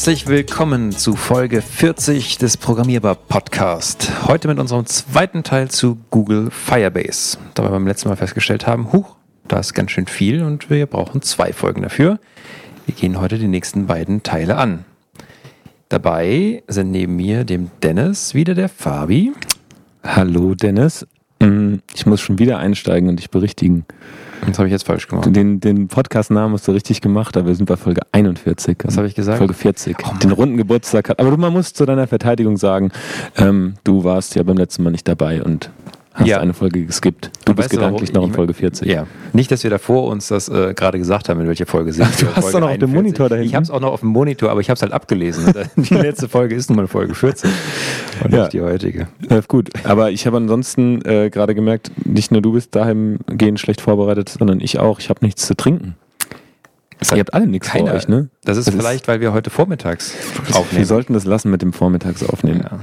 [0.00, 4.10] Herzlich willkommen zu Folge 40 des Programmierbar Podcast.
[4.26, 7.36] Heute mit unserem zweiten Teil zu Google Firebase.
[7.52, 9.16] Da wir beim letzten Mal festgestellt haben, huch,
[9.46, 12.18] da ist ganz schön viel und wir brauchen zwei Folgen dafür.
[12.86, 14.86] Wir gehen heute die nächsten beiden Teile an.
[15.90, 19.34] Dabei sind neben mir dem Dennis wieder der Fabi.
[20.02, 21.06] Hallo Dennis.
[21.40, 23.84] Mm, Ich muss schon wieder einsteigen und dich berichtigen.
[24.46, 25.34] Das habe ich jetzt falsch gemacht.
[25.34, 28.78] Den, den Podcast-Namen hast du richtig gemacht, aber wir sind bei Folge 41.
[28.84, 29.38] Was habe ich gesagt?
[29.38, 29.96] Folge 40.
[30.04, 31.20] Oh den runden Geburtstag hat.
[31.20, 32.90] Aber du, man muss zu deiner Verteidigung sagen,
[33.36, 35.70] ähm, du warst ja beim letzten Mal nicht dabei und
[36.12, 36.38] hast Ja.
[36.40, 37.30] eine Folge geskippt.
[37.44, 38.88] Du bist gedanklich noch in Folge 40.
[38.88, 42.08] Ja, nicht, dass wir davor uns das äh, gerade gesagt haben, in welcher Folge sind.
[42.20, 44.08] Du hast doch noch auf dem Monitor da Ich habe es auch noch auf dem
[44.10, 45.52] Monitor, aber ich habe es halt abgelesen.
[45.76, 47.50] Die letzte Folge ist nun mal Folge 40
[48.24, 48.40] und Ja.
[48.40, 49.08] nicht die heutige.
[49.28, 53.80] Äh, gut, aber ich habe ansonsten äh, gerade gemerkt, nicht nur du bist dahingehend schlecht
[53.80, 54.98] vorbereitet, sondern ich auch.
[55.00, 55.94] Ich habe nichts zu trinken.
[57.12, 58.28] Ihr habt alle nichts vor euch, ne?
[58.44, 60.12] Das ist Das ist- vielleicht, weil wir heute vormittags
[60.46, 60.84] Wir aufnehmen.
[60.84, 62.78] sollten das lassen mit dem Vormittags aufnehmen, Ja.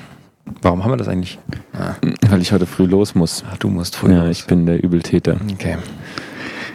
[0.61, 1.39] Warum haben wir das eigentlich?
[1.73, 1.95] Ah,
[2.29, 3.43] weil ich heute früh los muss.
[3.51, 4.39] ach, du musst früh Ja, los.
[4.39, 5.37] ich bin der Übeltäter.
[5.53, 5.77] Okay,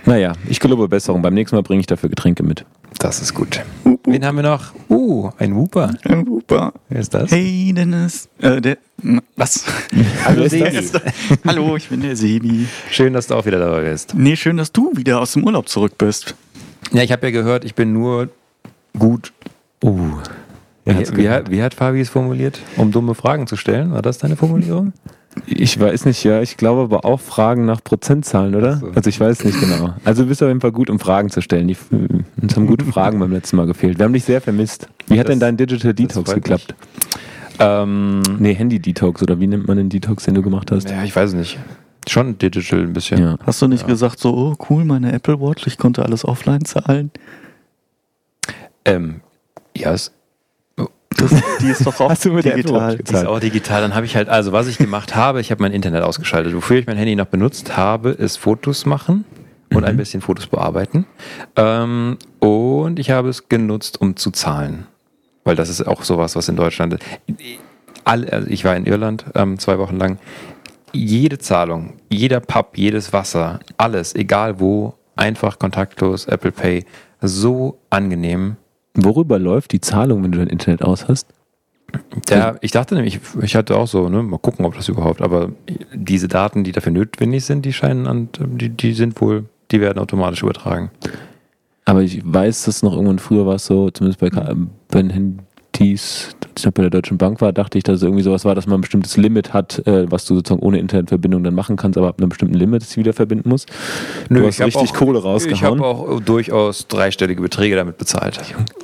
[0.05, 1.23] Naja, ich gelobe Besserung.
[1.23, 2.65] Beim nächsten Mal bringe ich dafür Getränke mit.
[2.99, 3.61] das ist gut.
[4.05, 4.73] Wen haben wir noch?
[4.91, 5.95] Uh, ein Wooper.
[6.05, 6.73] Ein Wooper.
[6.89, 7.31] Wer ist das?
[7.31, 8.29] Hey Dennis.
[8.41, 8.79] Äh, der,
[9.37, 9.65] was?
[10.25, 10.89] Hallo, Sebi.
[11.47, 12.67] Hallo, ich bin der Sebi.
[12.91, 14.15] Schön, dass du auch wieder dabei bist.
[14.15, 16.35] Nee, schön, dass du wieder aus dem Urlaub zurück bist.
[16.93, 18.29] Ja, ich habe ja gehört, ich bin nur
[18.99, 19.33] gut.
[19.85, 20.19] Uh.
[20.85, 22.61] Wie, wie, hat, wie hat Fabi es formuliert?
[22.77, 23.93] Um dumme Fragen zu stellen?
[23.93, 24.93] War das deine Formulierung?
[25.47, 28.77] Ich weiß nicht, ja, ich glaube aber auch Fragen nach Prozentzahlen, oder?
[28.79, 28.89] So.
[28.95, 29.95] Also ich weiß nicht genau.
[30.05, 31.69] Also du bist auf jeden Fall gut, um Fragen zu stellen.
[31.69, 31.77] Die,
[32.43, 33.99] uns haben gute Fragen beim letzten Mal gefehlt.
[33.99, 34.89] Wir haben dich sehr vermisst.
[35.07, 36.75] Wie hat Das- denn dein Digital Detox geklappt?
[37.61, 40.91] Ähm, Nee, Handy-Detox oder wie nennt man den Detox, den du gemacht hast?
[40.91, 41.59] ja, ich weiß es nicht.
[42.09, 43.21] Schon digital ein bisschen.
[43.21, 43.37] Ja.
[43.47, 43.87] Hast du nicht Ja.
[43.87, 47.11] gesagt, so, oh cool, meine Apple Watch, ich konnte alles offline zahlen?
[48.85, 49.21] Ähm,
[49.77, 50.13] ja, es
[51.17, 51.31] Das,
[51.61, 52.97] die ist doch auch Hast du mit der Apple digital.
[52.97, 53.81] Die ist auch digital.
[53.83, 56.55] Dann habe ich halt, also was ich gemacht habe, ich habe mein Internet ausgeschaltet.
[56.55, 59.25] Wofür ich mein Handy noch benutzt habe, ist Fotos machen
[59.75, 61.07] und ein bisschen Fotos bearbeiten.
[61.57, 64.87] Ähm, und ich habe es genutzt, um zu zahlen.
[65.45, 66.99] Weil das ist auch sowas, was in Deutschland.
[68.05, 70.19] All, also ich war in Irland ähm, zwei Wochen lang.
[70.93, 76.85] Jede Zahlung, jeder Pub, jedes Wasser, alles, egal wo, einfach kontaktlos, Apple Pay,
[77.21, 78.57] so angenehm.
[78.95, 81.29] Worüber läuft die Zahlung, wenn du dein Internet aus hast?
[82.29, 85.53] Ja, ich dachte nämlich, ich hatte auch so, ne, mal gucken, ob das überhaupt, aber
[85.95, 89.99] diese Daten, die dafür notwendig sind, die scheinen an, die, die sind wohl, die werden
[89.99, 90.91] automatisch übertragen.
[91.85, 94.31] Aber ich weiß, dass noch irgendwann früher war es so, zumindest bei,
[94.89, 95.03] bei
[95.81, 98.55] als ich noch bei der Deutschen Bank war, dachte ich, dass es irgendwie sowas war,
[98.55, 101.97] dass man ein bestimmtes Limit hat, äh, was du sozusagen ohne Internetverbindung dann machen kannst,
[101.99, 103.71] aber ab einem bestimmten Limit es wieder verbinden musst.
[104.29, 105.81] du hast richtig auch, Kohle Ich rausgehauen.
[105.81, 108.39] habe auch durchaus dreistellige Beträge damit bezahlt.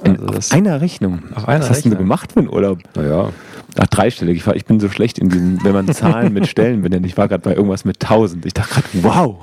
[0.04, 1.22] Also auf das, einer Rechnung.
[1.34, 2.09] Auf einer Was hast denn du Rechnung.
[2.09, 2.78] gemacht für einen Urlaub?
[2.94, 3.31] naja,
[3.77, 4.38] Ach, dreistellig.
[4.38, 7.06] Ich, war, ich bin so schlecht in diesem, wenn man Zahlen mit Stellen benennt.
[7.06, 8.47] Ich war gerade bei irgendwas mit 1000.
[8.47, 9.37] Ich dachte gerade, wow.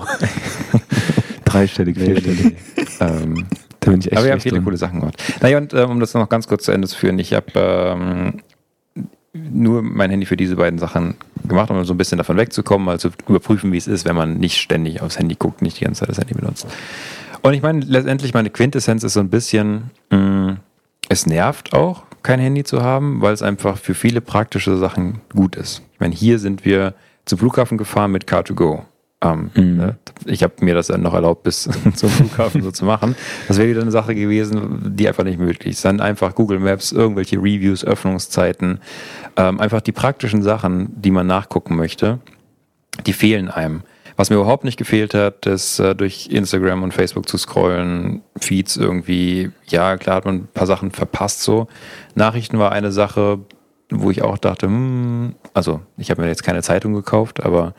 [1.44, 2.56] dreistellig, vierstellig.
[3.00, 3.46] ähm,
[3.86, 5.22] Da bin ich echt aber wir haben schlecht viele coole Sachen gemacht.
[5.40, 8.42] Naja, und ähm, um das noch ganz kurz zu Ende zu führen, ich habe ähm,
[9.32, 11.14] nur mein Handy für diese beiden Sachen
[11.46, 14.38] gemacht, um so ein bisschen davon wegzukommen, mal zu überprüfen, wie es ist, wenn man
[14.38, 16.66] nicht ständig aufs Handy guckt, nicht die ganze Zeit das Handy benutzt.
[17.42, 20.56] Und ich meine, letztendlich meine Quintessenz ist so ein bisschen, mh,
[21.08, 25.54] es nervt auch, kein Handy zu haben, weil es einfach für viele praktische Sachen gut
[25.54, 25.82] ist.
[25.94, 28.82] Ich meine, hier sind wir zum Flughafen gefahren mit Car2Go.
[29.22, 29.76] Ähm, Mhm.
[29.76, 29.96] ne?
[30.26, 31.62] Ich habe mir das dann noch erlaubt, bis
[31.94, 33.16] zum Flughafen so zu machen.
[33.48, 35.84] Das wäre wieder eine Sache gewesen, die einfach nicht möglich ist.
[35.84, 38.80] Dann einfach Google Maps, irgendwelche Reviews, Öffnungszeiten,
[39.36, 42.18] ähm, einfach die praktischen Sachen, die man nachgucken möchte,
[43.06, 43.82] die fehlen einem.
[44.18, 48.76] Was mir überhaupt nicht gefehlt hat, ist äh, durch Instagram und Facebook zu scrollen, Feeds
[48.78, 51.68] irgendwie, ja, klar hat man ein paar Sachen verpasst so.
[52.14, 53.40] Nachrichten war eine Sache,
[53.90, 57.74] wo ich auch dachte, hm, also ich habe mir jetzt keine Zeitung gekauft, aber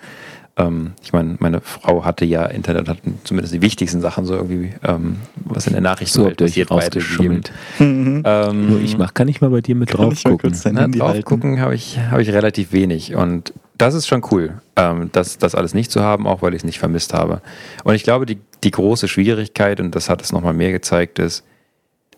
[0.57, 4.73] ähm, ich meine, meine Frau hatte ja Internet, hat zumindest die wichtigsten Sachen so irgendwie,
[4.83, 7.51] ähm, was in der So Nachrichtenwelt habt ihr euch rausgeschummelt.
[7.79, 10.57] Ähm, Nur ich mach, kann ich mal bei dir mit Kann drauf gucken?
[10.71, 13.15] na, drauf gucken habe ich, hab ich relativ wenig.
[13.15, 16.61] Und das ist schon cool, ähm, das, das alles nicht zu haben, auch weil ich
[16.61, 17.41] es nicht vermisst habe.
[17.83, 21.43] Und ich glaube, die, die große Schwierigkeit, und das hat es nochmal mehr gezeigt, ist,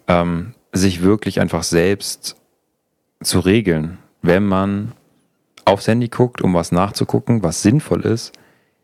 [0.07, 2.37] ähm, sich wirklich einfach selbst
[3.21, 4.93] zu regeln, wenn man
[5.69, 8.33] aufs Handy guckt, um was nachzugucken, was sinnvoll ist,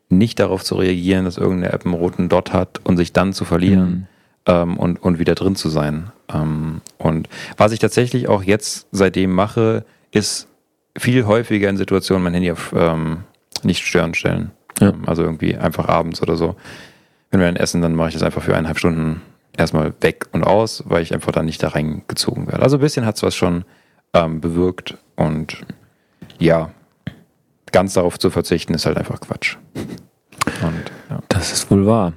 [0.08, 3.44] nicht darauf zu reagieren, dass irgendeine App einen roten Dot hat und sich dann zu
[3.44, 4.06] verlieren Mhm.
[4.46, 6.12] ähm, und, und wieder drin zu sein.
[6.32, 10.48] Ähm, und was ich tatsächlich auch jetzt seitdem mache, ist
[10.96, 13.24] viel häufiger in Situationen mein Handy auf ähm,
[13.62, 14.52] nicht stören stellen.
[14.80, 14.88] Ja.
[14.90, 16.56] Ähm, Also irgendwie einfach abends oder so.
[17.30, 19.20] Wenn wir ein essen, dann mache ich das einfach für eineinhalb Stunden
[19.56, 22.62] erstmal weg und aus, weil ich einfach dann nicht da reingezogen werde.
[22.62, 23.64] Also ein bisschen hat es was schon
[24.14, 25.58] ähm, bewirkt und
[26.38, 26.70] ja,
[27.72, 29.56] ganz darauf zu verzichten ist halt einfach Quatsch.
[30.62, 31.20] Und ja.
[31.28, 32.12] Das ist wohl wahr.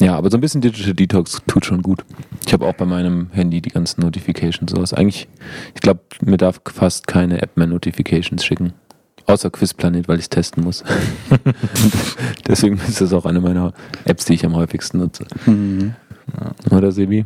[0.00, 2.04] Ja, aber so ein bisschen Digital Detox tut schon gut.
[2.46, 4.92] Ich habe auch bei meinem Handy die ganzen Notifications sowas.
[4.92, 5.28] Eigentlich,
[5.74, 8.74] ich glaube, mir darf fast keine App mehr Notifications schicken.
[9.26, 10.84] Außer Quizplanet, weil ich es testen muss.
[12.46, 13.72] Deswegen ist das auch eine meiner
[14.04, 15.26] Apps, die ich am häufigsten nutze.
[15.46, 15.94] Mhm.
[16.70, 17.24] Oder Sebi?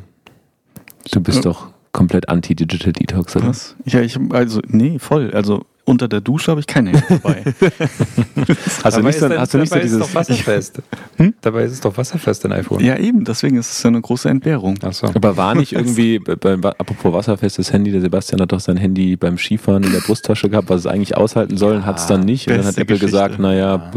[1.10, 1.42] Du bist Ja.
[1.52, 3.48] doch komplett anti-Digital Detox, oder?
[3.48, 3.76] Was?
[3.84, 5.30] Ja, ich also nee, voll.
[5.32, 7.42] Also unter der Dusche habe ich kein Handy dabei.
[8.84, 9.98] Hast du nicht so, ist hast du nicht so dabei ist es dieses...
[9.98, 10.82] doch wasserfest.
[11.16, 11.34] Hm?
[11.42, 12.82] Dabei ist es doch wasserfest, dein iPhone.
[12.82, 14.78] ja, eben, deswegen ist es ja eine große Entbehrung.
[14.82, 15.08] Ach so.
[15.08, 19.16] Aber war nicht irgendwie, bei, bei, apropos wasserfestes Handy, der Sebastian hat doch sein Handy
[19.16, 22.48] beim Skifahren in der Brusttasche gehabt, was es eigentlich aushalten soll, hat es dann nicht.
[22.48, 23.06] Und dann hat Apple Geschichte.
[23.06, 23.92] gesagt, naja,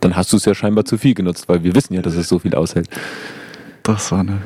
[0.00, 2.28] dann hast du es ja scheinbar zu viel genutzt, weil wir wissen ja, dass es
[2.28, 2.88] so viel aushält.
[3.82, 4.38] Das war eine.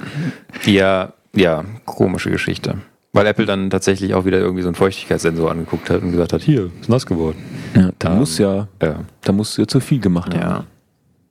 [0.67, 2.79] Ja, ja, komische Geschichte.
[3.13, 6.43] Weil Apple dann tatsächlich auch wieder irgendwie so einen Feuchtigkeitssensor angeguckt hat und gesagt hat,
[6.43, 7.39] hier, ist nass geworden.
[7.75, 9.01] Ja, da Ähm, muss ja, Ja.
[9.23, 10.41] da musst du ja zu viel gemacht haben.
[10.41, 10.65] ja.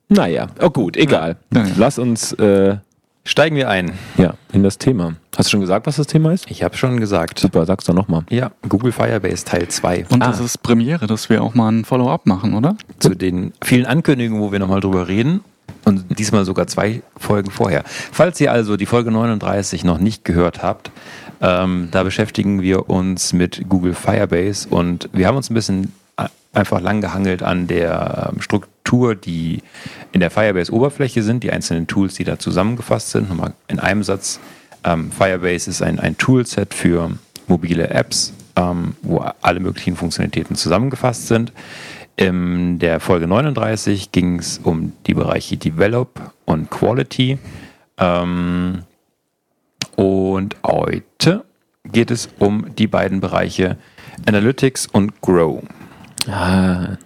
[0.09, 1.35] Naja, oh gut, egal.
[1.53, 1.65] Ja.
[1.77, 2.77] Lass uns äh,
[3.25, 3.91] Steigen wir ein.
[4.17, 5.15] ja, in das Thema.
[5.35, 6.49] Hast du schon gesagt, was das Thema ist?
[6.49, 7.39] Ich habe schon gesagt.
[7.39, 8.23] Super, sag's doch nochmal.
[8.29, 10.05] Ja, Google Firebase Teil 2.
[10.09, 10.27] Und Ah.
[10.27, 12.77] das ist Premiere, dass wir auch mal ein Follow-up machen, oder?
[12.99, 15.41] Zu den vielen Ankündigungen, wo wir nochmal drüber reden.
[15.83, 17.83] Und diesmal sogar zwei Folgen vorher.
[17.85, 20.89] Falls ihr also die Folge 39 noch nicht gehört habt,
[21.41, 26.29] ähm, da beschäftigen wir uns mit Google Firebase und wir haben uns ein bisschen a-
[26.53, 29.61] einfach lang gehangelt an der ähm, Struktur, die
[30.11, 33.29] in der Firebase-Oberfläche sind, die einzelnen Tools, die da zusammengefasst sind.
[33.29, 34.39] Nochmal in einem Satz.
[34.83, 37.11] Ähm, Firebase ist ein, ein Toolset für
[37.47, 41.51] mobile Apps, ähm, wo alle möglichen Funktionalitäten zusammengefasst sind.
[42.15, 47.37] In der Folge 39 ging es um die Bereiche Develop und Quality.
[47.99, 48.83] Ähm,
[49.97, 51.43] und heute
[51.83, 53.77] geht es um die beiden Bereiche
[54.25, 55.63] Analytics und Grow.
[56.27, 56.97] Ah,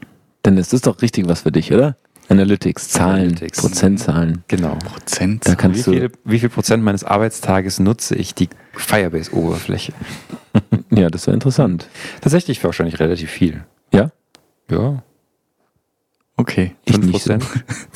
[0.44, 1.96] dann ist das doch richtig was für dich, oder?
[2.28, 3.60] Analytics, Zahlen, Analytics.
[3.60, 4.44] Prozentzahlen.
[4.48, 4.76] Genau.
[4.76, 5.46] Prozent.
[5.46, 9.94] Da Wie kannst du, viel, wie viel Prozent meines Arbeitstages nutze ich die Firebase-Oberfläche?
[10.92, 11.88] ja, das wäre interessant.
[12.22, 13.64] Tatsächlich wahrscheinlich relativ viel.
[13.94, 14.12] Ja?
[14.70, 15.04] Ja,
[16.42, 16.76] Okay.
[16.86, 17.34] Ich 5 nicht so.
[17.34, 17.46] Prozent.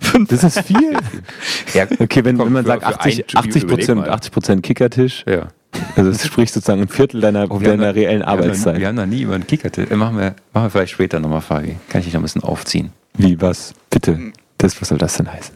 [0.00, 0.28] Fünf.
[0.28, 0.96] Das ist viel.
[1.74, 4.10] Ja, Okay, wenn, wenn man Für- sagt für 80, ein- 80 überleg Prozent, mal.
[4.10, 5.48] 80 Prozent Kickertisch, ja.
[5.96, 8.78] also das spricht sozusagen ein Viertel deiner, Oh, wir haben deiner wir haben noch- Arbeitszeit.
[8.80, 9.70] Wir haben noch nie über einen Kicker.
[9.76, 11.76] äh, Machen wir, machen wir vielleicht später nochmal, Fabi.
[11.88, 12.90] Kann ich dich noch ein bisschen aufziehen?
[13.16, 13.74] Wie, was?
[13.90, 14.18] Bitte.
[14.58, 15.54] Das, was soll das denn heißen?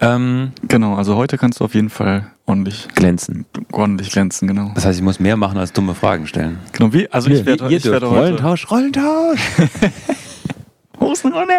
[0.00, 3.46] Ähm, Genau, also heute kannst du auf jeden Fall ordentlich, Glänzen.
[3.70, 4.72] ordentlich glänzen, genau.
[4.74, 6.58] das heißt, ich muss mehr machen als dumme Fragen stellen.
[6.72, 8.12] Genau, wie, also ich werde, ihr ich werde dürft.
[8.12, 8.20] heute...
[8.24, 9.40] Rollentausch, Rollentausch.
[11.02, 11.52] Hosenrunde!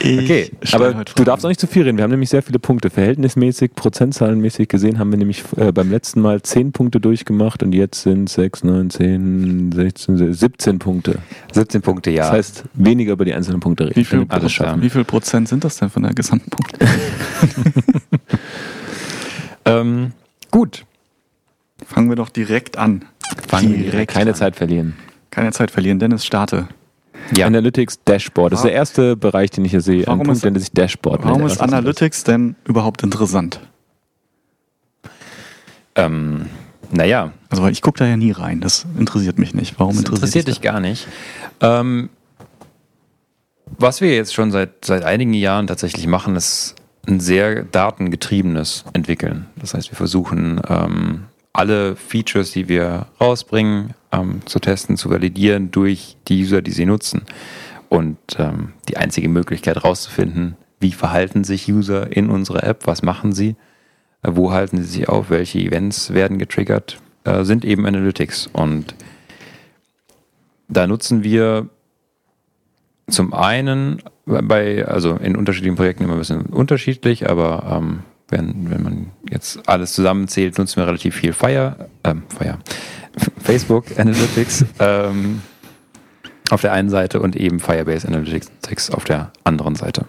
[0.00, 1.98] Ich Okay, aber du darfst auch nicht zu viel reden.
[1.98, 2.90] Wir haben nämlich sehr viele Punkte.
[2.90, 8.02] Verhältnismäßig, prozentzahlenmäßig gesehen haben wir nämlich äh, beim letzten Mal 10 Punkte durchgemacht und jetzt
[8.02, 11.18] sind 6, 9, 10, 16, 17 Punkte.
[11.52, 12.24] 17 Punkte, ja.
[12.24, 13.96] Das heißt, weniger über die einzelnen Punkte reden.
[13.96, 14.82] Wie viel, alles schaffen.
[14.82, 16.78] Wie viel Prozent sind das denn von der gesamten Punkt?
[19.64, 20.12] ähm,
[20.50, 20.84] gut.
[21.86, 23.04] Fangen wir doch direkt an.
[23.48, 24.94] Fangen wir Direkt keine Zeit verlieren.
[25.30, 26.68] Keine Zeit verlieren, Dennis, starte.
[27.36, 27.46] Ja.
[27.46, 28.52] Analytics Dashboard.
[28.52, 30.06] Das ist der erste Bereich, den ich hier sehe.
[30.06, 31.24] Warum Ein Punkt, ist- der sich Dashboard.
[31.24, 31.60] Warum ist?
[31.60, 33.60] Analytics denn überhaupt interessant?
[35.96, 36.46] Ähm,
[36.90, 39.78] naja, Also ich gucke da ja nie rein, das interessiert mich nicht.
[39.78, 41.06] Warum das interessiert, interessiert dich gar nicht.
[41.60, 42.10] Ähm,
[43.78, 46.74] was wir jetzt schon seit, seit einigen Jahren tatsächlich machen, ist
[47.06, 49.46] ein sehr datengetriebenes Entwickeln.
[49.56, 55.70] Das heißt, wir versuchen ähm, alle Features, die wir rausbringen, ähm, zu testen, zu validieren
[55.70, 57.22] durch die User, die sie nutzen.
[57.88, 63.32] Und ähm, die einzige Möglichkeit herauszufinden, wie verhalten sich User in unserer App, was machen
[63.32, 63.56] sie,
[64.22, 68.48] äh, wo halten sie sich auf, welche Events werden getriggert, äh, sind eben Analytics.
[68.52, 68.94] Und
[70.68, 71.68] da nutzen wir
[73.08, 78.82] zum einen bei, also in unterschiedlichen Projekten immer ein bisschen unterschiedlich, aber ähm, wenn, wenn
[78.82, 82.58] man jetzt alles zusammenzählt, nutzen wir relativ viel Fire, ähm, Fire,
[83.42, 85.42] Facebook Analytics ähm,
[86.50, 90.06] auf der einen Seite und eben Firebase Analytics auf der anderen Seite.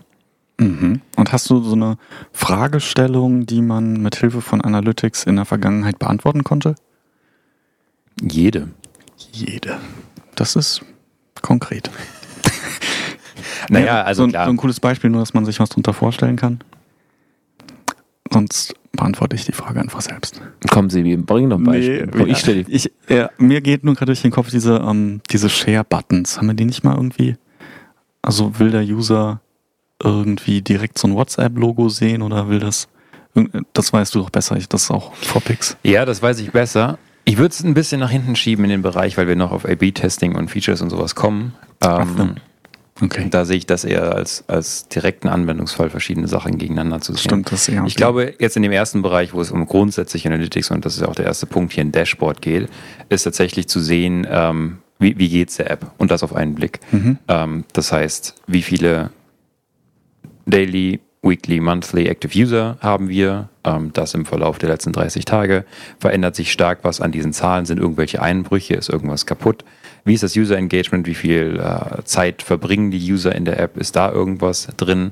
[0.60, 1.02] Mhm.
[1.18, 1.98] Und hast du so eine
[2.32, 6.76] Fragestellung, die man mit Hilfe von Analytics in der Vergangenheit beantworten konnte?
[8.22, 8.70] Jede.
[9.32, 9.78] Jede.
[10.36, 10.82] Das ist
[11.42, 11.90] konkret.
[13.70, 14.46] Naja, Ja, also so, ein- klar.
[14.46, 16.60] so ein cooles Beispiel, nur dass man sich was darunter vorstellen kann.
[18.32, 20.42] Sonst beantworte ich die Frage einfach selbst.
[20.70, 22.10] Komm, Sebi, bring noch ein Beispiel.
[22.20, 22.72] Oh, ich stelle die.
[22.72, 26.38] ich, ja, Mir geht nur gerade durch den Kopf diese, ähm, diese Share-Buttons.
[26.38, 27.36] Haben wir die nicht mal irgendwie?
[28.22, 29.42] Also will der User
[30.04, 32.88] irgendwie direkt so ein WhatsApp-Logo sehen oder will das
[33.74, 35.78] Das weißt du doch besser, das ist auch Vorpix.
[35.84, 36.98] Ja, das weiß ich besser.
[37.26, 39.66] Ich würde es ein bisschen nach hinten schieben in den Bereich, weil wir noch auf
[39.66, 41.54] A-B-Testing und Features und sowas kommen.
[41.82, 42.36] Ähm,
[43.02, 43.28] okay.
[43.30, 47.22] Da sehe ich das eher als, als direkten Anwendungsfall, verschiedene Sachen gegeneinander zu sehen.
[47.22, 47.84] Stimmt, das eher.
[47.86, 51.04] Ich glaube, jetzt in dem ersten Bereich, wo es um grundsätzliche Analytics und das ist
[51.04, 52.70] auch der erste Punkt hier in Dashboard geht,
[53.10, 56.56] ist tatsächlich zu sehen, ähm, wie, wie geht es der App und das auf einen
[56.56, 56.80] Blick.
[56.92, 57.18] Mhm.
[57.28, 59.12] Ähm, das heißt, wie viele
[60.46, 63.50] Daily, Weekly, Monthly Active User haben wir.
[63.64, 65.66] Ähm, das im Verlauf der letzten 30 Tage.
[66.00, 67.66] Verändert sich stark was an diesen Zahlen?
[67.66, 68.76] Sind irgendwelche Einbrüche?
[68.76, 69.66] Ist irgendwas kaputt?
[70.06, 71.08] Wie ist das User Engagement?
[71.08, 73.76] Wie viel äh, Zeit verbringen die User in der App?
[73.76, 75.12] Ist da irgendwas drin?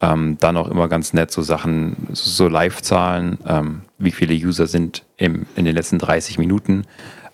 [0.00, 3.38] Ähm, dann auch immer ganz nett so Sachen, so Live-Zahlen.
[3.46, 6.82] Ähm, wie viele User sind im, in den letzten 30 Minuten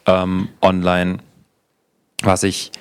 [0.04, 1.18] ähm, online?
[2.22, 2.72] Was ich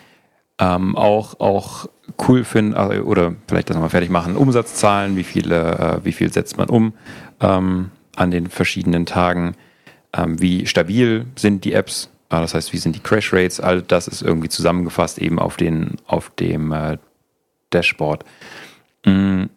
[0.59, 1.87] ähm, auch, auch
[2.27, 6.33] cool finde, äh, oder vielleicht das nochmal fertig machen, Umsatzzahlen, wie viele, äh, wie viel
[6.33, 6.93] setzt man um
[7.39, 9.55] ähm, an den verschiedenen Tagen,
[10.13, 14.07] ähm, wie stabil sind die Apps, das heißt, wie sind die Crash Rates, all das
[14.07, 16.97] ist irgendwie zusammengefasst eben auf, den, auf dem äh,
[17.69, 18.23] Dashboard.
[19.05, 19.49] Mhm.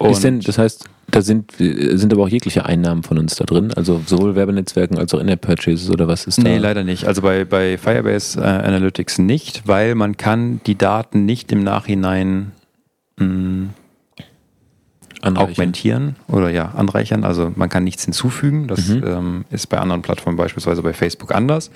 [0.00, 3.72] ist denn, das heißt, da sind, sind aber auch jegliche Einnahmen von uns da drin,
[3.74, 6.42] also sowohl Werbenetzwerken als auch In-App-Purchases oder was ist da?
[6.42, 7.06] Nee, leider nicht.
[7.06, 12.52] Also bei, bei Firebase äh, Analytics nicht, weil man kann die Daten nicht im Nachhinein
[13.18, 13.68] mh,
[15.22, 17.24] hm, augmentieren oder ja, anreichern.
[17.24, 18.68] Also man kann nichts hinzufügen.
[18.68, 19.04] Das mhm.
[19.06, 21.70] ähm, ist bei anderen Plattformen, beispielsweise bei Facebook, anders.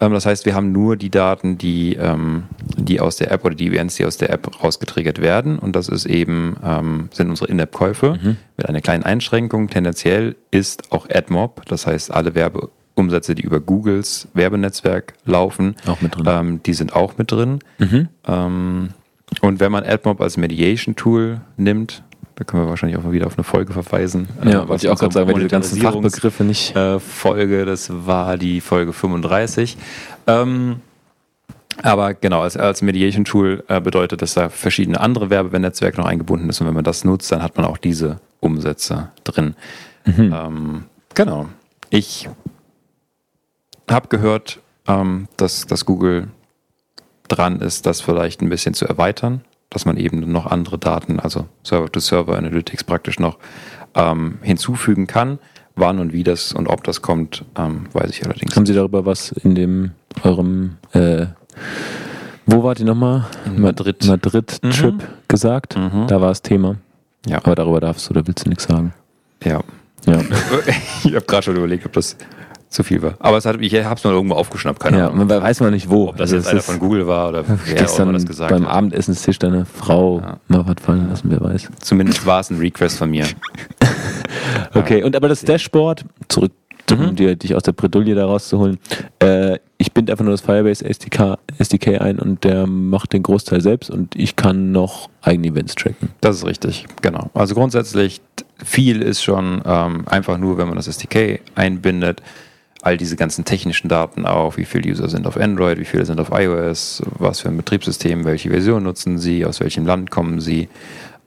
[0.00, 2.44] Ähm, das heißt, wir haben nur die Daten, die, ähm,
[2.76, 5.58] die aus der App oder die Events, die aus der App rausgetriggert werden.
[5.58, 8.36] Und das ist eben, ähm, sind unsere In-App-Käufe mhm.
[8.56, 9.68] mit einer kleinen Einschränkung.
[9.68, 16.16] Tendenziell ist auch AdMob, das heißt alle Werbeumsätze, die über Googles Werbenetzwerk laufen, auch mit
[16.16, 16.26] drin.
[16.28, 17.60] Ähm, die sind auch mit drin.
[17.78, 18.08] Mhm.
[18.26, 18.88] Ähm,
[19.40, 22.02] und wenn man AdMob als Mediation-Tool nimmt,
[22.36, 24.28] da können wir wahrscheinlich auch mal wieder auf eine Folge verweisen.
[24.44, 26.76] Ja, äh, was ich auch gerade sagen, wenn die ganzen Fachbegriffe nicht.
[26.76, 29.76] Äh, Folge, das war die Folge 35.
[30.26, 30.80] Ähm,
[31.82, 36.60] aber genau, als, als Mediation-Tool äh, bedeutet, dass da verschiedene andere Werbenetzwerke noch eingebunden ist
[36.60, 39.54] und wenn man das nutzt, dann hat man auch diese Umsätze drin.
[40.04, 40.34] Mhm.
[40.34, 41.48] Ähm, genau.
[41.88, 42.28] Ich
[43.90, 46.28] habe gehört, ähm, dass, dass Google
[47.28, 51.46] dran ist, das vielleicht ein bisschen zu erweitern dass man eben noch andere Daten, also
[51.64, 53.38] Server-to-Server-Analytics praktisch noch
[53.94, 55.38] ähm, hinzufügen kann.
[55.74, 58.56] Wann und wie das und ob das kommt, ähm, weiß ich allerdings.
[58.56, 59.90] Haben Sie darüber was in dem
[60.22, 61.26] eurem äh,
[62.46, 63.26] wo wart ihr nochmal?
[63.44, 64.06] In Madrid.
[64.06, 65.02] Madrid-Trip mhm.
[65.26, 65.76] gesagt.
[65.76, 66.06] Mhm.
[66.06, 66.76] Da war es Thema.
[67.26, 67.38] Ja.
[67.38, 68.94] Aber darüber darfst du oder willst du nichts sagen?
[69.42, 69.60] Ja.
[70.06, 70.20] ja.
[71.04, 72.16] ich habe gerade schon überlegt, ob das
[72.68, 73.14] zu viel war.
[73.20, 75.26] Aber es hat, ich habe es mal irgendwo aufgeschnappt, keine ja, Ahnung.
[75.26, 76.08] Man weiß man nicht wo.
[76.08, 78.74] Ob das jetzt einer von Google war oder wer gestern das gesagt beim hat.
[78.74, 80.38] Abendessenstisch deine Frau ja.
[80.48, 81.68] mal was fallen lassen, wer weiß.
[81.80, 83.26] Zumindest war es ein Request von mir.
[84.74, 86.52] okay, und aber das Dashboard, zurück,
[86.90, 87.08] mhm.
[87.08, 88.78] um dir, dich aus der Bredouille da rauszuholen,
[89.20, 93.60] äh, ich binde einfach nur das Firebase SDK, SDK ein und der macht den Großteil
[93.60, 96.10] selbst und ich kann noch eigene Events tracken.
[96.20, 97.30] Das ist richtig, genau.
[97.34, 98.20] Also grundsätzlich
[98.64, 102.22] viel ist schon ähm, einfach nur, wenn man das SDK einbindet,
[102.86, 106.20] all diese ganzen technischen Daten auch, wie viele User sind auf Android, wie viele sind
[106.20, 110.68] auf iOS, was für ein Betriebssystem, welche Version nutzen sie, aus welchem Land kommen sie.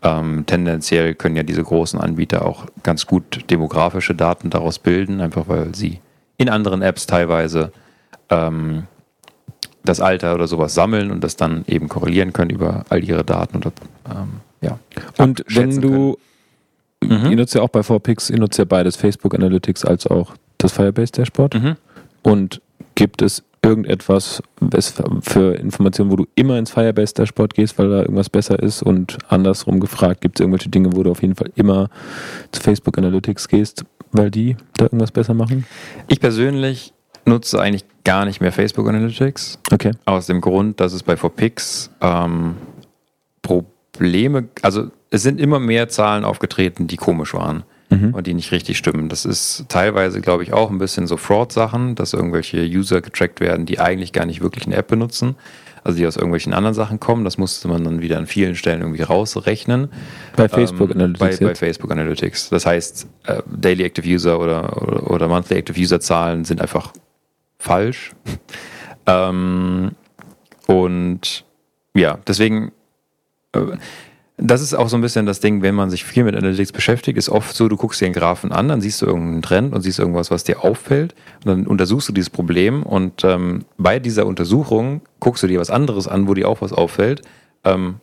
[0.02, 5.50] Ähm, tendenziell können ja diese großen Anbieter auch ganz gut demografische Daten daraus bilden, einfach
[5.50, 6.00] weil sie
[6.38, 7.74] in anderen Apps teilweise
[8.30, 8.84] ähm,
[9.84, 13.58] das Alter oder sowas sammeln und das dann eben korrelieren können über all ihre Daten.
[13.58, 13.68] Und,
[14.10, 14.80] ähm, ja,
[15.18, 16.18] und wenn du,
[17.04, 17.32] mhm.
[17.32, 20.74] ihr nutzt ja auch bei 4Pix, ihr nutzt ja beides, Facebook Analytics als auch das
[20.74, 21.56] Firebase Dashboard?
[21.56, 21.76] Mhm.
[22.22, 22.62] Und
[22.96, 24.42] gibt es irgendetwas
[25.22, 28.84] für Informationen, wo du immer ins Firebase Dashboard gehst, weil da irgendwas besser ist?
[28.84, 31.90] Und andersrum gefragt, gibt es irgendwelche Dinge, wo du auf jeden Fall immer
[32.52, 35.66] zu Facebook Analytics gehst, weil die da irgendwas besser machen?
[36.08, 36.94] Ich persönlich
[37.26, 39.60] nutze eigentlich gar nicht mehr Facebook Analytics.
[39.72, 39.92] Okay.
[40.06, 42.56] Aus dem Grund, dass es bei 4Pix ähm,
[43.42, 48.14] Probleme, also es sind immer mehr Zahlen aufgetreten, die komisch waren mhm.
[48.14, 49.10] und die nicht richtig stimmen.
[49.10, 53.66] Das ist teilweise, glaube ich, auch ein bisschen so Fraud-Sachen, dass irgendwelche User getrackt werden,
[53.66, 55.36] die eigentlich gar nicht wirklich eine App benutzen.
[55.84, 57.24] Also die aus irgendwelchen anderen Sachen kommen.
[57.24, 59.90] Das musste man dann wieder an vielen Stellen irgendwie rausrechnen.
[60.36, 61.40] Bei Facebook ähm, Analytics.
[61.40, 62.50] Bei, bei, Facebook Analytics.
[62.50, 66.92] Das heißt, äh, Daily Active User oder, oder, oder, Monthly Active User Zahlen sind einfach
[67.60, 68.12] falsch.
[69.08, 69.92] ähm,
[70.68, 71.46] und
[71.96, 72.72] ja, deswegen
[73.54, 73.78] äh,
[74.42, 77.18] das ist auch so ein bisschen das Ding, wenn man sich viel mit Analytics beschäftigt,
[77.18, 79.82] ist oft so, du guckst dir einen Graphen an, dann siehst du irgendeinen Trend und
[79.82, 81.14] siehst irgendwas, was dir auffällt.
[81.44, 85.70] Und dann untersuchst du dieses Problem und ähm, bei dieser Untersuchung guckst du dir was
[85.70, 87.22] anderes an, wo dir auch was auffällt.
[87.64, 87.96] Ähm,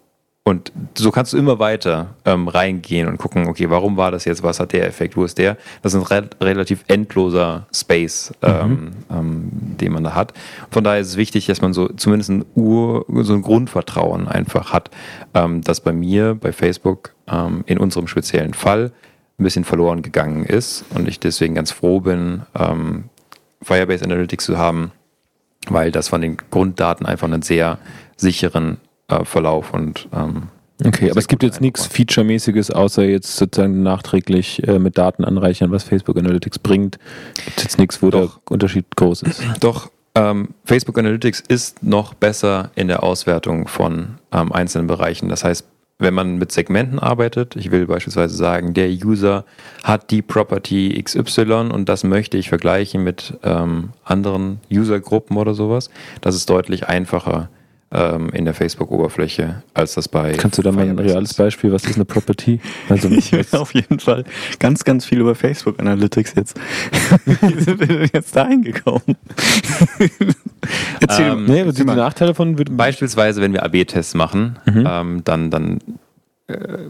[0.47, 4.45] und so kannst du immer weiter ähm, reingehen und gucken, okay, warum war das jetzt,
[4.45, 5.57] was hat der Effekt, wo ist der?
[5.83, 8.91] Das ist ein re relativ endloser Space, ähm, mhm.
[9.11, 9.50] ähm,
[9.81, 10.35] den man da hat.
[10.71, 14.73] Von daher ist es wichtig, dass man so zumindest ein Ur, so ein Grundvertrauen einfach
[14.73, 14.88] hat,
[15.35, 18.93] ähm, das bei mir, bei Facebook, ähm, in unserem speziellen Fall
[19.41, 23.07] ein bisschen verloren gegangen ist und ich deswegen ganz froh bin, ähm,
[23.62, 24.93] Firebase Analytics zu haben,
[25.69, 27.79] weil das von den Grunddaten einfach einen sehr
[28.17, 28.76] sicheren
[29.08, 30.48] äh, Verlauf und ähm,
[30.84, 35.70] Okay, aber es gibt jetzt nichts Feature-mäßiges, außer jetzt sozusagen nachträglich äh, mit Daten anreichern,
[35.70, 36.98] was Facebook Analytics bringt.
[37.46, 38.40] Gibt jetzt nichts, wo Doch.
[38.42, 39.42] der Unterschied groß ist.
[39.60, 45.30] Doch, ähm, Facebook Analytics ist noch besser in der Auswertung von ähm, einzelnen Bereichen.
[45.30, 45.66] Das heißt,
[45.98, 49.46] wenn man mit Segmenten arbeitet, ich will beispielsweise sagen, der User
[49.82, 55.88] hat die Property XY und das möchte ich vergleichen mit ähm, anderen Usergruppen oder sowas,
[56.20, 57.48] das ist deutlich einfacher
[57.93, 60.33] ähm, in der Facebook-Oberfläche, als das bei.
[60.33, 61.73] Kannst du da mal ein reales Beispiel?
[61.73, 62.61] Was ist eine Property?
[62.88, 64.25] Also ich will auf jeden Fall
[64.59, 66.61] ganz, ganz viel über Facebook Analytics jetzt.
[67.25, 69.02] Wie sind wir denn jetzt da hingekommen?
[71.00, 72.55] Erzähl, ähm, nee, sind die Nachteile von?
[72.55, 74.85] Beispielsweise, wenn wir AB-Tests machen, mhm.
[74.88, 75.78] ähm, dann, dann
[76.47, 76.88] äh,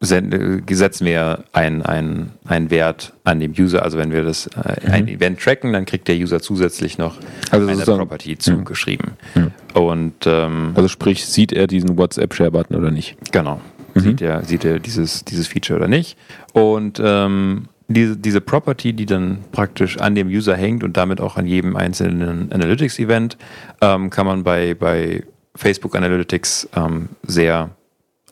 [0.00, 3.82] setzen wir einen, einen, einen Wert an dem User.
[3.82, 4.92] Also wenn wir das äh, mhm.
[4.92, 7.16] ein Event tracken, dann kriegt der User zusätzlich noch
[7.50, 9.12] also eine Property zugeschrieben.
[9.34, 9.50] Ja.
[9.80, 13.16] Und ähm, also sprich, sieht er diesen WhatsApp-Share-Button oder nicht?
[13.32, 13.60] Genau.
[13.94, 14.00] Mhm.
[14.00, 16.18] Sieht er, sieht er dieses, dieses Feature oder nicht?
[16.52, 21.36] Und ähm, diese, diese Property, die dann praktisch an dem User hängt und damit auch
[21.36, 23.38] an jedem einzelnen Analytics-Event,
[23.80, 25.22] ähm, kann man bei, bei
[25.54, 27.70] Facebook Analytics ähm, sehr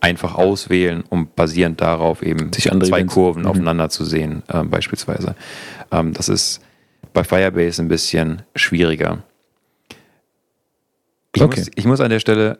[0.04, 3.14] einfach auswählen, um basierend darauf eben zwei Events.
[3.14, 3.48] Kurven mhm.
[3.48, 5.34] aufeinander zu sehen, äh, beispielsweise.
[5.90, 6.60] Ähm, das ist
[7.14, 9.22] bei Firebase ein bisschen schwieriger.
[11.34, 11.60] Ich, okay.
[11.60, 12.58] muss, ich muss an der Stelle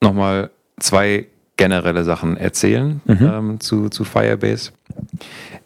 [0.00, 1.26] nochmal zwei
[1.58, 3.18] generelle Sachen erzählen mhm.
[3.20, 4.72] ähm, zu, zu Firebase.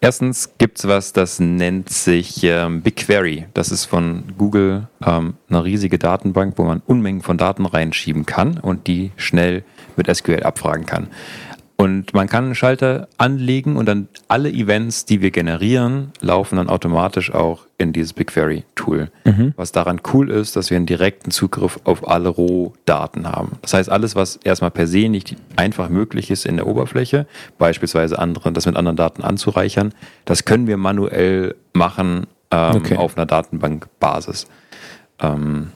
[0.01, 3.47] Erstens gibt es was, das nennt sich ähm, BigQuery.
[3.55, 8.59] Das ist von Google ähm, eine riesige Datenbank, wo man Unmengen von Daten reinschieben kann
[8.59, 9.62] und die schnell
[9.97, 11.09] mit SQL abfragen kann.
[11.79, 16.71] Und man kann einen Schalter anlegen und dann alle Events, die wir generieren, laufen dann
[16.71, 19.11] automatisch auch in dieses BigQuery-Tool.
[19.25, 19.53] Mhm.
[19.57, 23.59] Was daran cool ist, dass wir einen direkten Zugriff auf alle Rohdaten haben.
[23.61, 27.27] Das heißt, alles, was erstmal per se nicht einfach möglich ist in der Oberfläche,
[27.59, 29.93] beispielsweise andere, das mit anderen Daten anzureichern,
[30.25, 32.97] das können wir manuell machen ähm, okay.
[32.97, 34.47] auf einer Datenbankbasis.
[35.21, 35.73] Ähm,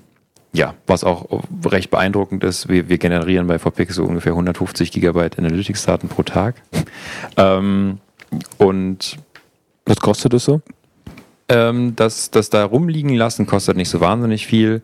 [0.53, 5.39] ja, was auch recht beeindruckend ist, wir, wir generieren bei VPix so ungefähr 150 Gigabyte
[5.39, 6.57] Analytics-Daten pro Tag.
[7.37, 7.99] Ähm,
[8.59, 9.19] und
[9.87, 10.61] was kostet das so?
[11.49, 14.83] Ähm, das, das da rumliegen lassen kostet nicht so wahnsinnig viel.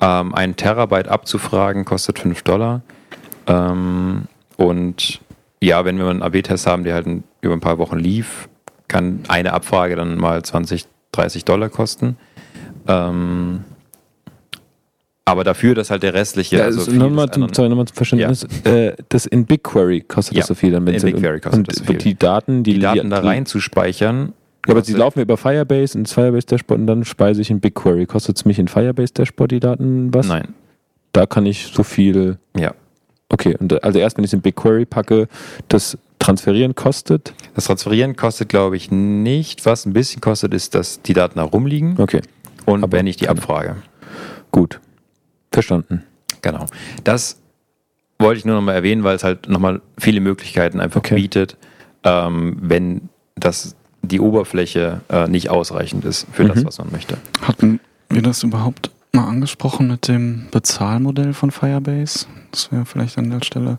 [0.00, 2.82] Ähm, ein Terabyte abzufragen kostet 5 Dollar.
[3.46, 4.24] Ähm,
[4.56, 5.20] und
[5.62, 7.06] ja, wenn wir einen AB-Test haben, der halt
[7.40, 8.48] über ein paar Wochen lief,
[8.88, 12.16] kann eine Abfrage dann mal 20, 30 Dollar kosten.
[12.86, 13.64] Ähm,
[15.26, 16.56] aber dafür, dass halt der restliche.
[16.56, 18.46] Ja, also nochmal zum, sorry, nochmal zum Verständnis.
[18.64, 18.72] Ja.
[18.72, 20.40] Äh, das in BigQuery kostet ja.
[20.40, 20.70] das so viel.
[20.70, 21.96] Dann, in BigQuery kostet und, das so viel.
[21.96, 24.32] Und die Daten, die, die Daten da reinzuspeichern.
[24.66, 28.06] Ja, aber sie laufen über Firebase ins Firebase Dashboard und dann speise ich in BigQuery.
[28.06, 30.28] Kostet es mich in Firebase Dashboard die Daten was?
[30.28, 30.54] Nein.
[31.12, 32.38] Da kann ich so viel.
[32.56, 32.74] Ja.
[33.28, 35.26] Okay, und also erst wenn ich es in BigQuery packe,
[35.68, 37.34] das Transferieren kostet?
[37.54, 39.66] Das Transferieren kostet, glaube ich, nicht.
[39.66, 41.96] Was ein bisschen kostet, ist, dass die Daten da rumliegen.
[41.98, 42.22] Okay.
[42.64, 43.76] Und aber wenn ich die abfrage.
[44.50, 44.80] Gut.
[45.56, 46.02] Verstanden.
[46.42, 46.66] Genau.
[47.02, 47.40] Das
[48.18, 51.14] wollte ich nur nochmal erwähnen, weil es halt nochmal viele Möglichkeiten einfach okay.
[51.14, 51.56] bietet,
[52.04, 56.48] ähm, wenn das die Oberfläche äh, nicht ausreichend ist für mhm.
[56.48, 57.16] das, was man möchte.
[57.40, 62.26] Hatten wir das überhaupt mal angesprochen mit dem Bezahlmodell von Firebase?
[62.50, 63.78] Das wäre vielleicht an der Stelle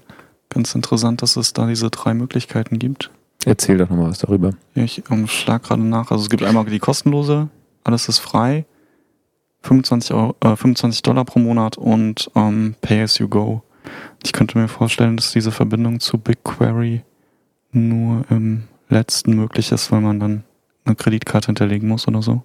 [0.50, 3.12] ganz interessant, dass es da diese drei Möglichkeiten gibt.
[3.46, 4.52] Erzähl doch nochmal was darüber.
[4.74, 6.12] Ja, ich um, schlag gerade nach.
[6.12, 7.50] Also es gibt einmal die kostenlose,
[7.84, 8.66] alles ist frei.
[9.64, 13.64] 25, Euro, äh, 25 Dollar pro Monat und ähm, Pay as you go.
[14.24, 17.04] Ich könnte mir vorstellen, dass diese Verbindung zu BigQuery
[17.72, 20.44] nur im letzten möglich ist, weil man dann
[20.86, 22.44] eine Kreditkarte hinterlegen muss oder so.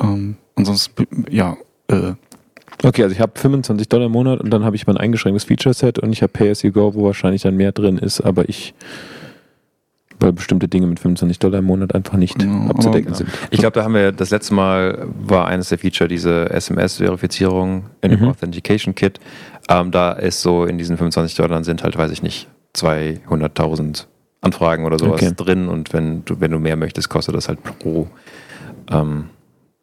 [0.00, 1.56] Ähm, ansonsten, ja,
[1.88, 2.14] äh,
[2.82, 6.00] Okay, also ich habe 25 Dollar im Monat und dann habe ich mein eingeschränktes Feature-Set
[6.00, 8.74] und ich habe Pay as you go, wo wahrscheinlich dann mehr drin ist, aber ich
[10.20, 13.30] weil bestimmte Dinge mit 25 Dollar im Monat einfach nicht ja, abzudecken aber, sind.
[13.50, 18.10] Ich glaube, da haben wir das letzte Mal war eines der Feature diese SMS-Verifizierung in
[18.10, 18.28] dem mhm.
[18.28, 19.20] Authentication Kit.
[19.68, 24.06] Ähm, da ist so in diesen 25 Dollar sind halt, weiß ich nicht, 200.000
[24.40, 25.32] Anfragen oder sowas okay.
[25.34, 28.08] drin und wenn du, wenn du mehr möchtest, kostet das halt pro,
[28.90, 29.30] ähm,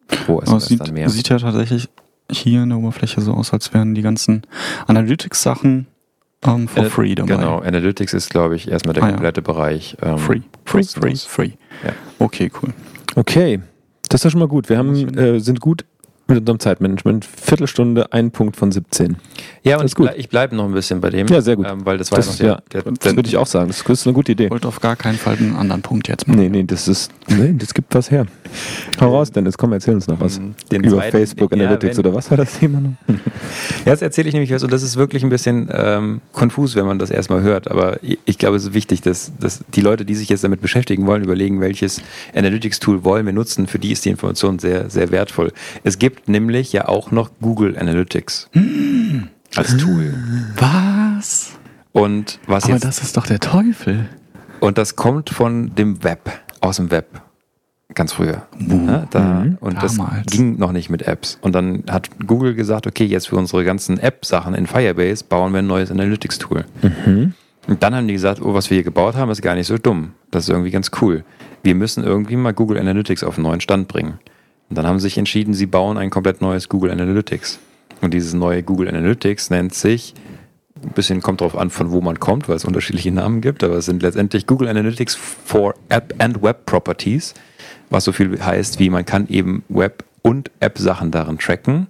[0.08, 1.10] pro SMS sieht, dann mehr.
[1.10, 1.90] Sieht ja tatsächlich
[2.30, 4.44] hier in der Oberfläche so aus, als wären die ganzen
[4.88, 5.88] Analytics-Sachen
[6.46, 7.36] ähm, for Ana- free dabei.
[7.36, 9.12] Genau, Analytics ist, glaube ich, erstmal der Ah, ja.
[9.14, 9.96] komplette Bereich.
[10.02, 11.52] ähm, Free, free, free, free.
[11.84, 11.92] Ja.
[12.20, 12.70] Okay, cool.
[13.16, 13.60] Okay,
[14.10, 14.70] das ist schon mal gut.
[14.70, 15.86] Wir haben, äh, sind gut
[16.32, 17.26] mit unserem Zeitmanagement.
[17.26, 19.18] Viertelstunde, ein Punkt von 17.
[19.64, 20.16] Ja, und Das ist ich, ble gut.
[20.18, 21.28] ich bleibe noch ein bisschen bei dem.
[21.28, 21.68] Ja, sehr gut.
[21.70, 23.68] Ähm, weil das war Das, ja ja, noch der, der, das würde ich auch sagen.
[23.68, 24.46] Das ist eine gute Idee.
[24.46, 26.40] Ich wollte auf gar keinen Fall einen anderen Punkt jetzt machen.
[26.40, 28.26] Nee, nee, das ist, nee, das gibt was her.
[29.00, 30.40] Hau raus, Dennis, komm, erzähl uns noch was.
[30.72, 32.92] den Über zweiten- Facebook ja, Analytics wenn- oder was war das Thema noch?
[33.86, 36.86] Ja, jetzt erzähle ich nämlich was und das ist wirklich ein bisschen ähm, konfus, wenn
[36.86, 37.70] man das erstmal hört.
[37.72, 40.62] Aber ich, ich glaube, es ist wichtig, dass, dass die Leute, die sich jetzt damit
[40.62, 42.02] beschäftigen wollen, überlegen, welches
[42.36, 43.66] Analytics-Tool wollen wir nutzen.
[43.68, 45.52] Für die ist die Information sehr, sehr wertvoll.
[45.84, 48.50] Es gibt nämlich ja auch noch Google Analytics
[49.56, 50.14] als Tool.
[50.58, 51.52] Was?
[51.92, 54.08] Und was Aber jetzt das ist doch der Teufel.
[54.60, 56.30] und das kommt von dem Web,
[56.62, 57.22] aus dem Web.
[57.94, 58.44] Ganz früher.
[58.58, 58.88] Mhm.
[58.88, 59.58] Ja, da, Mhm.
[59.60, 60.26] und das Damals.
[60.32, 61.38] ging noch nicht mit Apps.
[61.42, 65.60] Und dann hat Google gesagt, okay, jetzt für unsere ganzen App-Sachen in Firebase bauen wir
[65.60, 66.64] ein neues Analytics-Tool.
[67.06, 67.34] Mhm.
[67.68, 69.78] Und dann haben die gesagt, oh, was wir hier gebaut haben, ist gar nicht so
[69.78, 70.14] dumm.
[70.32, 71.26] Das ist irgendwie ganz cool.
[71.64, 74.14] Wir müssen irgendwie mal Google Analytics auf einen neuen Stand bringen.
[74.72, 77.60] Und dann haben sie sich entschieden, sie bauen ein komplett neues Google Analytics.
[78.00, 80.14] Und dieses neue Google Analytics nennt sich,
[80.82, 83.76] ein bisschen kommt drauf an, von wo man kommt, weil es unterschiedliche Namen gibt, aber
[83.76, 87.34] es sind letztendlich Google Analytics for App and Web Properties,
[87.90, 91.88] was so viel heißt, wie man kann eben Web- und App-Sachen darin tracken.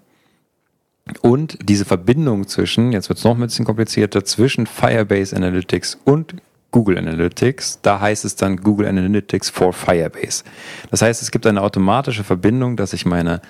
[1.21, 6.33] Und diese Verbindung zwischen, jetzt wird es noch ein bisschen komplizierter, zwischen Firebase Analytics und
[6.71, 10.43] Google Analytics, da heißt es dann Google Analytics for Firebase.
[10.89, 13.41] Das heißt, es gibt eine automatische Verbindung, dass ich meine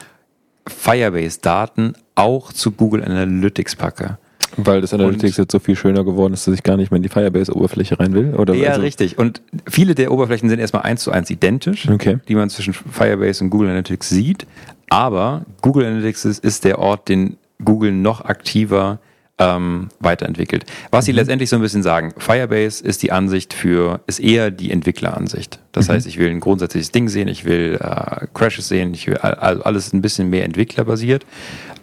[0.67, 4.17] Firebase-Daten auch zu Google Analytics packe.
[4.57, 7.03] Weil das Analytics jetzt so viel schöner geworden ist, dass ich gar nicht mehr in
[7.03, 8.33] die Firebase-Oberfläche rein will?
[8.35, 9.17] Oder Ja, also- richtig.
[9.17, 12.17] Und viele der Oberflächen sind erstmal eins zu eins identisch, Okay.
[12.27, 14.45] die man zwischen Firebase und Google Analytics sieht.
[14.89, 18.99] Aber Google Analytics ist, ist der Ort, den Google noch aktiver
[19.41, 20.65] ähm, weiterentwickelt.
[20.91, 24.71] Was sie letztendlich so ein bisschen sagen, Firebase ist die Ansicht für, ist eher die
[24.71, 25.59] Entwickleransicht.
[25.71, 29.17] Das heißt, ich will ein grundsätzliches Ding sehen, ich will äh, Crashes sehen, ich will
[29.17, 31.25] all- all- alles ein bisschen mehr entwicklerbasiert.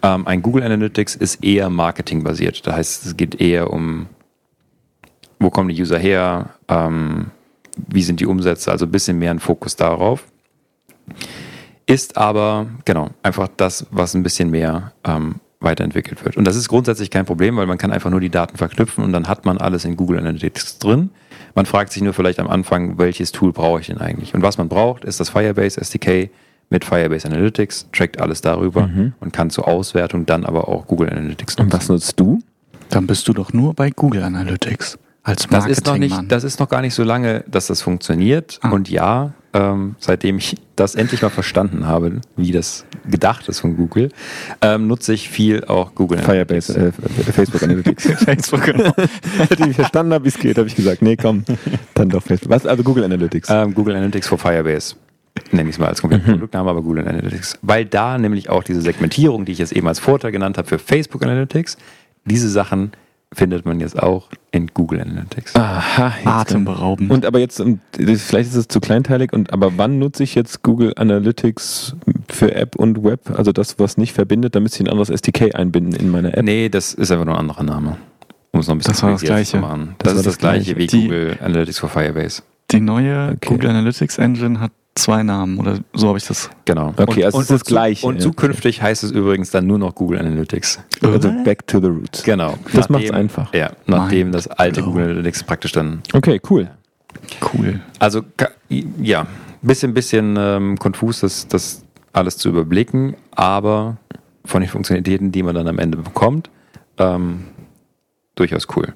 [0.01, 2.65] Ähm, ein Google Analytics ist eher marketingbasiert.
[2.65, 4.07] Das heißt, es geht eher um
[5.41, 7.27] wo kommen die User her, ähm,
[7.87, 10.25] wie sind die Umsätze, also ein bisschen mehr ein Fokus darauf.
[11.85, 16.37] Ist aber, genau, einfach das, was ein bisschen mehr ähm, weiterentwickelt wird.
[16.37, 19.11] Und das ist grundsätzlich kein Problem, weil man kann einfach nur die Daten verknüpfen und
[19.11, 21.09] dann hat man alles in Google Analytics drin.
[21.55, 24.33] Man fragt sich nur vielleicht am Anfang, welches Tool brauche ich denn eigentlich?
[24.33, 26.29] Und was man braucht, ist das Firebase SDK
[26.69, 31.55] mit Firebase Analytics, trackt alles darüber und kann zur Auswertung dann aber auch Google Analytics
[31.55, 32.39] Und was nutzt du?
[32.89, 36.21] Dann bist du doch nur bei Google Analytics als Das ist noch Marketingmann.
[36.21, 38.59] nicht, das ist noch gar nicht so lange, dass das funktioniert.
[38.61, 38.69] Ah.
[38.69, 43.75] Und ja, ähm, seitdem ich das endlich mal verstanden habe, wie das gedacht ist von
[43.75, 44.09] Google,
[44.61, 48.03] ähm, nutze ich viel auch Google Firebase, äh, F- Facebook Analytics.
[48.25, 48.91] Facebook, genau.
[49.39, 51.43] Als ich verstanden habe, wie es geht, habe ich gesagt, nee, komm,
[51.95, 52.49] dann doch Facebook.
[52.51, 52.65] Was?
[52.65, 53.49] Also Google Analytics.
[53.49, 54.95] Ähm, Google Analytics for Firebase.
[55.51, 56.31] Nenne ich es mal als kompletten Mhm.
[56.33, 57.57] Produktname, aber Google Analytics.
[57.61, 60.79] Weil da nämlich auch diese Segmentierung, die ich jetzt eben als Vorteil genannt habe für
[60.79, 61.77] Facebook Analytics,
[62.25, 62.91] diese Sachen
[63.33, 65.55] findet man jetzt auch in Google Analytics.
[65.55, 67.11] Aha, Atemberaubend.
[67.11, 67.63] Und aber jetzt,
[67.93, 71.95] vielleicht ist es zu kleinteilig, und aber wann nutze ich jetzt Google Analytics
[72.29, 73.31] für App und Web?
[73.37, 76.43] Also das, was nicht verbindet, da müsste ich ein anderes SDK einbinden in meine App.
[76.43, 77.97] Nee, das ist einfach nur ein anderer Name.
[78.51, 79.61] Um es noch ein bisschen Das war das komplizierter zu Gleiche.
[79.77, 79.95] machen.
[79.99, 82.41] Das Das, ist das, das gleiche wie Die- Google Analytics for Firebase.
[82.71, 83.47] die neue Okay.
[83.47, 86.49] Google Analytics Engine hat zwei Namen oder so habe ich das.
[86.65, 86.93] Genau.
[86.97, 88.05] Okay, also es ist das Gleiche.
[88.05, 90.79] Und zukünftig heißt es übrigens dann nur noch Google Analytics.
[91.01, 92.23] Also back to the roots.
[92.23, 92.55] Genau.
[92.73, 93.53] Das macht's Nachdem- einfach.
[93.53, 94.81] Ja, nachdem Mind das alte.
[94.83, 96.01] Google Analytics praktisch dann.
[96.13, 96.69] Okay, cool.
[97.53, 97.79] Cool.
[97.97, 98.21] Also,
[99.01, 99.25] ja,
[99.61, 101.83] bisschen, bisschen ähm, konfus, das, das
[102.13, 103.97] alles zu überblicken, aber
[104.45, 106.49] von den Funktionalitäten, die man dann am Ende bekommt,
[106.97, 107.45] ähm,
[108.35, 108.93] durchaus cool.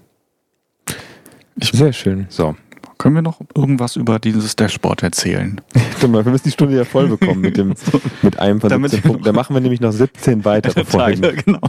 [1.60, 2.26] Sehr schön.
[2.30, 2.56] So.
[2.98, 5.60] Können wir noch irgendwas über dieses Dashboard erzählen?
[6.08, 7.74] Mal, wir müssen die Stunde ja voll bekommen mit, dem,
[8.22, 9.26] mit einem von Damit 17 wir Punkten.
[9.26, 11.22] Da machen wir nämlich noch 17 weitere Folgen.
[11.46, 11.62] genau.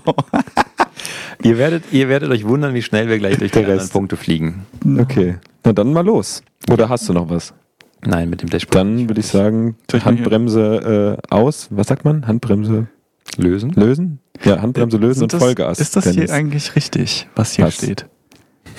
[1.42, 3.92] Ihr werdet, ihr werdet euch wundern, wie schnell wir gleich durch die anderen Rest.
[3.92, 4.66] Punkte fliegen.
[4.98, 6.42] Okay, na dann mal los.
[6.70, 7.54] Oder hast du noch was?
[8.06, 8.74] Nein, mit dem Dashboard.
[8.74, 11.68] Dann würde ich sagen, Handbremse äh, aus.
[11.70, 12.26] Was sagt man?
[12.26, 12.86] Handbremse
[13.36, 13.70] lösen.
[13.70, 14.18] lösen?
[14.44, 15.78] Ja, Handbremse lösen Sind und Vollgas.
[15.80, 16.30] Ist das Dennis.
[16.30, 17.74] hier eigentlich richtig, was hier Was?
[17.74, 18.06] steht?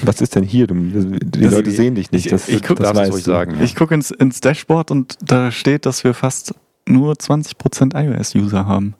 [0.03, 0.67] Was ist denn hier?
[0.67, 2.25] Du, die Das- Leute sehen dich nicht.
[2.25, 3.31] ich- Das, ich guck- das darfst es weißt ruhig du.
[3.31, 3.55] sagen.
[3.57, 3.63] Ja.
[3.63, 6.53] Ich gucke ins, ins Dashboard und da steht, dass wir fast
[6.87, 8.93] nur 20% iOS-User haben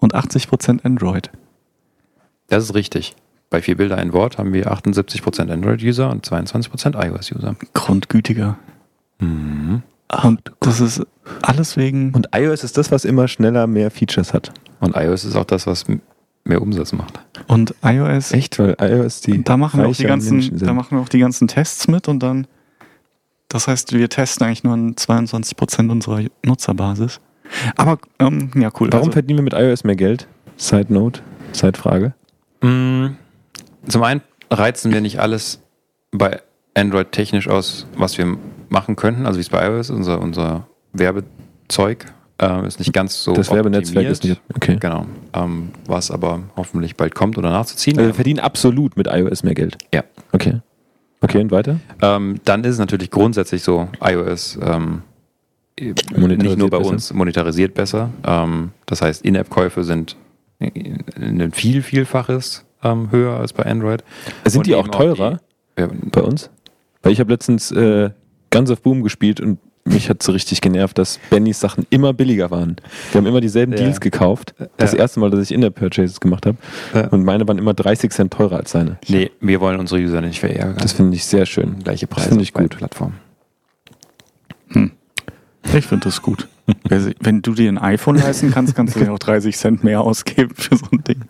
[0.00, 1.30] und 80% Android.
[2.48, 3.14] Das ist richtig.
[3.50, 7.54] Bei vier Bilder ein Wort haben wir 78% Android-User und 22% iOS-User.
[7.74, 8.58] Grundgütiger.
[9.20, 9.82] Mhm.
[10.22, 11.02] Und das ist
[11.42, 12.12] alles wegen.
[12.12, 14.52] Und iOS ist das, was immer schneller mehr Features hat.
[14.80, 15.84] Und iOS ist auch das, was
[16.44, 17.20] mehr Umsatz macht.
[17.46, 19.42] Und iOS, Echt, weil iOS die.
[19.44, 22.20] da machen wir auch die ganzen, da machen wir auch die ganzen Tests mit und
[22.22, 22.46] dann,
[23.48, 27.20] das heißt, wir testen eigentlich nur an 22% unserer Nutzerbasis.
[27.76, 28.88] Aber, ähm, ja, cool.
[28.90, 30.26] Warum Also, verdienen wir mit iOS mehr Geld?
[30.56, 31.20] Side Note,
[31.52, 32.14] Side Frage.
[32.62, 33.08] Mm,
[33.86, 35.60] Zum einen reizen wir nicht alles
[36.10, 36.40] bei
[36.74, 38.36] Android technisch aus, was wir
[38.68, 42.06] machen könnten, also wie es bei iOS, unser, unser Werbezeug
[42.40, 44.40] äh, ist nicht ganz so das Werbenetzwerk ist nicht.
[44.56, 44.76] Okay.
[44.80, 45.06] Genau.
[45.32, 47.96] Ähm, was aber hoffentlich bald kommt oder nachzuziehen.
[47.98, 49.78] Also wir verdienen absolut mit iOS mehr Geld.
[49.92, 50.02] Ja.
[50.32, 50.60] Okay.
[51.20, 51.80] Okay, und weiter?
[52.02, 55.02] Ähm, dann ist es natürlich grundsätzlich so, iOS ähm,
[55.80, 56.90] Monetarisiert nicht nur bei besser.
[56.90, 58.10] uns monetarisiert besser.
[58.26, 60.16] Ähm, das heißt, In-App-Käufe sind
[60.60, 64.04] ein viel, vielfaches ähm, höher als bei Android.
[64.44, 65.40] Sind Und die auch teurer
[65.76, 66.50] die- ja, bei uns?
[67.02, 68.10] Weil ich habe letztens äh,
[68.50, 72.50] Guns of Boom gespielt und mich hat so richtig genervt, dass Bennys Sachen immer billiger
[72.50, 72.76] waren.
[73.12, 73.78] Wir haben immer dieselben Ja.
[73.78, 74.54] Deals gekauft.
[74.76, 74.98] Das Ja.
[75.00, 76.56] erste Mal, dass ich In-App-Purchases gemacht habe.
[76.94, 77.08] Ja.
[77.08, 78.98] Und meine waren immer 30 Cent teurer als seine.
[79.08, 80.76] Nee, wir wollen unsere User nicht verärgern.
[80.80, 81.78] Das finde ich sehr schön.
[81.84, 82.76] gleiche Preise finde ich gut.
[82.76, 83.14] Plattformen.
[85.72, 86.48] Ich finde das gut.
[86.88, 90.00] Si- Wenn du dir ein iPhone leisten kannst, kannst du dir auch 30 Cent mehr
[90.00, 91.20] ausgeben für so ein Ding.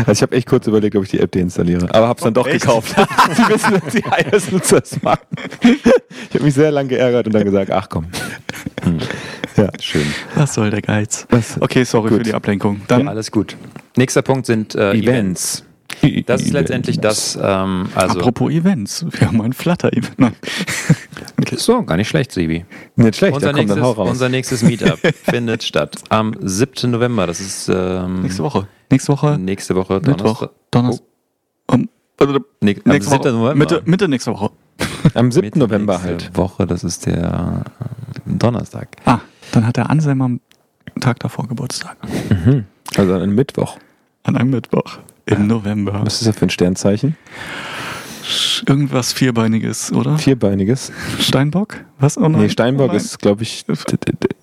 [0.00, 1.92] Also ich habe echt kurz überlegt, ob ich die App deinstalliere.
[1.92, 2.60] Aber habe es dann doch echt?
[2.62, 2.94] gekauft.
[3.34, 5.20] Sie wissen, dass die iOS-Nutzer das machen.
[5.62, 8.06] Ich habe mich sehr lange geärgert und dann gesagt, ach komm.
[9.56, 10.06] Ja, schön.
[10.36, 11.26] Was soll der Geiz?
[11.60, 12.18] Okay, sorry Gut.
[12.18, 12.82] für die Ablenkung.
[12.88, 13.56] Dann, Alles gut.
[13.96, 15.64] Nächster Punkt sind äh, Events.
[16.26, 20.36] Das ist letztendlich das, ähm, also apropos Events, wir haben ein Flutter-Event.
[21.56, 22.64] So, gar nicht schlecht, Sibi.
[22.96, 26.90] Nicht schlecht, Unser nächstes, unser nächstes Meetup findet statt am 7.
[26.90, 27.26] November.
[27.26, 28.68] Das ist ähm, Nächste Woche.
[28.90, 30.50] Nächste Woche, nächste Woche Donnerstag.
[30.70, 31.06] Donnerstag.
[31.66, 31.88] Um,
[32.60, 33.24] Nee, am nächste 7.
[33.24, 33.32] Woche.
[33.32, 33.54] November.
[33.54, 34.50] Mitte, Mitte nächste Woche.
[35.14, 35.46] Am 7.
[35.46, 36.30] Mitte November halt.
[36.36, 38.88] Woche, das ist der äh, Donnerstag.
[39.06, 39.20] Ah,
[39.52, 40.40] dann hat der Anselm am
[41.00, 41.96] Tag davor Geburtstag.
[42.28, 42.66] Mhm.
[42.96, 43.78] Also an einem Mittwoch.
[44.22, 46.00] An einem Mittwoch im November.
[46.04, 47.16] Was ist das für ein Sternzeichen?
[48.66, 50.18] Irgendwas Vierbeiniges, oder?
[50.18, 50.92] Vierbeiniges.
[51.18, 51.76] Steinbock?
[51.98, 52.16] Was?
[52.16, 52.42] Oh nein.
[52.42, 53.64] Nee, Steinbock Oh ist, glaube ich,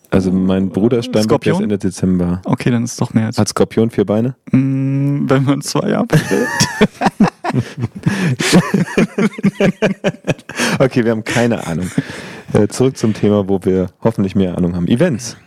[0.09, 1.59] also mein Bruder ist Steinbock, ist?
[1.59, 2.41] Ende Dezember.
[2.45, 3.37] Okay, dann ist es doch mehr als.
[3.37, 4.35] Hat Skorpion vier Beine?
[4.51, 6.47] Mm, wenn man zwei abwählt.
[10.79, 11.89] Okay, wir haben keine Ahnung.
[12.53, 14.87] Äh, zurück zum Thema, wo wir hoffentlich mehr Ahnung haben.
[14.87, 15.37] Events.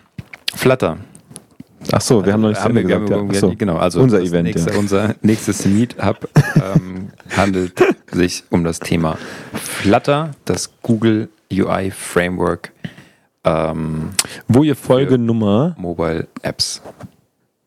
[0.54, 0.98] Flutter.
[1.92, 3.34] Ach so, wir haben noch nicht zu Haben wir- gesagt.
[3.34, 3.40] Ja.
[3.40, 3.54] so.
[3.56, 4.78] Genau, also Unser Event, Nächste, ja.
[4.78, 7.72] Unser nächstes Meetup ähm, handelt
[8.12, 9.16] sich um das Thema
[9.54, 12.72] Flutter, das Google UI Framework
[13.44, 14.10] ähm,
[14.48, 16.82] Wo ihr Folgenummer, Mobile Apps.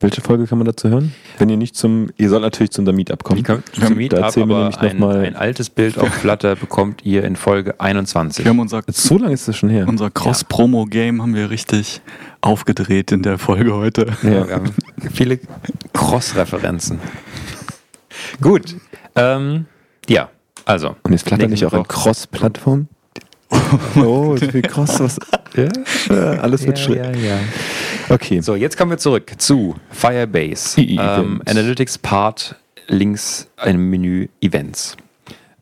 [0.00, 1.14] Welche Folge kann man dazu hören?
[1.38, 3.46] Wenn ihr nicht zum, ihr sollt natürlich zu unserem Meetup kommen.
[3.48, 6.08] Haben- zum Meetup, da erzählen wir aber nämlich noch ein, mal- ein altes Bild auf
[6.12, 8.44] Flutter bekommt ihr in Folge 21.
[8.44, 9.86] Wir haben unser, So lange ist das schon her.
[9.88, 12.02] unser Cross-Promo-Game haben wir richtig
[12.42, 14.06] aufgedreht in der Folge heute.
[14.22, 14.46] Ja.
[14.48, 14.74] Wir haben
[15.12, 15.38] viele
[15.94, 16.98] Cross-Referenzen.
[18.40, 18.76] Gut.
[19.16, 19.66] Ähm,
[20.08, 20.28] ja,
[20.66, 20.96] also.
[21.02, 21.84] Und ist Flutter nicht auch eine.
[21.84, 22.88] Cross-Plattform?
[23.96, 25.18] Oh, so viel Cross, was.
[25.56, 25.68] Ja,
[26.14, 26.98] ja, alles wird schlimm.
[26.98, 27.38] ja, ja.
[28.08, 28.40] Okay.
[28.40, 30.80] So, jetzt kommen wir zurück zu Firebase.
[30.84, 31.42] Ähm.
[31.46, 34.96] Analytics Part, links im Menü Events.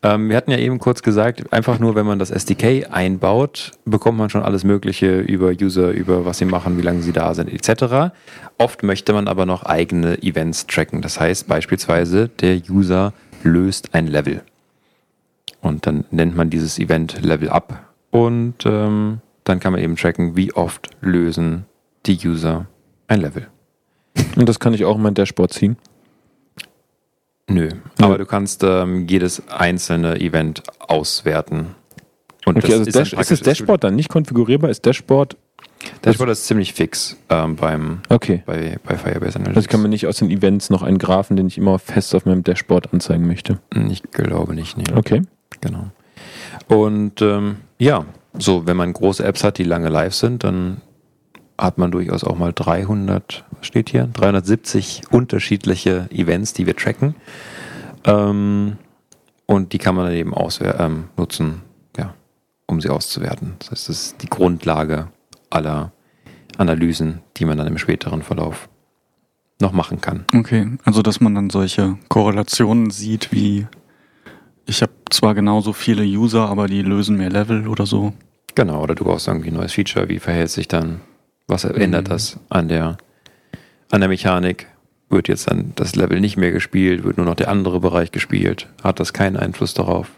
[0.03, 4.17] Ähm, wir hatten ja eben kurz gesagt, einfach nur, wenn man das SDK einbaut, bekommt
[4.17, 7.51] man schon alles Mögliche über User, über was sie machen, wie lange sie da sind,
[7.51, 8.13] etc.
[8.57, 11.01] Oft möchte man aber noch eigene Events tracken.
[11.01, 14.41] Das heißt beispielsweise, der User löst ein Level.
[15.61, 20.35] Und dann nennt man dieses Event Level Up und ähm, dann kann man eben tracken,
[20.35, 21.65] wie oft lösen
[22.05, 22.67] die User
[23.07, 23.47] ein Level.
[24.35, 25.77] Und das kann ich auch in mein Dashboard ziehen.
[27.49, 28.05] Nö, Ja.
[28.05, 31.75] aber du kannst ähm, jedes einzelne Event auswerten.
[32.45, 34.69] Und Okay, also dann Dash, ist das Dashboard dann nicht konfigurierbar?
[34.69, 35.37] Ist Dashboard?
[36.01, 38.43] Dashboard ist ziemlich fix ähm, beim, Okay.
[38.45, 39.47] bei, bei Firebase Analytics.
[39.47, 42.15] Also ich kann mir nicht aus den Events noch einen Graphen, den ich immer fest
[42.15, 43.59] auf meinem Dashboard anzeigen möchte.
[43.89, 44.85] ich glaube nicht, nee.
[44.95, 45.21] Okay.
[45.59, 45.87] Genau.
[46.67, 48.05] Und ähm, ja,
[48.37, 50.81] so, wenn man große Apps hat, die lange live sind, dann
[51.57, 54.07] hat man durchaus auch mal 300, was steht hier?
[54.11, 57.15] 370 unterschiedliche Events, die wir tracken.
[58.05, 58.77] Ähm,
[59.45, 60.33] und die kann man dann eben
[60.79, 61.61] ähm, nutzen,
[61.97, 62.13] ja,
[62.65, 63.55] um sie auszuwerten.
[63.59, 65.09] Das heißt, das ist die Grundlage
[65.49, 65.91] aller
[66.57, 68.69] Analysen, die man dann im späteren Verlauf
[69.59, 70.25] noch machen kann.
[70.35, 73.67] Okay, also dass man dann solche Korrelationen sieht wie
[74.65, 78.13] ich habe zwar genauso viele User, aber die lösen mehr Level oder so.
[78.55, 81.01] Genau, oder du brauchst irgendwie ein neues Feature, wie verhält sich dann,
[81.47, 82.09] was ändert Mhm.
[82.09, 82.97] das an der,
[83.91, 84.67] an der Mechanik?
[85.09, 88.67] Wird jetzt dann das Level nicht mehr gespielt, wird nur noch der andere Bereich gespielt?
[88.83, 90.09] Hat das keinen Einfluss darauf?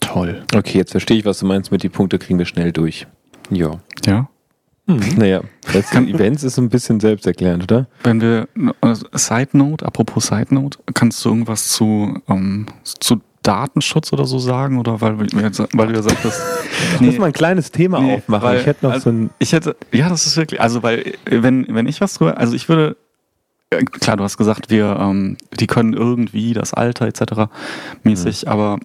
[0.00, 0.42] Toll.
[0.54, 3.06] Okay, jetzt verstehe ich, was du meinst mit die Punkte kriegen wir schnell durch.
[3.50, 3.80] Ja.
[4.06, 4.28] Ja.
[4.86, 5.40] Naja,
[5.72, 7.88] letzte Events ist so ein bisschen selbsterklärend, oder?
[8.04, 8.46] Wenn wir,
[8.82, 14.38] äh, Side Note, apropos Side Note, kannst du irgendwas zu, ähm, zu Datenschutz oder so
[14.38, 14.78] sagen?
[14.78, 15.26] Oder weil, weil
[15.88, 16.40] du ja sagtest,
[16.94, 18.42] Ich muss mal ein kleines Thema Nee, aufmachen.
[18.42, 19.30] weil- ich hätte noch also- so ein.
[19.38, 22.68] Ich hätte, ja, das ist wirklich, also weil, wenn, wenn ich was drüber, also ich
[22.68, 22.96] würde,
[23.70, 27.48] äh, klar, du hast gesagt, wir, ähm, die können irgendwie das Alter etc.
[28.02, 28.50] mäßig, Mhm.
[28.52, 28.78] aber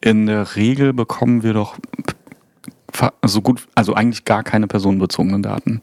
[0.00, 1.76] in der Regel bekommen wir doch
[3.24, 5.80] so gut, also eigentlich gar keine personenbezogenen Daten.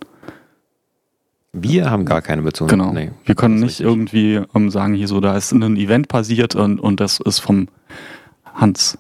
[1.53, 2.69] Wir haben gar keine Beziehung.
[2.69, 2.93] Genau.
[2.93, 3.11] Nee.
[3.25, 3.85] wir können nicht richtig.
[3.85, 7.67] irgendwie ähm, sagen, hier so, da ist ein Event passiert und, und das ist vom
[8.53, 8.97] Hans.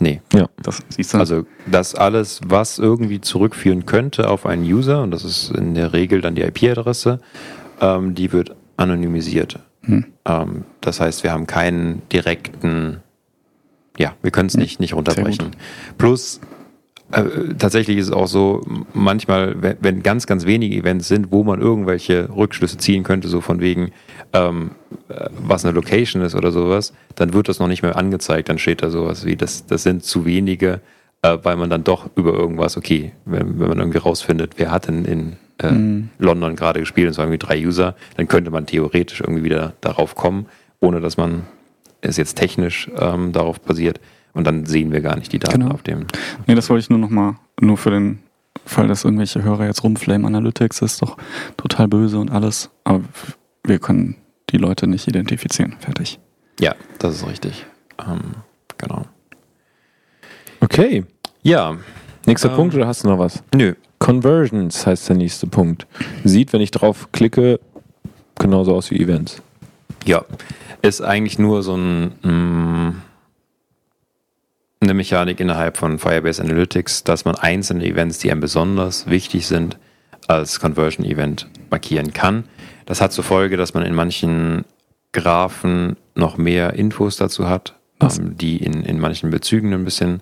[0.00, 0.20] Nee.
[0.62, 1.18] Das siehst du.
[1.18, 5.92] Also das alles, was irgendwie zurückführen könnte auf einen User, und das ist in der
[5.92, 7.20] Regel dann die IP-Adresse,
[7.80, 9.60] ähm, die wird anonymisiert.
[9.82, 10.06] Hm.
[10.24, 13.00] Ähm, das heißt, wir haben keinen direkten,
[13.98, 15.50] ja, wir können es nicht, nicht runterbrechen.
[15.98, 16.40] Plus,
[17.12, 21.44] äh, tatsächlich ist es auch so, manchmal, wenn, wenn ganz, ganz wenige Events sind, wo
[21.44, 23.92] man irgendwelche Rückschlüsse ziehen könnte, so von wegen,
[24.32, 24.72] ähm,
[25.08, 28.48] äh, was eine Location ist oder sowas, dann wird das noch nicht mehr angezeigt.
[28.48, 30.80] Dann steht da sowas wie, das, das sind zu wenige,
[31.22, 34.88] äh, weil man dann doch über irgendwas, okay, wenn, wenn man irgendwie rausfindet, wer hat
[34.88, 36.08] denn in äh, Mhm.
[36.18, 40.14] London gerade gespielt, und zwar irgendwie drei User, dann könnte man theoretisch irgendwie wieder darauf
[40.14, 40.46] kommen,
[40.80, 41.44] ohne dass man
[42.00, 44.00] es jetzt technisch ähm, darauf basiert.
[44.34, 45.74] Und dann sehen wir gar nicht die Daten Genau.
[45.74, 46.06] auf dem.
[46.46, 48.20] Nee, das wollte ich nur noch mal, nur für den
[48.64, 50.24] Fall, dass irgendwelche Hörer jetzt rumflamen.
[50.26, 51.16] Analytics ist doch
[51.56, 52.70] total böse und alles.
[52.84, 53.02] Aber
[53.64, 54.16] wir können
[54.50, 55.76] die Leute nicht identifizieren.
[55.80, 56.18] Fertig.
[56.60, 57.66] Ja, das ist richtig.
[58.06, 58.20] Ähm,
[58.78, 59.04] genau.
[60.60, 61.04] Okay.
[61.42, 61.76] Ja,
[62.26, 62.56] Nächster Ähm.
[62.56, 63.42] Punkt oder hast du noch was?
[63.54, 63.74] nö.
[63.98, 65.86] Conversions heißt der nächste Punkt.
[66.24, 67.60] Sieht, wenn ich drauf klicke,
[68.38, 69.40] genauso aus wie Events.
[70.04, 70.24] Ja,
[70.82, 72.94] ist eigentlich nur so ein, mh,
[74.82, 79.78] eine Mechanik innerhalb von Firebase Analytics, dass man einzelne Events, die einem besonders wichtig sind,
[80.28, 82.44] als Conversion Event markieren kann.
[82.86, 84.64] Das hat zur Folge, dass man in manchen
[85.12, 90.20] Graphen noch mehr Infos dazu hat, ähm, die in, in manchen Bezügen ein bisschen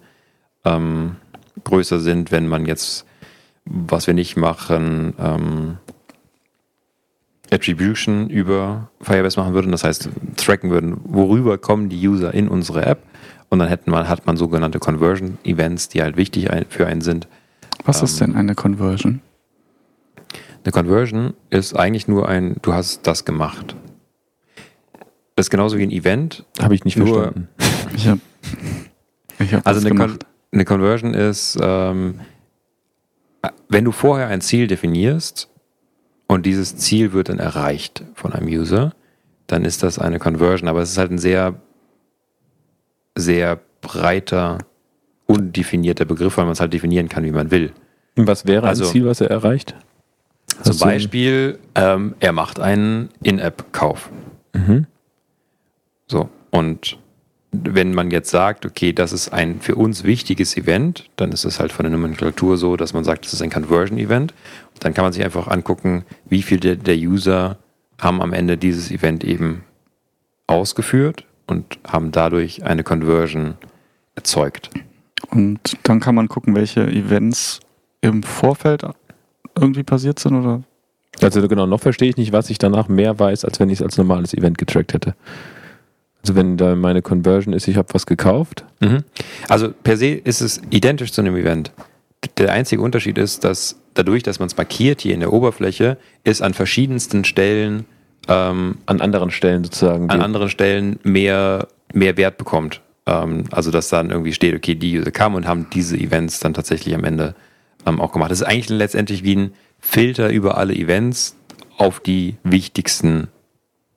[0.64, 1.16] ähm,
[1.64, 3.06] größer sind, wenn man jetzt,
[3.64, 5.78] was wir nicht machen, ähm,
[7.50, 9.72] Attribution über Firebase machen würden.
[9.72, 13.02] Das heißt, tracken würden, worüber kommen die User in unsere App.
[13.50, 17.28] Und dann hätten man, hat man sogenannte Conversion Events, die halt wichtig für einen sind.
[17.84, 18.28] Was ist Ähm.
[18.28, 19.20] denn eine Conversion?
[20.64, 23.74] Eine Conversion ist eigentlich nur ein, du hast das gemacht.
[25.36, 26.44] Das ist genauso wie ein Event.
[26.60, 27.48] Habe ich nicht Nur- verstanden.
[27.96, 28.20] Ich habe
[29.40, 30.18] ich hab Also eine, Con
[30.52, 32.20] eine Conversion ist, ähm,
[33.68, 35.48] wenn du vorher ein Ziel definierst
[36.28, 38.94] und dieses Ziel wird dann erreicht von einem User,
[39.48, 40.68] dann ist das eine Conversion.
[40.68, 41.54] Aber es ist halt ein sehr,
[43.16, 44.58] sehr breiter,
[45.26, 47.72] undefinierter Begriff, weil man es halt definieren kann, wie man will.
[48.16, 49.74] Was wäre Also- ein Ziel, was er erreicht?
[50.62, 54.10] Zum Hast du- Beispiel, ähm, er macht einen In-App-Kauf.
[54.54, 54.86] Mhm.
[56.08, 56.28] So.
[56.50, 56.98] Und
[57.52, 61.58] wenn man jetzt sagt, okay, das ist ein für uns wichtiges Event, dann ist es
[61.60, 64.34] halt von der Nomenklatur so, dass man sagt, das ist ein Conversion-Event.
[64.80, 67.58] Dann kann man sich einfach angucken, wie viel der, der User
[68.00, 69.64] haben am Ende dieses Event eben
[70.46, 73.54] ausgeführt und haben dadurch eine Conversion
[74.14, 74.70] erzeugt.
[75.30, 77.60] Und dann kann man gucken, welche Events
[78.00, 78.82] im Vorfeld
[79.58, 80.62] irgendwie passiert sind oder
[81.20, 83.82] Also genau, noch verstehe ich nicht, was ich danach mehr weiß, als wenn ich es
[83.82, 85.14] als normales Event getrackt hätte.
[86.22, 88.64] Also wenn da meine Conversion ist, ich habe was gekauft.
[88.80, 89.04] Mhm.
[89.48, 91.72] Also per se ist es identisch zu einem Event.
[92.36, 96.42] Der einzige Unterschied ist, dass dadurch, dass man es markiert hier in der Oberfläche, ist
[96.42, 97.86] an verschiedensten Stellen,
[98.30, 100.08] ähm, An anderen Stellen sozusagen.
[100.08, 102.80] an anderen Stellen mehr, mehr Wert bekommt.
[103.06, 106.54] Ähm, also dass dann irgendwie steht, okay, die User kamen und haben diese Events dann
[106.54, 107.34] tatsächlich am Ende
[107.86, 108.30] ähm, auch gemacht.
[108.30, 111.36] Das ist eigentlich letztendlich wie ein Filter über alle Events
[111.76, 113.28] auf die wichtigsten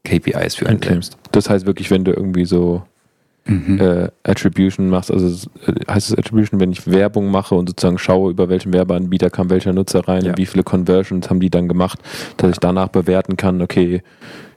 [0.05, 0.89] KPIs für einen Okay.
[0.89, 1.17] selbst.
[1.31, 2.83] Das heißt wirklich, wenn du irgendwie so
[3.45, 8.31] äh, Attribution machst, also äh, heißt es Attribution, wenn ich Werbung mache und sozusagen schaue,
[8.31, 10.31] über welchen Werbeanbieter kam welcher Nutzer rein Ja.
[10.31, 11.99] und wie viele Conversions haben die dann gemacht,
[12.37, 14.01] dass ich danach bewerten kann, okay,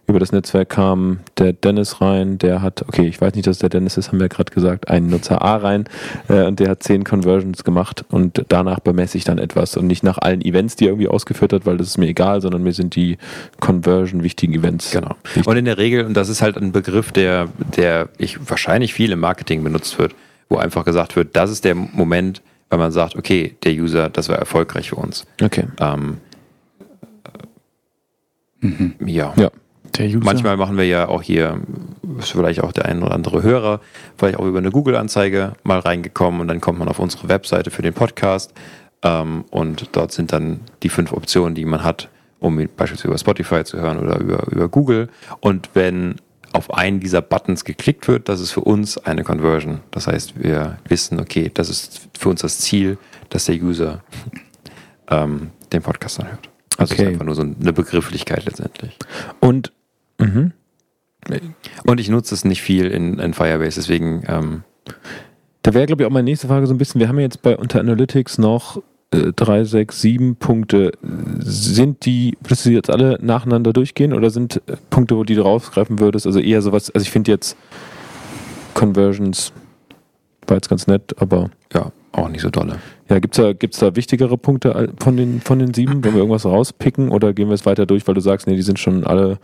[0.07, 3.69] über das Netzwerk kam der Dennis rein, der hat, okay, ich weiß nicht, dass der
[3.69, 5.85] Dennis ist, haben wir gerade gesagt, einen Nutzer A rein
[6.29, 10.05] äh, und der hat zehn Conversions gemacht und danach bemesse ich dann etwas und nicht
[10.05, 12.73] nach allen Events, die er irgendwie ausgeführt hat, weil das ist mir egal, sondern mir
[12.73, 13.19] sind die
[13.59, 14.93] Conversion wichtigen Events.
[14.93, 15.17] Genau.
[15.25, 15.47] wichtig.
[15.47, 19.11] Und in der Regel, und das ist halt ein Begriff, der, der ich wahrscheinlich viel
[19.11, 20.15] im Marketing benutzt wird,
[20.49, 24.29] wo einfach gesagt wird, das ist der Moment, wenn man sagt, okay, der User, das
[24.29, 25.25] war erfolgreich für uns.
[25.43, 25.65] Okay.
[25.81, 26.19] Ähm,
[29.05, 29.35] ja.
[29.37, 29.51] Ja.
[30.24, 31.61] Manchmal machen wir ja auch hier,
[32.18, 33.80] ist vielleicht auch der ein oder andere Hörer,
[34.16, 37.82] vielleicht auch über eine Google-Anzeige mal reingekommen und dann kommt man auf unsere Webseite für
[37.82, 38.53] den Podcast.
[39.03, 42.09] Ähm, und dort sind dann die fünf Optionen, die man hat,
[42.40, 45.09] um beispielsweise über Spotify zu hören oder über, über Google.
[45.40, 46.16] Und wenn
[46.53, 49.80] auf einen dieser Buttons geklickt wird, das ist für uns eine Conversion.
[49.90, 54.03] Das heißt, wir wissen, okay, das ist für uns das Ziel, dass der User
[55.11, 56.49] ähm, den Podcast dann hört.
[56.78, 57.03] Also Okay.
[57.05, 58.97] ist einfach nur so eine Begrifflichkeit letztendlich.
[59.40, 59.72] Und
[60.19, 60.53] mhm.
[61.85, 64.62] Und ich nutze es nicht viel in, in Firebase, deswegen ähm,
[65.62, 67.43] da wäre, glaube ich, auch meine nächste Frage so ein bisschen, wir haben ja jetzt
[67.43, 70.93] bei unter Analytics noch äh, drei, sechs, sieben Punkte.
[71.41, 75.35] Sind die, würdest du die jetzt alle nacheinander durchgehen oder sind äh, Punkte, wo die
[75.35, 76.25] du rausgreifen würdest?
[76.25, 77.57] Also eher sowas, also ich finde jetzt
[78.75, 79.53] Conversions
[80.47, 82.79] war jetzt ganz nett, aber ja, auch nicht so dolle.
[83.09, 86.05] ja, gibt's da, gibt's da wichtigere Punkte von den, von den sieben?
[86.05, 88.62] Wollen wir irgendwas rauspicken oder gehen wir es weiter durch, weil du sagst, nee, die
[88.62, 89.39] sind schon alle,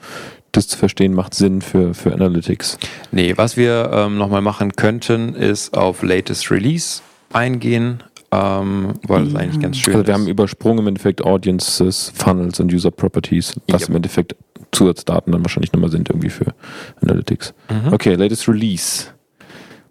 [0.53, 2.79] das zu verstehen macht Sinn für, für Analytics.
[3.11, 7.01] Nee, was wir ähm, nochmal machen könnten, ist auf Latest Release
[7.33, 10.21] eingehen, ähm, weil es eigentlich ganz schön Also wir ist.
[10.21, 13.89] haben übersprungen im Endeffekt Audiences, Funnels und User Properties, was Ja.
[13.89, 14.37] im Endeffekt
[14.73, 16.55] Zusatzdaten dann wahrscheinlich nochmal sind irgendwie für
[17.03, 17.53] Analytics.
[17.71, 17.93] Mhm.
[17.93, 19.07] Okay, latest Release.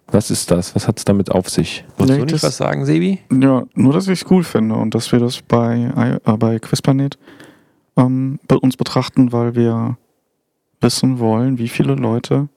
[0.08, 0.74] Was ist das?
[0.74, 1.84] Was hat es damit auf sich?
[1.96, 3.20] Wolltest du nicht was sagen, Sebi?
[3.32, 7.16] Ja, nur, dass ich es cool finde und dass wir das bei, äh, bei Quizplanet
[7.96, 9.96] ähm, bei uns betrachten, weil wir
[10.82, 12.48] wissen wollen, wie viele Leute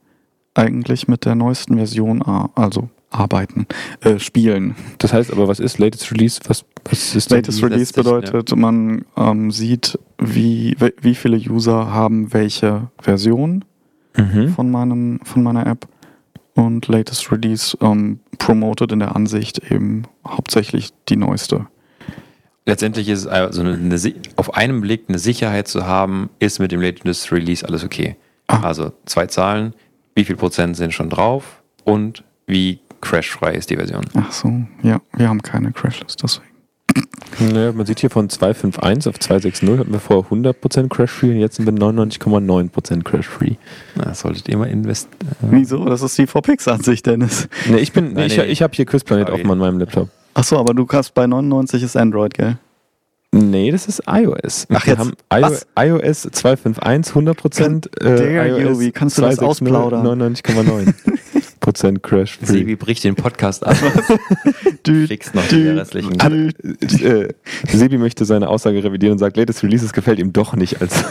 [0.54, 3.68] eigentlich mit der neuesten Version, also arbeiten,
[4.02, 4.76] äh, spielen.
[4.98, 6.40] Das heißt aber, was ist Latest Release?
[6.48, 7.38] Was, was ist das?
[7.38, 13.64] Latest Release bedeutet, man ähm, sieht, wie, wie viele User haben welche Version
[14.18, 14.50] Mhm.
[14.50, 15.88] von, meinem, von meiner App.
[16.54, 21.68] Und Latest Release ähm, promotet in der Ansicht eben hauptsächlich die neueste.
[22.66, 26.72] Letztendlich ist es also eine, eine, auf einen Blick eine Sicherheit zu haben, ist mit
[26.72, 28.16] dem Latest Release alles okay.
[28.48, 28.62] Ah.
[28.62, 29.74] Also zwei Zahlen,
[30.16, 34.04] wie viel Prozent sind schon drauf und wie crashfrei ist die Version.
[34.16, 34.52] Ach so,
[34.82, 36.48] ja, wir haben keine Crashes, deswegen.
[37.40, 41.58] Naja, man sieht hier von 251 auf 260 hatten wir vorher 100% Crash-Free und jetzt
[41.58, 43.56] sind wir 99,9% Crash-Free.
[43.96, 45.36] Na, das solltet ihr mal investieren.
[45.42, 45.84] Wieso?
[45.86, 47.50] Das ist die VPix-Ansicht, Dennis.
[47.68, 48.46] Nee, ich bin, nee, Nein, ich, nee.
[48.46, 49.42] ich habe hier Quizplanet Okay.
[49.42, 50.10] offen an meinem Laptop.
[50.36, 52.58] Ach so, aber du kannst bei 99 ist Android, gell?
[53.32, 54.66] Nee, das ist iOS.
[54.74, 55.00] Ach, Wir jetzt.
[55.00, 55.66] haben Was?
[55.78, 57.90] iOS 251 100%.
[58.00, 60.22] Dare you, iOS wie kannst du das 260 ausplaudern?
[60.22, 62.46] 99,9% Crash Free.
[62.46, 63.76] Sebi bricht den Podcast ab.
[64.88, 66.14] Dü, Fix noch die restlichen.
[66.18, 66.50] dü.
[67.04, 67.34] äh,
[67.68, 71.04] Sebi möchte seine Aussage revidieren und sagt, Latest Releases gefällt ihm doch nicht als,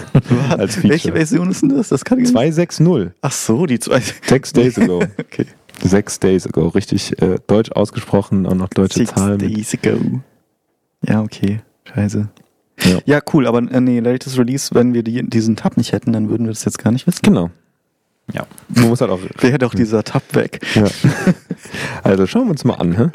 [0.57, 1.16] als Welche Feature.
[1.16, 1.89] Version ist denn das?
[1.91, 2.33] Das kann ich nicht.
[2.33, 3.11] 260.
[3.20, 4.01] Ach so, die zwei.
[4.27, 5.03] Six days ago.
[5.18, 5.47] Okay.
[5.83, 6.68] Sechs days ago.
[6.68, 9.39] Richtig äh, deutsch ausgesprochen und noch deutsche Six Zahlen.
[9.41, 10.20] mit- days ago.
[11.03, 11.61] Ja, okay.
[11.85, 12.29] Scheiße.
[12.83, 12.99] Ja.
[13.07, 16.29] Ja, cool, aber äh, nee, latest Release, wenn wir die, diesen Tab nicht hätten, dann
[16.29, 17.20] würden wir das jetzt gar nicht wissen.
[17.22, 17.51] Genau.
[18.33, 18.47] Ja.
[18.68, 19.20] Man muss halt auch.
[19.41, 20.61] Wäre doch dieser Tab weg.
[20.75, 20.85] Ja.
[22.03, 22.95] Also schauen wir uns mal an.
[22.97, 23.09] Hä?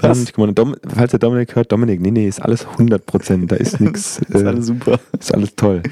[0.00, 0.18] Was?
[0.18, 3.50] Und, guck mal, Dom, falls der Dominik hört, Dominik, nee, nee, ist alles 100 Prozent.
[3.50, 4.18] Da ist nichts.
[4.18, 5.00] ist alles super.
[5.18, 5.82] ist alles toll.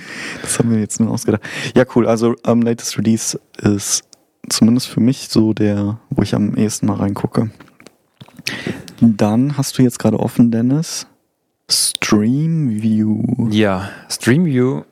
[0.43, 1.43] Das haben wir jetzt nur ausgedacht.
[1.75, 2.07] Ja, cool.
[2.07, 4.03] Also ähm, latest Release ist
[4.49, 7.51] zumindest für mich so der, wo ich am ehesten mal reingucke.
[9.01, 11.07] Dann hast du jetzt gerade offen, Dennis.
[11.71, 13.49] Stream View.
[13.51, 14.83] Ja, StreamView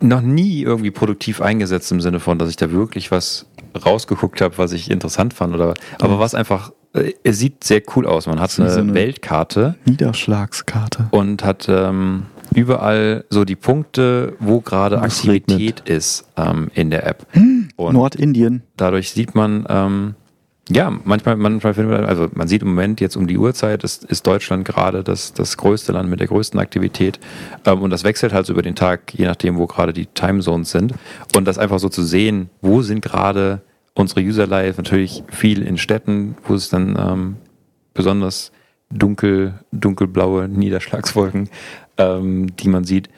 [0.00, 3.46] noch nie irgendwie produktiv eingesetzt im Sinne von, dass ich da wirklich was
[3.84, 8.06] rausgeguckt habe, was ich interessant fand oder aber was einfach äh, es sieht sehr cool
[8.06, 8.26] aus.
[8.26, 11.08] Man hat So eine eine- Weltkarte Niederschlagskarte.
[11.10, 12.24] und hat ähm,
[12.54, 17.26] überall so die Punkte, wo gerade Aktivität ist ähm, in der App.
[17.76, 18.62] Und Nordindien.
[18.76, 20.14] dadurch sieht man, ähm,
[20.70, 24.04] ja, manchmal, manchmal findet man, also man sieht im Moment jetzt um die Uhrzeit, ist,
[24.04, 27.20] ist Deutschland gerade das, das größte Land mit der größten Aktivität.
[27.66, 30.70] Ähm, und das wechselt halt so über den Tag, je nachdem, wo gerade die Timezones
[30.70, 30.94] sind.
[31.36, 33.60] Und das einfach so zu sehen, wo sind gerade
[33.94, 37.36] unsere User live, natürlich viel in Städten, wo es dann ähm,
[37.92, 38.50] besonders
[38.90, 41.48] dunkel, dunkelblaue Niederschlagswolken,
[41.98, 43.08] ähm, die man sieht.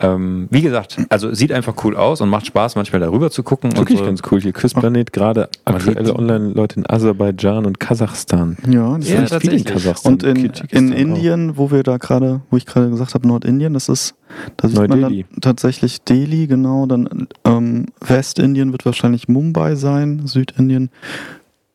[0.00, 3.70] Ähm, wie gesagt, also sieht einfach cool aus und macht Spaß, manchmal darüber zu gucken.
[3.76, 4.40] Wirklich Unsere- ganz cool.
[4.40, 8.56] Hier Quizplanet, gerade aktuelle die- Online-Leute in Aserbaidschan und Kasachstan.
[8.68, 9.64] Ja, das Ja, ist viel in.
[9.64, 10.14] Kasachstan.
[10.14, 10.96] Und in, in auch.
[10.98, 14.16] Indien, wo wir da gerade, wo ich gerade gesagt habe, Nordindien, das ist,
[14.56, 20.90] da sieht man dann tatsächlich Delhi, genau, dann ähm, Westindien wird wahrscheinlich Mumbai sein, Südindien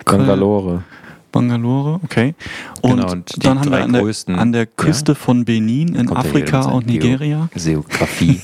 [0.03, 0.83] Bangalore.
[1.31, 2.35] Bangalore, okay.
[2.81, 6.07] Und, Genau, und dann haben wir an der, größten- an der Küste von Benin in
[6.09, 7.49] ja Afrika und Nigeria.
[7.53, 8.39] Geografie,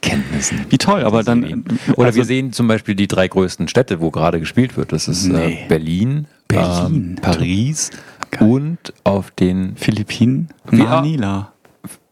[0.00, 0.66] Kenntnissen.
[0.68, 1.64] Wie toll, aber dann.
[1.96, 4.92] Oder also- wir sehen zum Beispiel die drei größten Städte, wo gerade gespielt wird.
[4.92, 5.64] Das ist Nee.
[5.64, 6.86] äh, Berlin, Berlin.
[6.86, 7.90] Ähm, Paris
[8.30, 8.48] Geil.
[8.48, 10.48] und auf den Philippinen?
[10.70, 10.84] Ja.
[10.84, 11.52] Manila.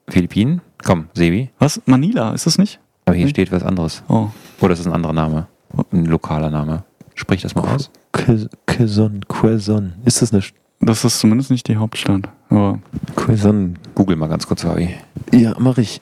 [0.09, 0.63] Philippinen.
[0.85, 1.51] Komm, Sebi.
[1.59, 1.81] Was?
[1.87, 2.81] Manila, ist das nicht?
[3.05, 3.31] Aber hier Nee.
[3.31, 4.03] steht was anderes.
[4.09, 4.29] Oh.
[4.61, 5.47] Oder ist es ein anderer Name?
[5.93, 6.85] Ein lokaler Name.
[7.15, 7.91] Sprich das mal aus.
[8.13, 9.93] Quezon, Quezon.
[10.05, 10.43] Ist das eine.
[10.43, 12.29] St- Das ist zumindest nicht die Hauptstadt.
[12.51, 12.79] Aber
[13.17, 13.79] Quezon.
[13.95, 14.95] Google mal ganz kurz, Fabi.
[15.33, 16.01] Ja, mach ich.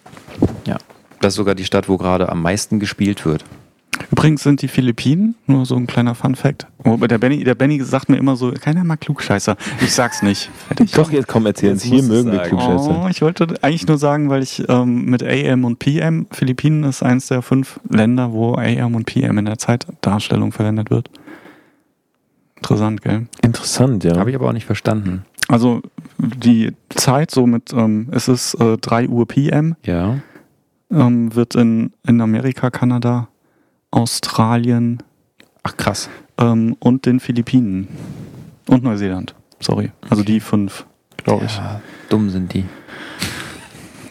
[0.66, 0.76] Ja.
[1.20, 3.44] Das ist sogar die Stadt, wo gerade am meisten gespielt wird.
[4.11, 6.66] übrigens sind die Philippinen, nur so ein kleiner Fun-Fact.
[6.84, 9.56] Oh, der Benny, der Benny sagt mir immer so, keiner mag Klugscheißer.
[9.82, 10.48] Ich sag's nicht.
[10.66, 10.92] Fertig.
[10.94, 11.84] Doch, jetzt komm, erzähl uns.
[11.84, 12.38] Jetzt Hier mögen wir.
[12.40, 13.02] Klugscheißer.
[13.04, 17.02] Oh, ich wollte eigentlich nur sagen, weil ich ähm, mit AM und PM, Philippinen ist
[17.02, 21.11] eins der fünf Länder, wo AM und PM in der Zeitdarstellung verwendet wird.
[22.61, 23.26] Interessant, gell?
[23.42, 24.16] Interessant, ja.
[24.16, 25.24] Habe ich aber auch nicht verstanden.
[25.48, 25.80] Also
[26.18, 30.18] die Zeit so mit, ähm, es ist äh, 3 Uhr PM, Ja.
[30.90, 33.28] ähm, wird in, in Amerika, Kanada,
[33.90, 35.02] Australien
[35.62, 36.08] Ach krass.
[36.38, 37.88] ähm, und den Philippinen
[38.68, 39.34] und Neuseeland.
[39.58, 39.90] Sorry.
[40.08, 40.86] Also die fünf,
[41.16, 41.56] glaube ich.
[41.56, 42.64] Ja, dumm sind die.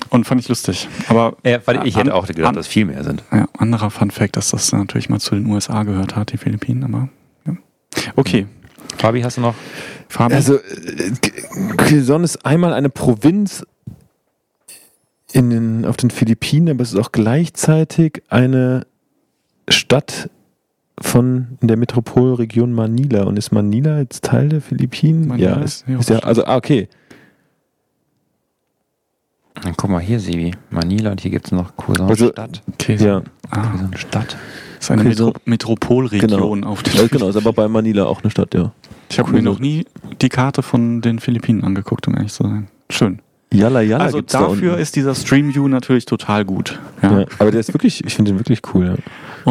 [0.10, 0.88] Und fand ich lustig.
[1.08, 3.24] Aber Ja, ich hätte An- auch gedacht, an- dass viel mehr sind.
[3.32, 6.84] ja, anderer Fun Fact, dass das natürlich mal zu den USA gehört hat, die Philippinen,
[6.84, 7.10] aber.
[8.16, 8.48] Okay.
[8.98, 9.56] Fabi, hast du noch?
[10.10, 11.12] Fabi, Also, äh,
[11.78, 13.66] Quezon ist einmal eine Provinz
[15.32, 18.86] in den, auf den Philippinen, aber es ist auch gleichzeitig eine
[19.70, 20.30] Stadt
[21.00, 23.24] von der Metropolregion Manila.
[23.24, 25.28] Und ist Manila jetzt Teil der Philippinen?
[25.28, 26.90] Manila ja, ist- ist, ja, ist ja, also, ah, okay.
[29.64, 30.52] Dann guck mal hier, Sibi.
[30.70, 32.62] Manila und hier gibt es noch Quezon Also- Stadt.
[32.74, 32.96] okay.
[33.00, 34.38] Ja, Ah, Quezon Stadt.
[34.78, 36.70] das ist eine Metro Metropolregion genau.
[36.70, 38.72] auf den Ja, genau, ist aber bei Manila auch eine Stadt, ja.
[39.10, 39.86] Ich habe mir noch nie
[40.22, 42.68] die Karte von den Philippinen angeguckt, um ehrlich zu sein.
[42.90, 43.20] Schön.
[43.52, 44.82] Yalla Yalla also gibt's da dafür unten.
[44.84, 46.80] ist dieser Stream View natürlich total gut.
[47.02, 47.22] Ja.
[47.22, 48.86] Ja, aber der ist wirklich, ich finde den wirklich cool.
[48.86, 48.96] Ja.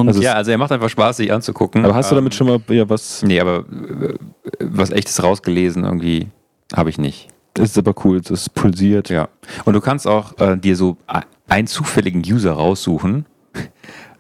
[0.00, 1.84] Und Also- Ja, also er macht einfach Spaß, sich anzugucken.
[1.84, 3.24] Aber hast du Ähm, damit schon mal ja, was?
[3.24, 3.64] Nee, aber
[4.00, 4.14] äh,
[4.60, 6.28] was echtes rausgelesen irgendwie
[6.76, 7.28] habe ich nicht.
[7.58, 9.08] Das ist aber cool, das pulsiert.
[9.10, 9.28] Ja.
[9.64, 13.26] Und du kannst auch äh, dir so a- einen zufälligen User raussuchen.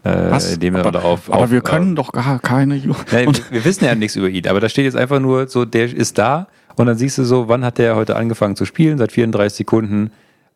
[0.04, 0.54] Äh, Was?
[0.54, 2.76] Indem er aber, auf, aber auf, wir können doch gar keine.
[2.76, 2.86] Äh,
[3.26, 5.64] und, wir, wir wissen ja nichts über ihn, aber da steht jetzt einfach nur so,
[5.64, 8.96] der ist da und dann siehst du so, wann hat der heute angefangen zu spielen?
[8.98, 10.12] Seit 34 Sekunden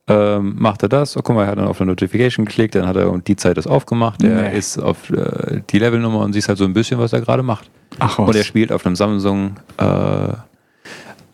[0.07, 1.17] ähm, macht er das.
[1.17, 3.57] Oh, guck mal, er hat dann auf eine Notification geklickt, dann hat er die Zeit
[3.57, 4.23] das aufgemacht.
[4.23, 4.57] Er Nee.
[4.57, 7.69] ist auf äh, die Levelnummer und siehst halt so ein bisschen, was er gerade macht.
[7.99, 8.47] ach Und er was.
[8.47, 9.85] spielt auf einem Samsung, äh,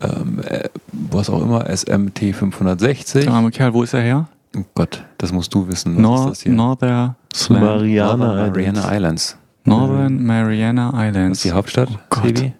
[0.01, 3.25] ähm, äh, was auch immer, SMT 560.
[3.25, 4.27] Der arme Kerl, wo ist er her?
[4.57, 5.95] Oh Gott, das musst du wissen.
[5.95, 6.51] Was Nor ist das hier?
[6.53, 7.15] Northern.
[7.49, 8.57] Mariana Northern Islands.
[8.85, 9.37] Mariana Islands.
[9.65, 11.37] Northern Mariana Das Islands.
[11.39, 12.25] ist die Hauptstadt, Oh Gott.
[12.37, 12.53] Sebi?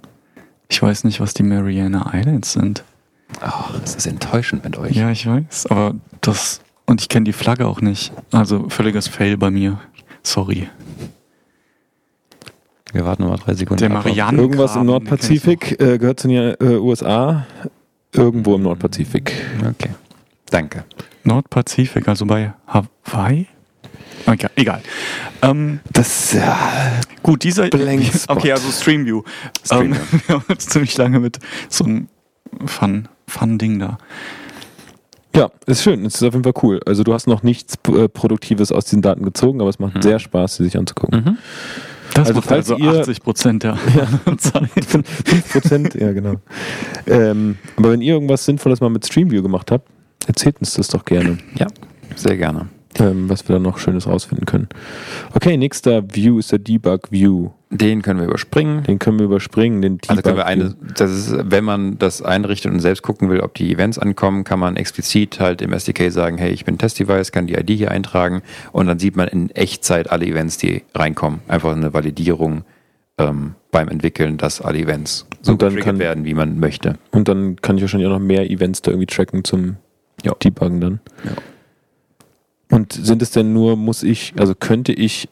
[0.68, 2.84] Ich weiß nicht, was die Mariana Islands sind.
[3.42, 4.96] Ach, es ist enttäuschend mit euch.
[4.96, 6.62] Ja, ich weiß, aber das.
[6.86, 8.12] Und ich kenne die Flagge auch nicht.
[8.32, 9.80] Also völliges Fail bei mir.
[10.24, 10.68] Sorry.
[12.94, 13.80] Wir warten noch mal drei Sekunden.
[13.82, 14.04] Der ab.
[14.06, 14.40] Marianengraben.
[14.40, 17.46] Irgendwas im Nordpazifik äh, gehört zu den äh, USA.
[18.14, 19.34] Irgendwo im Nordpazifik.
[19.62, 19.92] Okay.
[20.50, 20.84] Danke.
[21.24, 23.46] Nordpazifik, also bei Hawaii?
[24.26, 24.82] Okay, egal.
[25.42, 26.58] Ähm, Das ja.
[27.22, 27.70] gut, dieser.
[27.70, 28.38] Blankspot.
[28.38, 29.22] Okay, also Streamview.
[29.64, 29.96] Streamview.
[29.96, 31.38] Ähm, wir haben jetzt ziemlich lange mit
[31.70, 32.08] so einem
[32.66, 33.98] Fun, Fun-Ding da.
[35.36, 36.04] Ja, ist schön.
[36.06, 36.80] Es ist auf jeden Fall cool.
[36.88, 40.02] Also du hast noch nichts äh, Produktives aus diesen Daten gezogen, aber es macht Mhm.
[40.02, 41.24] sehr Spaß, sie sich anzugucken.
[41.24, 41.38] Mhm.
[42.20, 43.78] Das Also macht falls also ihr- 80 Prozent der
[44.38, 44.70] Zeit.
[44.86, 46.36] 5 Prozent, ja genau.
[47.08, 49.88] Ähm, aber wenn ihr irgendwas Sinnvolles mal mit Streamview gemacht habt,
[50.28, 51.68] erzählt uns das doch gerne, Ja,
[52.16, 52.68] sehr gerne.
[53.00, 54.68] ähm, was wir da noch Schönes rausfinden können.
[55.34, 57.50] Okay, nächster View ist der Debug View.
[57.72, 58.82] Den können wir überspringen.
[58.84, 62.22] Den können wir überspringen, den Debug Also können wir eine, das ist, wenn man das
[62.24, 66.12] einrichtet und selbst gucken will, ob die Events ankommen, kann man explizit halt im SDK
[66.12, 68.42] sagen, hey, ich bin Test-Device, kann die ID hier eintragen
[68.72, 71.42] und dann sieht man in Echtzeit alle Events, die reinkommen.
[71.48, 72.64] Einfach eine Validierung
[73.20, 76.98] ähm, beim Entwickeln, dass alle Events so Und dann kann- werden, wie man möchte.
[77.12, 79.76] Und dann kann ich wahrscheinlich auch noch mehr Events da irgendwie tracken zum
[80.24, 80.34] Ja.
[80.44, 81.00] Debuggen dann.
[81.24, 81.32] Ja.
[82.72, 85.28] Und sind es denn nur, muss ich, also könnte ich,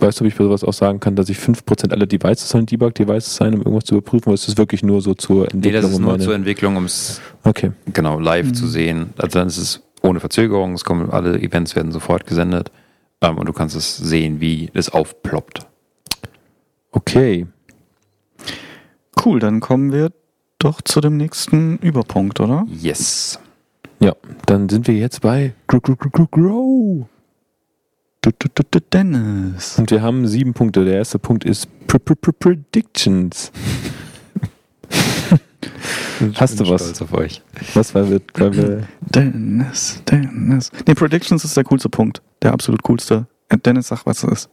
[0.00, 2.66] weißt du, ob ich bei sowas auch sagen kann, dass ich 5% aller Devices sollen
[2.66, 5.72] Debug-Devices sein, um irgendwas zu überprüfen, oder ist das wirklich nur so zur Entwicklung?
[5.72, 7.72] Nee, das ist um nur zur Entwicklung, um es Okay.
[7.92, 8.54] genau live Mhm.
[8.54, 9.14] zu sehen.
[9.16, 12.70] Also dann ist es ohne Verzögerung, es kommen alle Events werden sofort gesendet
[13.22, 15.66] ähm, und du kannst es sehen, wie es aufploppt.
[16.92, 17.46] Okay.
[19.24, 20.10] Cool, dann kommen wir
[20.58, 22.66] doch zu dem nächsten Überpunkt, oder?
[22.70, 23.38] Yes.
[24.00, 24.14] Ja,
[24.46, 25.80] dann sind wir jetzt bei Grow.
[25.82, 27.06] Grow, Grow, Grow, Grow.
[28.24, 29.78] Du, du, du, du, Dennis.
[29.78, 30.82] Und wir haben sieben Punkte.
[30.86, 33.52] Der erste Punkt ist Pr -Pr -Pr Predictions.
[36.36, 37.02] Hast du was?
[37.02, 37.42] Auf euch.
[37.74, 40.70] Was, weil wir, weil wir Dennis, Dennis.
[40.86, 42.22] Nee, Predictions ist der coolste Punkt.
[42.40, 43.26] Der absolut coolste.
[43.50, 44.48] Äh, Dennis, sag, was es ist.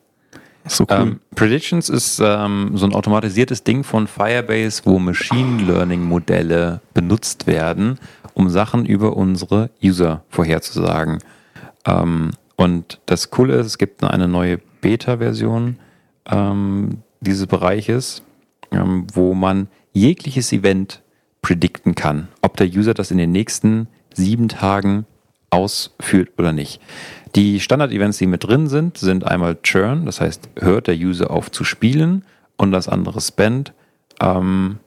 [0.66, 0.98] Ist so cool.
[0.98, 7.48] Ähm, Predictions ist ähm, so ein automatisiertes Ding von Firebase, wo Machine Learning Modelle benutzt
[7.48, 8.00] werden,
[8.34, 11.20] um Sachen über unsere User vorherzusagen.
[11.86, 12.32] Ähm,
[12.62, 15.78] und das Coole ist, es gibt eine neue Beta-Version
[16.30, 18.22] ähm, dieses Bereiches,
[18.72, 21.02] ähm, wo man jegliches Event
[21.42, 25.06] predikten kann, ob der User das in den nächsten sieben Tagen
[25.50, 26.80] ausführt oder nicht.
[27.36, 31.50] Die Standard-Events, die mit drin sind, sind einmal Churn, das heißt, hört der User auf
[31.50, 32.24] zu spielen
[32.58, 33.74] und das andere Spend,
[34.22, 34.78] ähm,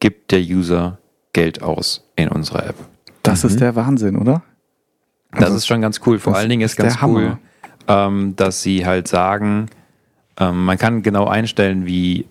[0.00, 0.98] gibt der User
[1.32, 2.76] Geld aus in unserer App.
[3.22, 4.42] Das ist der Wahnsinn, oder?
[5.32, 6.18] Das Also, ist schon ganz cool.
[6.18, 7.38] Vor das allen Dingen ist ist ganz cool,
[7.88, 9.68] ähm, dass sie halt sagen,
[10.38, 12.26] ähm, man kann genau einstellen, wie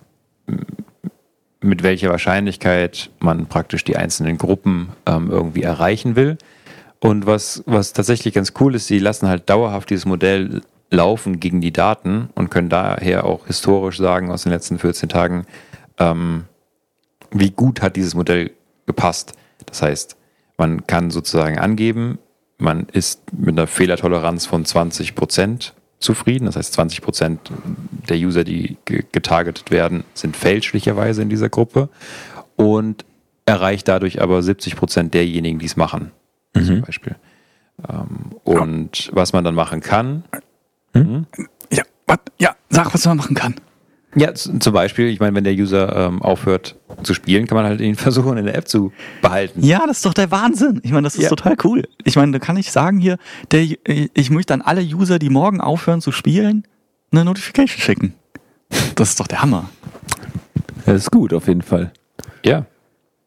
[1.62, 6.38] mit welcher Wahrscheinlichkeit man praktisch die einzelnen Gruppen ähm, irgendwie erreichen will.
[6.99, 11.62] Und was, was tatsächlich ganz cool ist, sie lassen halt dauerhaft dieses Modell laufen gegen
[11.62, 15.45] die Daten und können daher auch historisch sagen aus den letzten 14 Tagen,
[15.97, 16.45] ähm,
[17.32, 18.52] wie gut hat dieses Modell
[18.86, 19.34] gepasst.
[19.66, 20.18] Das heißt,
[20.58, 22.20] man kann sozusagen angeben,
[22.62, 26.45] man ist mit einer Fehlertoleranz von 20% zufrieden.
[26.45, 27.38] Das heißt, 20%
[28.09, 31.89] der User, die ge- getargetet werden, sind fälschlicherweise in dieser Gruppe
[32.55, 33.05] und
[33.45, 36.12] erreicht dadurch aber 70% derjenigen, die es machen,
[36.53, 37.16] zum Beispiel.
[37.89, 40.24] Ähm, und was man dann machen kann,
[41.72, 42.20] Ja, was?
[42.39, 43.55] Ja, sag, was man machen kann.
[44.16, 47.80] Ja, zum Beispiel, ich meine, wenn der User ähm, aufhört zu spielen, kann man halt
[47.82, 48.91] ihn versuchen, in der App zu
[49.22, 49.64] behalten.
[49.64, 50.82] Ja, das ist doch der Wahnsinn.
[50.84, 51.30] Ich meine, das ist Ja.
[51.30, 51.88] total cool.
[52.03, 53.18] Ich meine, da kann ich sagen hier,
[53.51, 56.68] der, ich möchte an alle User, die morgen aufhören zu spielen,
[57.12, 58.14] eine Notification schicken.
[58.95, 59.70] Das ist doch der Hammer.
[60.86, 61.91] Das ist gut, auf jeden Fall.
[62.43, 62.66] Ja.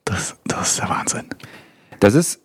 [0.05, 1.25] Das, das ist der Wahnsinn.
[2.01, 2.41] Das ist,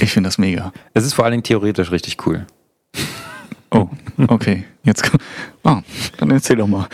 [0.00, 0.72] Ich finde das mega.
[0.94, 2.46] das ist vor allen Dingen theoretisch richtig cool.
[3.72, 3.88] Oh,
[4.28, 4.64] okay.
[4.84, 5.10] Jetzt
[5.64, 5.82] ah,
[6.18, 6.88] dann erzähl doch mal.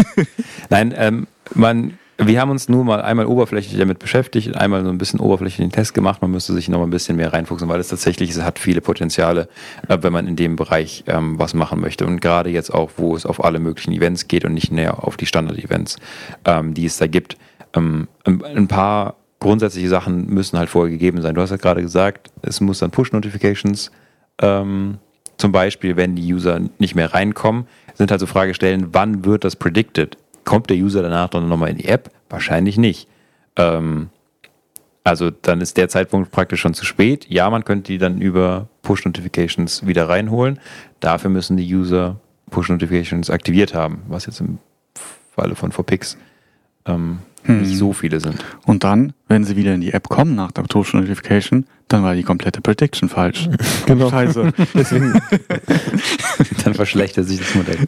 [0.70, 4.98] Nein, ähm, man, wir haben uns nur mal einmal oberflächlich damit beschäftigt, einmal so ein
[4.98, 6.22] bisschen oberflächlichen Test gemacht.
[6.22, 8.80] Man müsste sich noch mal ein bisschen mehr reinfuchsen, weil es tatsächlich es hat viele
[8.80, 9.48] Potenziale,
[9.88, 12.06] äh, wenn man in dem Bereich ähm, was machen möchte.
[12.06, 15.16] Und gerade jetzt auch, wo es auf alle möglichen Events geht und nicht näher auf
[15.16, 15.96] die Standard-Events,
[16.44, 17.36] ähm, die es da gibt.
[17.74, 21.34] Ähm, ein, ein paar grundsätzliche Sachen müssen halt vorher gegeben sein.
[21.34, 23.90] Du hast ja gerade gesagt, es muss dann Push-Notifications
[24.40, 24.98] ähm,
[25.36, 29.56] zum Beispiel, wenn die User nicht mehr reinkommen, sind halt so Fragestellen, wann wird das
[29.56, 30.16] predicted?
[30.44, 32.10] Kommt der User danach dann nochmal in die App?
[32.28, 33.08] Wahrscheinlich nicht.
[33.56, 34.10] Ähm,
[35.04, 37.26] also dann ist der Zeitpunkt praktisch schon zu spät.
[37.28, 40.58] Ja, man könnte die dann über Push-Notifications wieder reinholen.
[41.00, 42.16] Dafür müssen die User
[42.50, 44.58] Push-Notifications aktiviert haben, was jetzt im
[45.34, 46.16] Falle von 4Pix
[46.86, 48.42] ähm, nicht so viele sind.
[48.64, 52.14] Und dann, wenn sie wieder in die App kommen nach der Push Notification, dann war
[52.14, 53.48] die komplette Prediction falsch.
[53.86, 54.08] Genau.
[54.10, 54.52] Scheiße.
[54.74, 55.12] Deswegen,
[56.64, 57.78] dann verschlechtert sich das Modell.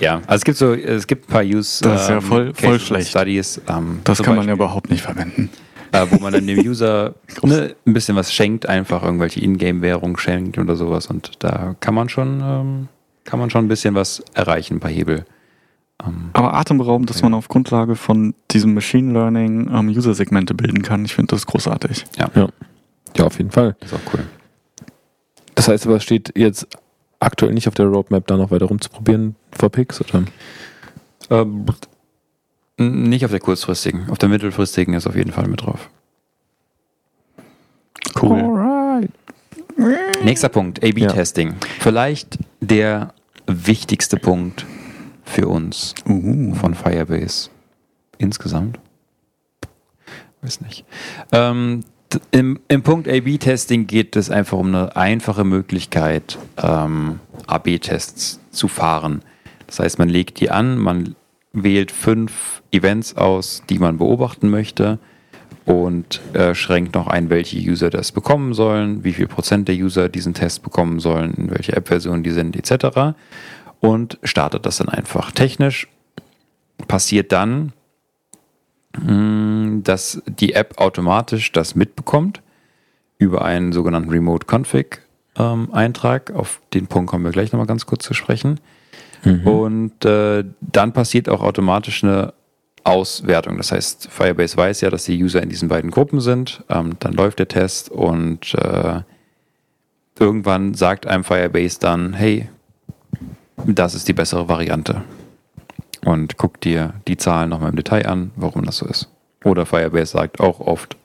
[0.00, 2.60] ja, also es gibt so, es gibt ein paar Use Das ist ja voll- Cases
[2.64, 3.08] voll und schlecht.
[3.10, 3.60] Studies.
[3.68, 5.50] Ähm, Das kann man ja Beispiel, überhaupt nicht verwenden.
[5.92, 10.58] äh, wo man dann dem User ne, ein bisschen was schenkt, einfach irgendwelche Ingame-Währung schenkt
[10.58, 11.06] oder sowas.
[11.08, 12.88] Und da kann man schon, ähm,
[13.24, 15.24] kann man schon ein bisschen was erreichen, ein paar Hebel.
[16.04, 21.04] Ähm, Aber atemberaubend, dass man auf Grundlage von diesem Machine Learning ähm, User-Segmente bilden kann.
[21.04, 22.04] Ich finde das großartig.
[22.18, 22.48] ja, ja.
[23.18, 23.76] Ja, auf jeden Fall.
[23.80, 24.24] ist auch cool.
[25.54, 26.66] Das heißt aber, es steht jetzt
[27.20, 30.24] aktuell nicht auf der Roadmap, da noch weiter rumzuprobieren vor Pix, oder?
[31.30, 31.66] Ähm,
[32.78, 35.90] nicht auf der kurzfristigen, auf der mittelfristigen ist auf jeden Fall mit drauf.
[38.20, 38.38] Cool.
[38.40, 39.10] Alright.
[40.24, 41.54] Nächster Punkt, A-B-Testing.
[41.80, 43.14] Vielleicht der
[43.46, 44.64] wichtigste Punkt
[45.24, 46.54] für uns Uh.
[46.54, 47.50] von Firebase
[48.18, 48.78] insgesamt.
[50.42, 50.84] Weiß nicht.
[51.32, 51.84] Ähm,
[52.30, 59.22] im, Im Punkt A-B-Testing geht es einfach um eine einfache Möglichkeit, ähm, A-B-Tests zu fahren.
[59.66, 61.14] Das heißt, man legt die an, man
[61.52, 64.98] wählt fünf Events aus, die man beobachten möchte
[65.64, 70.08] und äh, schränkt noch ein, welche User das bekommen sollen, wie viel Prozent der User
[70.08, 73.18] diesen Test bekommen sollen, in welche App-Version die sind, etc.
[73.80, 75.30] Und startet das dann einfach.
[75.32, 75.88] Technisch
[76.86, 77.72] passiert dann,
[79.84, 82.42] dass die App automatisch das mitbekommt
[83.18, 85.02] über einen sogenannten Remote Config
[85.36, 86.32] ähm, Eintrag.
[86.32, 88.60] Auf den Punkt kommen wir gleich nochmal ganz kurz zu sprechen.
[89.44, 92.34] Und äh, dann passiert auch automatisch eine
[92.84, 93.56] Auswertung.
[93.56, 96.62] Das heißt, Firebase weiß ja, dass die User in diesen beiden Gruppen sind.
[96.68, 99.00] Ähm, dann läuft der Test und äh,
[100.18, 102.48] irgendwann sagt einem Firebase dann, hey,
[103.66, 105.02] das ist die bessere Variante.
[106.04, 109.08] Und guck dir die Zahlen nochmal im Detail an, warum das so ist.
[109.44, 110.96] Oder Firebase sagt auch oft,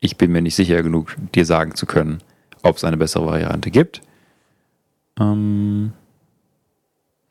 [0.00, 2.18] ich bin mir nicht sicher genug, dir sagen zu können,
[2.62, 4.02] ob es eine bessere Variante gibt.
[5.18, 5.92] Ähm,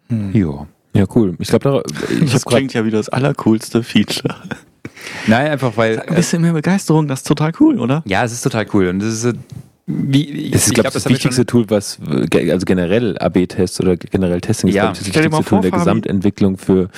[0.09, 0.67] Jo.
[0.93, 1.35] Ja, cool.
[1.39, 1.83] Ich glaube,
[2.21, 4.35] ich Das klingt ja wie das allercoolste Feature.
[5.27, 5.99] Nein, einfach weil.
[5.99, 8.03] Ein bisschen mehr Begeisterung, das ist total cool, oder?
[8.05, 8.87] Ja, es ist total cool.
[8.87, 9.35] Und das ist,
[9.87, 11.99] Wie, Das ist, glaube ich, das, ich wichtigste Tool, was
[12.33, 14.83] also generell AB-Tests oder generell Testing ist, Ja.
[14.85, 15.79] glaub ich, das Stell wichtigste Tool vor, der Fabi.
[15.83, 16.89] Gesamtentwicklung für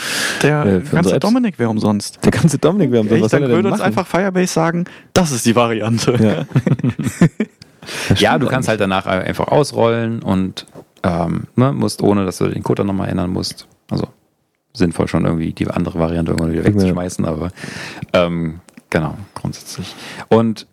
[0.42, 1.20] Der Äh, für ganze.
[1.20, 2.20] Dominik wäre umsonst.
[2.24, 2.96] der ganze Dominik.
[2.96, 6.14] Haben Echt, was soll dann denn würde uns einfach Firebase sagen, das ist die Variante.
[6.20, 6.46] Ja.
[8.10, 10.66] Das Ja, du kannst halt danach einfach ausrollen und
[11.04, 13.66] ähm, ne, musst, ohne dass du den Code dann nochmal ändern musst.
[13.90, 14.08] Also
[14.74, 17.50] sinnvoll schon irgendwie die andere Variante irgendwann wieder wegzuschmeißen, aber
[18.12, 18.60] ähm,
[18.90, 19.96] genau, grundsätzlich.
[20.28, 20.68] Und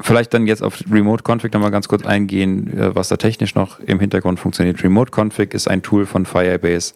[0.00, 3.80] vielleicht dann jetzt auf Remote Config nochmal ganz kurz eingehen, äh, was da technisch noch
[3.80, 4.82] im Hintergrund funktioniert.
[4.82, 6.94] Remote Config ist ein Tool von Firebase,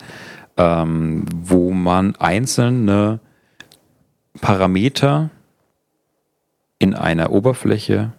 [0.57, 3.21] ähm, wo man einzelne
[4.41, 5.31] Parameter
[6.79, 8.13] in einer Oberfläche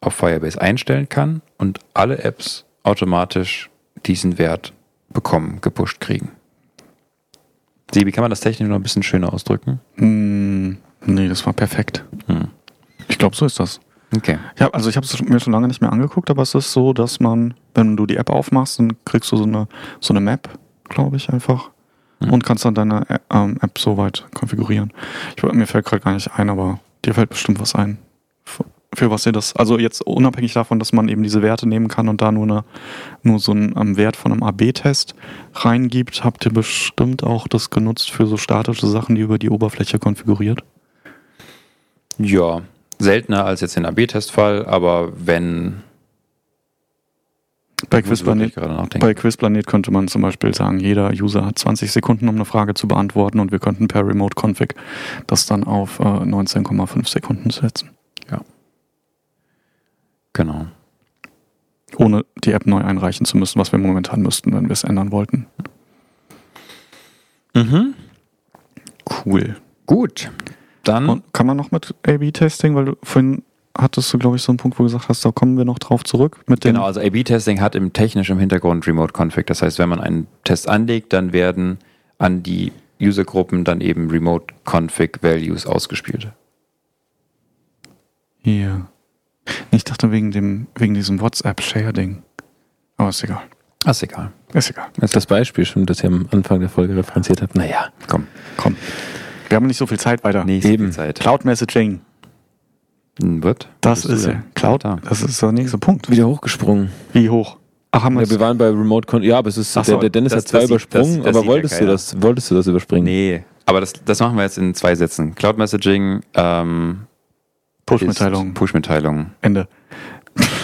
[0.00, 3.68] auf Firebase einstellen kann und alle Apps automatisch
[4.06, 4.72] diesen Wert
[5.10, 6.30] bekommen, gepusht kriegen.
[7.92, 9.80] Sebi, kann man das technisch noch ein bisschen schöner ausdrücken?
[9.96, 12.04] Hm, nee, das war perfekt.
[12.26, 12.48] Hm.
[13.08, 13.80] Ich glaube, so ist das.
[14.16, 14.38] Okay.
[14.58, 16.92] Ja, also ich habe es mir schon lange nicht mehr angeguckt, aber es ist so,
[16.92, 19.68] dass man, wenn du die App aufmachst, dann kriegst du so eine,
[20.00, 20.48] so eine Map,
[20.88, 21.70] glaube ich, einfach.
[22.18, 22.32] Mhm.
[22.32, 24.92] Und kannst dann deine Ä- ähm, App soweit konfigurieren.
[25.36, 27.98] Ich, mir fällt gerade gar nicht ein, aber dir fällt bestimmt was ein.
[28.44, 31.86] Für, für was ihr das, also jetzt unabhängig davon, dass man eben diese Werte nehmen
[31.86, 32.64] kann und da nur, eine,
[33.22, 35.14] nur so einen ähm, Wert von einem AB-Test
[35.54, 40.00] reingibt, habt ihr bestimmt auch das genutzt für so statische Sachen, die über die Oberfläche
[40.00, 40.64] konfiguriert.
[42.18, 42.62] Ja,
[43.00, 45.82] seltener als jetzt den AB-Testfall, aber wenn.
[47.88, 48.54] Bei Quizplanet.
[49.00, 52.74] Bei Quizplanet könnte man zum Beispiel sagen, jeder User hat 20 Sekunden, um eine Frage
[52.74, 54.74] zu beantworten und wir könnten per Remote Config
[55.26, 57.90] das dann auf äh, 19,5 Sekunden setzen,
[60.34, 60.66] Genau.
[61.96, 65.10] ohne die App neu einreichen zu müssen, was wir momentan müssten, wenn wir es ändern
[65.10, 65.46] wollten.
[67.54, 67.94] Mhm.
[69.24, 69.56] Cool.
[69.86, 70.30] Gut.
[70.84, 71.08] Dann.
[71.08, 73.42] Und kann man noch mit A-B-Testing, weil du vorhin
[73.76, 75.78] hattest du, glaube ich, so einen Punkt, wo du gesagt hast, da kommen wir noch
[75.78, 79.46] drauf zurück Genau, also A-B-Testing hat im technisch im Hintergrund Remote Config.
[79.46, 81.78] Das heißt, wenn man einen Test anlegt, dann werden
[82.18, 86.28] an die Usergruppen dann eben Remote Config Values ausgespielt.
[88.42, 88.86] hier.
[89.70, 92.22] Ich dachte wegen dem wegen diesem WhatsApp-Share-Ding.
[92.96, 93.42] Aber ist egal.
[93.84, 94.30] Ah, ist egal.
[94.52, 94.88] Ist egal.
[94.96, 97.54] Das ist das Beispiel schon, das ihr am Anfang der Folge referenziert habt.
[97.54, 98.26] Naja, Komm.
[98.56, 98.76] Komm.
[99.50, 100.44] Wir haben nicht so viel Zeit weiter.
[100.44, 100.92] Nächste Eben.
[100.92, 101.18] Zeit.
[101.20, 102.00] Cloud Messaging.
[103.20, 103.68] Hm, Wird?
[103.80, 104.84] Das ist ja Cloud.
[104.84, 104.98] Da.
[105.08, 106.08] Das ist der nächste Punkt.
[106.08, 106.90] wieder hochgesprungen.
[107.12, 107.56] Wie hoch?
[107.90, 109.92] Ach, haben wir Ja, wir waren bei Remote Con Ja, aber es ist Ach so,
[109.92, 112.22] der, der Dennis das- hat zwei das übersprungen, das- das aber ja wolltest du das
[112.22, 113.04] wolltest du das überspringen?
[113.04, 115.34] Nee, aber das, das machen wir jetzt in zwei Sätzen.
[115.34, 117.00] Cloud Messaging, ähm,
[117.86, 118.54] Push-Mitteilung.
[118.54, 119.32] Push-Mitteilung.
[119.42, 119.66] Ende.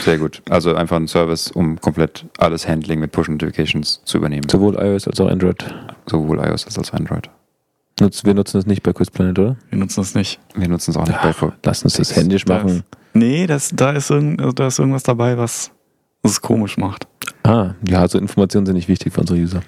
[0.05, 0.41] Sehr gut.
[0.49, 4.49] Also einfach ein Service, um komplett alles Handling mit Push-Notifications zu übernehmen.
[4.49, 5.64] Sowohl iOS als auch Android.
[6.09, 7.28] Sowohl iOS als auch Android.
[7.99, 9.57] Nutz, wir nutzen das nicht bei Quizplanet, oder?
[9.70, 10.38] Wir nutzen das nicht.
[10.55, 12.18] Wir nutzen es auch nicht bei Pro- Lass uns das Fix.
[12.20, 12.82] händisch Das- machen.
[13.14, 15.70] Nee, das, da, ist irgend, also da ist irgendwas dabei, was
[16.22, 17.07] es komisch macht.
[17.42, 19.62] Ah, ja, so Informationen sind nicht wichtig für unsere User.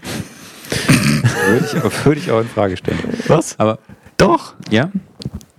[1.48, 2.98] würde, ich, aber- würde ich auch in Frage stellen.
[3.28, 3.58] Was?
[3.58, 3.78] Aber
[4.18, 4.54] Doch.
[4.70, 4.90] ja,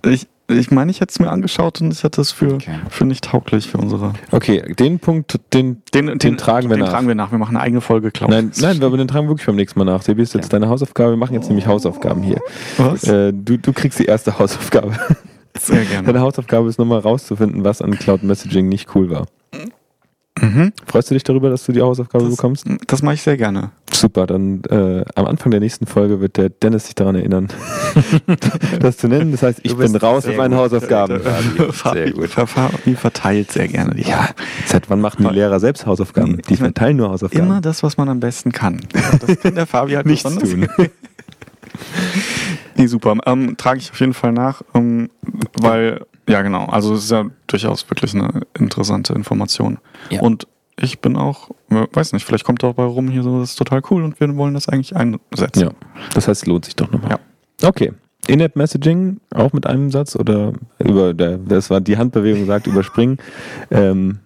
[0.04, 2.78] Ich, ich meine, ich hätte es mir angeschaut und ich hätte es für, Okay.
[2.90, 4.12] für nicht tauglich für unsere.
[4.30, 5.82] Okay, den Punkt, den.
[5.94, 6.92] Den, Den tragen wir den nach.
[6.92, 7.30] tragen wir nach.
[7.32, 8.30] Wir machen eine eigene Folge Cloud.
[8.30, 10.02] Nein, nein, aber den tragen wir wirklich beim nächsten Mal nach.
[10.02, 11.12] Sebi ist jetzt deine Hausaufgabe.
[11.12, 12.40] Wir machen jetzt nämlich Hausaufgaben hier.
[12.78, 13.04] Was?
[13.04, 14.92] Äh, du, du kriegst die erste Hausaufgabe.
[15.58, 16.06] Sehr gerne.
[16.06, 19.26] Deine Hausaufgabe ist nochmal rauszufinden, was an Cloud Messaging nicht cool war.
[20.40, 20.72] Mhm.
[20.86, 22.66] Freust du dich darüber, dass du die Hausaufgabe Das, bekommst?
[22.86, 23.70] das mache ich sehr gerne.
[23.92, 27.48] Super, dann äh, am Anfang der nächsten Folge wird der Dennis sich daran erinnern,
[28.80, 29.32] das zu nennen.
[29.32, 30.60] Das heißt, ich bin raus mit meinen gut.
[30.60, 31.20] Hausaufgaben.
[31.92, 32.28] Sehr gut.
[32.30, 34.30] Fabi verteilt sehr gerne die Ja,
[34.66, 36.32] seit wann machen die Lehrer selbst Hausaufgaben?
[36.36, 37.44] Nee, Die verteilen nur Hausaufgaben.
[37.46, 38.80] Immer das, was man am besten kann.
[39.26, 40.50] Das kann der Fabi halt nichts besonders.
[40.50, 40.68] tun.
[42.80, 43.14] Nee, super.
[43.26, 45.10] Ähm, trage ich auf jeden Fall nach, ähm,
[45.60, 49.78] weil, ja genau, also es ist ja durchaus wirklich eine interessante Information.
[50.08, 50.20] Ja.
[50.22, 50.46] Und
[50.80, 53.82] ich bin auch, äh, weiß nicht, vielleicht kommt dabei rum hier so, das ist total
[53.90, 55.60] cool und wir wollen das eigentlich einsetzen.
[55.62, 55.70] Ja,
[56.14, 57.18] das heißt, es lohnt sich doch nochmal.
[57.60, 57.68] Ja.
[57.68, 57.92] Okay.
[58.26, 63.18] In-App Messaging auch mit einem Satz oder über der, das war die Handbewegung sagt überspringen.
[63.70, 64.20] Ähm,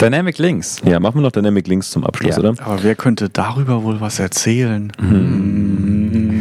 [0.00, 0.80] Dynamic Links.
[0.84, 2.38] ja, machen wir noch Dynamic Links zum Abschluss, Ja.
[2.40, 2.54] oder?
[2.64, 4.92] Aber wer könnte darüber wohl was erzählen?
[4.98, 6.33] Hm.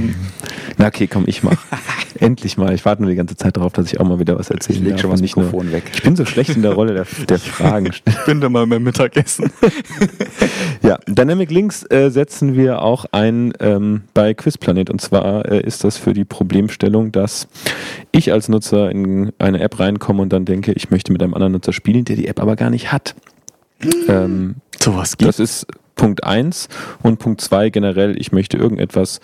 [0.78, 1.57] Na okay, komm, ich mach.
[2.19, 2.74] Endlich mal.
[2.74, 4.84] Ich warte nur die ganze Zeit darauf, dass ich auch mal wieder was Ich erzählen
[4.84, 5.84] leg schon mal das nicht nur- Mikrofon weg.
[5.93, 7.91] Ich bin so schlecht in der Rolle der, der Fragen.
[8.07, 9.51] Ich bin da mal beim Mittagessen.
[10.82, 14.89] Ja, Dynamic Links äh, setzen wir auch ein ähm, bei Quizplanet.
[14.89, 17.47] Und zwar äh, ist das für die Problemstellung, dass
[18.11, 21.53] ich als Nutzer in eine App reinkomme und dann denke, ich möchte mit einem anderen
[21.53, 23.15] Nutzer spielen, der die App aber gar nicht hat.
[24.07, 26.69] Ähm, Sowas das ist Punkt 1
[27.03, 29.21] und Punkt 2 generell, ich möchte irgendetwas,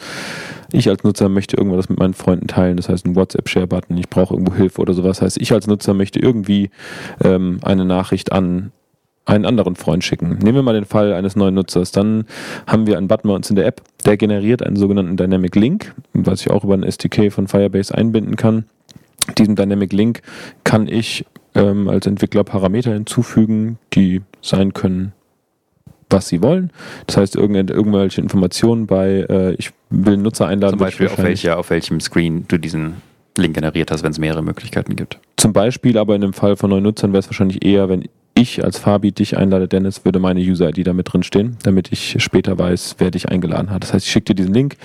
[0.72, 4.36] ich als Nutzer möchte irgendwas mit meinen Freunden teilen, das heißt ein WhatsApp-Share-Button, ich brauche
[4.36, 5.18] irgendwo Hilfe oder sowas.
[5.18, 6.70] Das heißt, ich als Nutzer möchte irgendwie
[7.24, 8.72] ähm, eine Nachricht an
[9.26, 10.40] einen anderen Freund schicken.
[10.40, 11.92] Nehmen wir mal den Fall eines neuen Nutzers.
[11.92, 12.26] Dann
[12.66, 15.94] haben wir einen Button bei uns in der App, der generiert einen sogenannten Dynamic Link,
[16.14, 18.66] was ich auch über ein SDK von Firebase einbinden kann.
[19.38, 20.22] Diesem Dynamic Link
[20.64, 25.14] kann ich ähm, als Entwickler Parameter hinzufügen, die sein können,
[26.10, 26.72] was sie wollen.
[27.08, 30.74] Das heißt, irgendwelche Informationen bei, äh, ich will einen Nutzer einladen.
[30.74, 32.96] Zum Beispiel auf, welcher, auf welchem Screen du diesen
[33.38, 35.20] Link generiert hast, wenn es mehrere Möglichkeiten gibt.
[35.38, 38.06] Zum Beispiel, aber in dem Fall von neuen Nutzern wäre es wahrscheinlich eher, wenn
[38.40, 42.16] ich als Fabi dich einlade, Dennis, würde meine User-ID da mit drin stehen, damit ich
[42.20, 43.84] später weiß, wer dich eingeladen hat.
[43.84, 44.78] Das heißt, ich schicke dir diesen Link,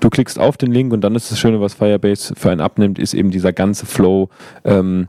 [0.00, 2.98] du klickst auf den Link und dann ist das Schöne, was Firebase für einen abnimmt,
[2.98, 4.28] ist eben dieser ganze Flow.
[4.64, 5.08] Ähm,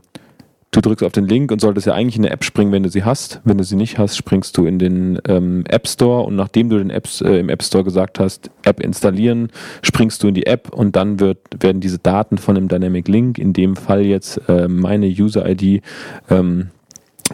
[0.74, 2.88] du drückst auf den Link und solltest ja eigentlich in eine App springen, wenn du
[2.88, 3.40] sie hast.
[3.44, 6.78] Wenn du sie nicht hast, springst du in den ähm, App Store und nachdem du
[6.78, 9.50] den Apps, äh, im App Store gesagt hast, App installieren,
[9.82, 13.38] springst du in die App und dann wird, werden diese Daten von dem Dynamic Link,
[13.38, 15.82] in dem Fall jetzt äh, meine User-ID,
[16.30, 16.70] ähm,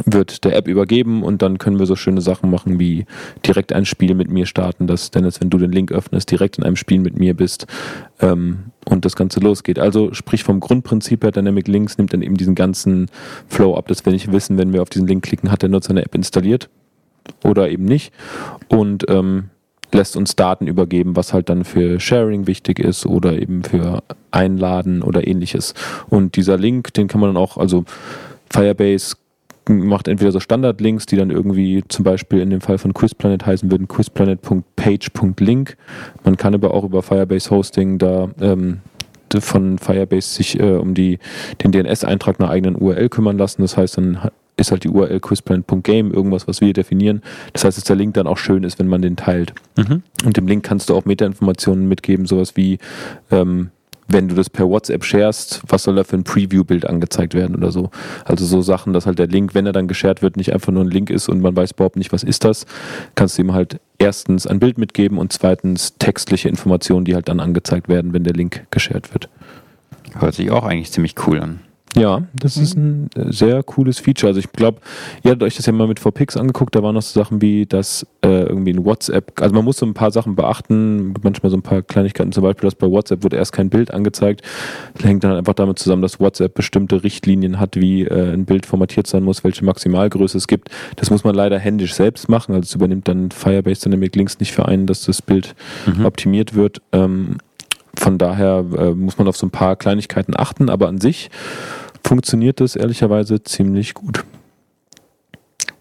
[0.04, 3.06] wird der App übergeben und dann können wir so schöne Sachen machen wie
[3.44, 6.64] direkt ein Spiel mit mir starten, dass Dennis, wenn du den Link öffnest, direkt in
[6.64, 7.66] einem Spiel mit mir bist
[8.20, 9.78] ähm, und das Ganze losgeht.
[9.78, 13.08] Also sprich vom Grundprinzip her, Dynamic Links nimmt dann eben diesen ganzen
[13.48, 15.90] Flow ab, dass wir nicht wissen, wenn wir auf diesen Link klicken, hat der Nutzer
[15.90, 16.70] eine App installiert
[17.42, 18.12] oder eben nicht
[18.68, 19.50] und ähm,
[19.92, 25.02] lässt uns Daten übergeben, was halt dann für Sharing wichtig ist oder eben für Einladen
[25.02, 25.74] oder ähnliches.
[26.08, 27.84] Und dieser Link, den kann man dann auch, also
[28.50, 29.16] Firebase
[29.70, 33.70] macht entweder so Standardlinks, die dann irgendwie zum Beispiel in dem Fall von Quizplanet heißen
[33.70, 35.76] würden quizplanet.page.link.
[36.24, 38.80] Man kann aber auch über Firebase Hosting da ähm,
[39.38, 41.18] von Firebase sich äh, um die,
[41.62, 43.62] den DNS-Eintrag einer eigenen URL kümmern lassen.
[43.62, 44.18] Das heißt, dann
[44.56, 47.22] ist halt die URL quizplanet.game irgendwas, was wir definieren.
[47.52, 49.54] Das heißt, dass der Link dann auch schön ist, wenn man den teilt.
[49.76, 50.02] Mhm.
[50.24, 52.78] Und dem Link kannst du auch Metainformationen mitgeben, sowas wie
[53.30, 53.70] ähm,
[54.12, 57.70] wenn du das per WhatsApp sharest, was soll da für ein Preview-Bild angezeigt werden oder
[57.70, 57.90] so.
[58.24, 60.84] Also so Sachen, dass halt der Link, wenn er dann geshared wird, nicht einfach nur
[60.84, 62.66] ein Link ist und man weiß überhaupt nicht, was ist das,
[63.14, 67.40] kannst du ihm halt erstens ein Bild mitgeben und zweitens textliche Informationen, die halt dann
[67.40, 69.28] angezeigt werden, wenn der Link geshared wird.
[70.18, 71.60] Hört sich auch eigentlich ziemlich cool an.
[71.96, 72.62] Ja, das mhm.
[72.62, 74.28] ist ein äh, sehr cooles Feature.
[74.28, 74.80] Also ich glaube,
[75.24, 77.66] ihr habt euch das ja mal mit VPix angeguckt, da waren noch so Sachen wie,
[77.66, 81.56] dass äh, irgendwie ein WhatsApp, also man muss so ein paar Sachen beachten, manchmal so
[81.56, 84.42] ein paar Kleinigkeiten, zum Beispiel, dass bei WhatsApp wurde erst kein Bild angezeigt.
[84.94, 88.66] Das hängt dann einfach damit zusammen, dass WhatsApp bestimmte Richtlinien hat, wie äh, ein Bild
[88.66, 90.68] formatiert sein muss, welche Maximalgröße es gibt.
[90.96, 94.52] Das muss man leider händisch selbst machen, also es übernimmt dann Firebase Dynamic Links nicht
[94.52, 96.04] für einen, dass das Bild mhm.
[96.04, 96.80] optimiert wird.
[96.92, 97.38] Ähm,
[98.00, 101.30] von daher äh, muss man auf so ein paar Kleinigkeiten achten, aber an sich
[102.02, 104.24] funktioniert das ehrlicherweise ziemlich gut.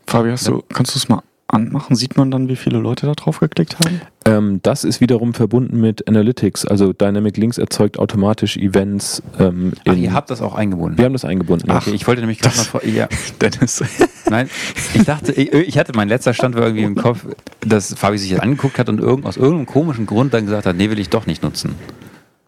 [0.05, 1.95] Fabi, hast du, kannst du es mal anmachen?
[1.95, 4.01] Sieht man dann, wie viele Leute da drauf geklickt haben?
[4.26, 6.65] Ähm, das ist wiederum verbunden mit Analytics.
[6.65, 9.24] Also Dynamic Links erzeugt automatisch Events.
[9.39, 10.97] Ähm, Ach, ihr habt das auch eingebunden?
[10.97, 11.72] Wir haben das eingebunden.
[11.72, 12.86] Ach, okay, ich wollte nämlich gerade mal vor.
[12.86, 13.07] Ja.
[13.41, 13.82] Dennis.
[14.30, 14.49] Nein,
[14.93, 17.26] ich dachte, ich, ich, hatte, mein letzter Stand war irgendwie im Kopf,
[17.61, 20.76] dass Fabi sich das angeguckt hat und irgend, aus irgendeinem komischen Grund dann gesagt hat,
[20.76, 21.76] nee, will ich doch nicht nutzen.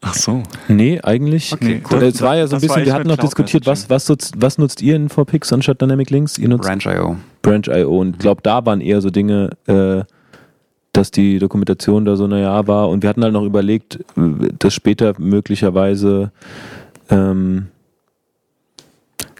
[0.01, 0.41] Ach so.
[0.67, 1.53] Nee, eigentlich.
[1.53, 2.01] Okay, cool.
[2.03, 4.81] Es war ja so ein bisschen, wir hatten noch diskutiert, was, was, nutzt, was nutzt
[4.81, 6.39] ihr in VPix anstatt Dynamic Links?
[6.39, 7.17] Ihr nutzt Branch.io.
[7.43, 7.99] Branch.io.
[7.99, 10.03] Und ich glaube, da waren eher so Dinge, äh,
[10.93, 12.89] dass die Dokumentation da so, naja, war.
[12.89, 16.31] Und wir hatten halt noch überlegt, äh, dass später möglicherweise
[17.11, 17.67] ähm,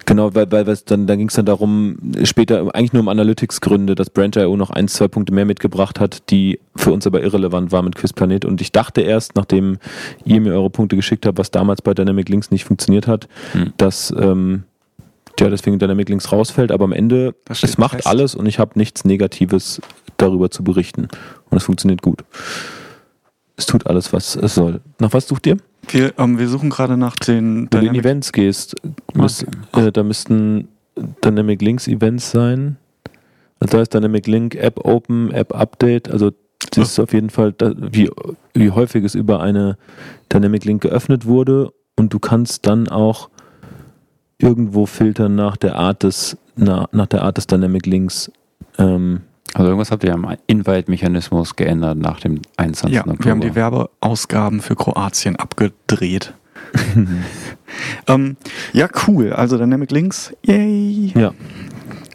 [0.06, 4.10] Genau, weil, weil dann, dann ging es dann darum, später eigentlich nur um Analytics-Gründe, dass
[4.10, 7.95] Branch.io noch ein, zwei Punkte mehr mitgebracht hat, die für uns aber irrelevant waren mit
[7.95, 8.45] Quizplanet.
[8.45, 9.78] Und ich dachte erst, nachdem
[10.26, 13.74] ihr mir eure Punkte geschickt habt, was damals bei Dynamic Links nicht funktioniert hat, hm.
[13.78, 14.64] dass ähm,
[15.39, 16.72] ja, deswegen Dynamic Links rausfällt.
[16.72, 18.08] Aber am Ende, es macht fest.
[18.08, 19.82] alles und ich habe nichts Negatives
[20.18, 21.08] darüber zu berichten.
[21.49, 22.24] Und es funktioniert gut.
[23.62, 24.82] Es tut alles, was es soll.
[24.97, 25.57] Nach was sucht ihr?
[25.88, 27.68] Wir, ähm, wir suchen gerade nach den.
[27.70, 28.76] Wenn du in Events gehst,
[29.14, 30.68] müsst, äh, da müssten
[31.24, 32.78] Dynamic Links Events sein.
[33.59, 36.09] Also da ist Dynamic Link App Open, App Update.
[36.09, 36.32] Also
[36.72, 38.09] das ist auf jeden Fall, wie,
[38.55, 39.78] wie häufig es über eine
[40.34, 41.72] Dynamic Link geöffnet wurde.
[41.95, 43.30] Und du kannst dann auch
[44.39, 48.32] irgendwo filtern nach der Art des, nach, nach der Art des Dynamic Links.
[48.80, 49.22] Ähm,
[49.54, 52.95] also irgendwas habt ihr am Invite-Mechanismus geändert nach dem 21.
[52.95, 53.24] Ja, Oktober.
[53.24, 56.34] wir haben die Werbeausgaben für Kroatien abgedreht.
[58.08, 58.38] ähm,
[58.74, 59.34] ja, cool.
[59.34, 60.34] Also Dynamic Links.
[60.45, 61.12] Yay.
[61.16, 61.34] Ja.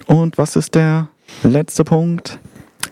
[0.07, 1.09] Und was ist der
[1.43, 2.39] letzte Punkt?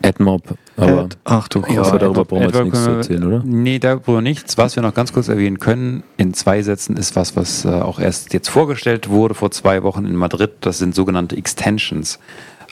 [0.03, 0.59] AdMob.
[0.77, 3.43] Aber Ad, ach du ja, aber darüber brauchen wir jetzt nichts zu erzählen, oder?
[3.45, 4.59] Nee, darüber nichts.
[4.59, 8.01] Was wir noch ganz kurz erwähnen können, in zwei Sätzen, ist was, was äh, auch
[8.01, 10.51] erst jetzt vorgestellt wurde vor zwei Wochen in Madrid.
[10.61, 12.19] Das sind sogenannte Extensions.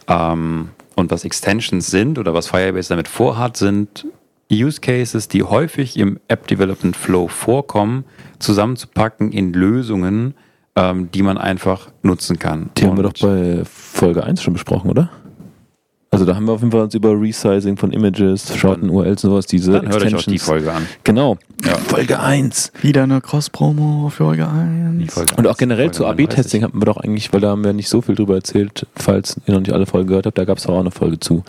[0.09, 4.07] Ähm, und was Extensions sind oder was Firebase damit vorhat, sind
[4.51, 8.05] Use Cases, die häufig im App Development Flow vorkommen,
[8.39, 10.35] zusammenzupacken in Lösungen,
[10.77, 12.71] ähm, die man einfach nutzen kann.
[12.77, 15.11] Die Und haben wir doch bei Folge 1 schon besprochen, oder?
[16.15, 19.31] Also da haben wir auf jeden Fall uns über Resizing von Images, Shorten, URLs und
[19.31, 20.39] sowas, diese Dann hört euch auch die.
[20.39, 20.87] Folge an.
[21.05, 21.39] Genau.
[21.65, 21.75] Ja.
[21.79, 22.71] Folge 1.
[22.83, 24.99] Wieder eine Cross-Promo für Folge 1.
[24.99, 26.29] Die Folge Und auch generell Folge zu 39.
[26.29, 29.41] AB-Testing hatten wir doch eigentlich, weil da haben wir nicht so viel drüber erzählt, falls
[29.47, 31.45] ihr noch nicht alle Folgen gehört habt, da gab es auch eine Folge zu.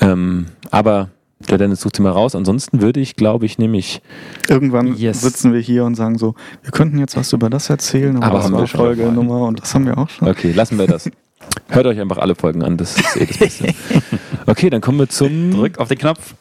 [0.00, 1.10] Ähm, aber
[1.48, 2.34] der Dennis sucht sie mal raus.
[2.34, 4.02] Ansonsten würde ich, glaube ich, nämlich
[4.48, 5.20] Irgendwann Yes.
[5.20, 6.34] sitzen wir hier und sagen so,
[6.64, 9.04] wir könnten jetzt was über das erzählen, aber, Aber das haben war wir schon Folge
[9.04, 9.12] mal.
[9.12, 10.28] Nummer und das haben wir auch schon.
[10.28, 11.08] Okay, lassen wir das.
[11.68, 13.74] Hört euch einfach alle Folgen an, das ist eh das Beste.
[14.46, 16.34] Okay, dann kommen wir zum Drück auf den Knopf.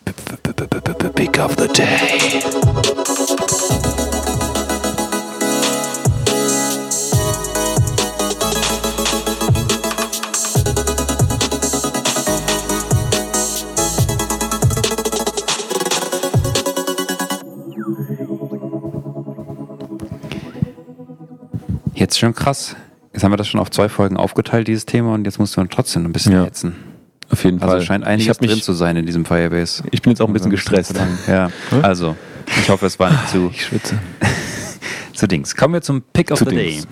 [1.14, 2.42] Pick of the Day.
[21.94, 22.76] Jetzt schon krass.
[23.22, 25.64] Jetzt haben wir das schon auf zwei Folgen aufgeteilt, dieses Thema, und jetzt musst du
[25.66, 26.44] trotzdem ein bisschen Ja.
[26.44, 26.74] hetzen.
[27.30, 27.82] Auf jeden Also Fall.
[27.84, 29.84] scheint ich, einiges drin mich, zu sein in diesem Firebase.
[29.92, 31.00] ich bin jetzt auch ein bisschen gestresst.
[31.28, 31.52] Ja,
[31.84, 32.16] also,
[32.60, 34.00] ich hoffe, es war nicht zu, Ich schwitze.
[35.14, 35.56] zu Dings.
[35.56, 36.82] Kommen wir zum Pick of Zu the Dings.
[36.82, 36.92] Day.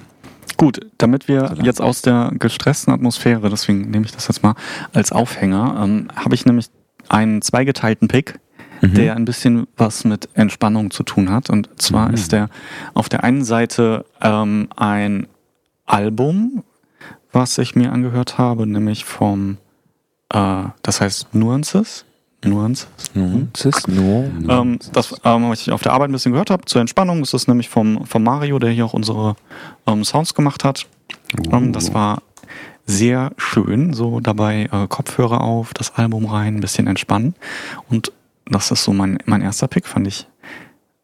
[0.58, 1.66] Gut, damit wir langsam.
[1.66, 4.54] jetzt aus der gestressten Atmosphäre, deswegen nehme ich das jetzt mal
[4.94, 6.68] als Aufhänger, ähm, habe ich nämlich
[7.08, 8.36] einen zweigeteilten Pick,
[8.82, 8.94] Mhm.
[8.94, 11.50] der ein bisschen was mit Entspannung zu tun hat.
[11.50, 12.14] Und zwar Mhm.
[12.14, 12.50] ist der
[12.94, 15.26] auf der einen Seite ähm, ein
[15.90, 16.64] Album,
[17.32, 19.58] was ich mir angehört habe, nämlich vom,
[20.30, 22.06] äh, das heißt Nuances.
[22.46, 22.88] Nuances.
[23.14, 24.32] Nuances, no.
[24.48, 27.34] Ähm, das, ähm, was ich auf der Arbeit ein bisschen gehört habe, zur Entspannung, ist
[27.34, 29.36] das nämlich vom, vom Mario, der hier auch unsere
[29.88, 30.88] ähm, Sounds gemacht hat.
[31.52, 32.22] Ähm, das war
[32.86, 37.36] sehr schön, so dabei äh, Kopfhörer auf, das Album rein, ein bisschen entspannen.
[37.90, 38.12] Und
[38.46, 40.28] das ist so mein, mein erster Pick, fand ich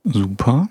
[0.03, 0.69] super.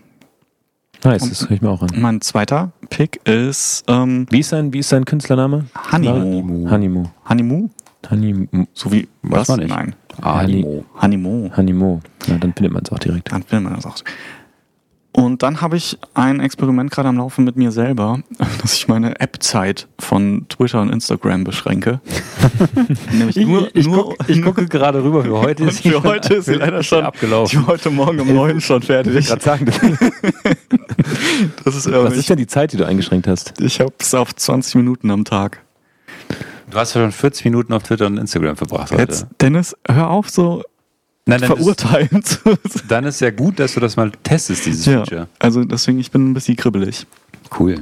[1.04, 1.90] Nice, das höre ich mir auch an.
[1.96, 5.66] Mein zweiter Pick ist ähm, Wie ist sein, wie ist sein Künstlername?
[5.92, 6.70] Honeymoo.
[6.70, 7.10] Honeymoo.
[7.28, 7.70] Honeymoo?
[8.10, 8.66] Honeymoo.
[8.72, 9.48] So wie was?
[9.48, 9.94] Nein.
[10.22, 10.84] Animo.
[11.00, 11.50] Honeymoo.
[11.56, 12.00] Honeymoo.
[12.26, 13.30] Na, dann findet man es auch direkt.
[13.32, 13.96] Dann will man das auch.
[15.16, 18.18] Und dann habe ich ein Experiment gerade am Laufen mit mir selber,
[18.62, 22.00] dass ich meine App-Zeit von Twitter und Instagram beschränke.
[23.12, 25.62] Nämlich nur, ich, nur guck, ich gucke gerade rüber für heute.
[25.62, 27.60] und für heute ist sie leider schon abgelaufen.
[27.60, 29.28] Ich war heute Morgen um neun schon fertig.
[29.28, 29.66] gerade sagen,
[31.64, 33.60] Das ist was ist denn die Zeit, die du eingeschränkt hast?
[33.60, 35.62] Ich habe es auf 20 Minuten am Tag.
[36.70, 39.02] Du hast schon 40 Minuten auf Twitter und Instagram verbracht heute.
[39.02, 40.64] Jetzt, Dennis, hör auf, so
[41.26, 42.38] Nein, dann ist, verurteilen zu
[42.88, 45.28] dann ist ja gut, dass du das mal testest, dieses ja, Feature.
[45.38, 47.06] also deswegen, ich bin ein bisschen kribbelig.
[47.58, 47.76] Cool.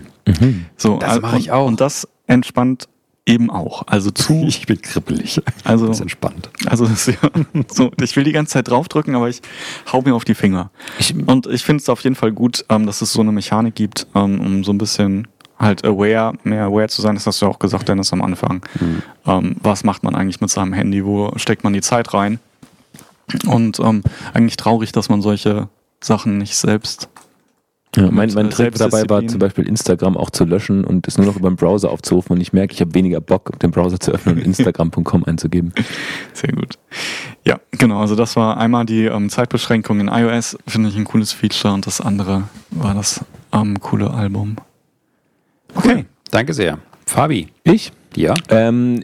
[0.76, 1.66] So, Das also- mache ich und- auch.
[1.66, 2.88] Und das entspannt
[3.26, 3.82] eben auch.
[3.86, 5.40] Also zu, Ich bin kribbelig.
[5.64, 6.50] also Das ist entspannt.
[6.66, 7.30] Also das ist ja
[7.68, 9.40] so, ich will die ganze Zeit draufdrücken, aber ich
[9.92, 10.70] hau mir auf die Finger.
[10.98, 13.74] Ich, Und ich finde es auf jeden Fall gut, ähm, dass es so eine Mechanik
[13.74, 15.26] gibt, ähm, um so ein bisschen
[15.58, 17.14] halt aware, mehr aware zu sein.
[17.14, 18.62] Das hast du ja auch gesagt, Dennis, am Anfang.
[19.26, 21.04] Ähm, was macht man eigentlich mit seinem Handy?
[21.04, 22.40] Wo steckt man die Zeit rein?
[23.46, 24.02] Und ähm,
[24.32, 25.68] eigentlich traurig, dass man solche
[26.00, 27.08] Sachen nicht selbst.
[27.96, 31.18] ja, mein, mein äh, Trick dabei war zum Beispiel Instagram auch zu löschen und es
[31.18, 34.00] nur noch über den Browser aufzurufen und ich merke, ich habe weniger Bock, den Browser
[34.00, 35.72] zu öffnen und instagram.com einzugeben.
[36.32, 36.78] Sehr gut.
[37.44, 38.00] Ja, genau.
[38.00, 41.74] Also das war einmal die ähm, Zeitbeschränkung in iOS, finde ich ein cooles Feature.
[41.74, 44.56] Und das andere war das ähm, coole Album.
[45.74, 46.78] Okay, danke sehr.
[47.06, 47.48] Fabi.
[47.64, 47.92] Ich?
[48.14, 48.34] Ja?
[48.48, 49.00] Ähm,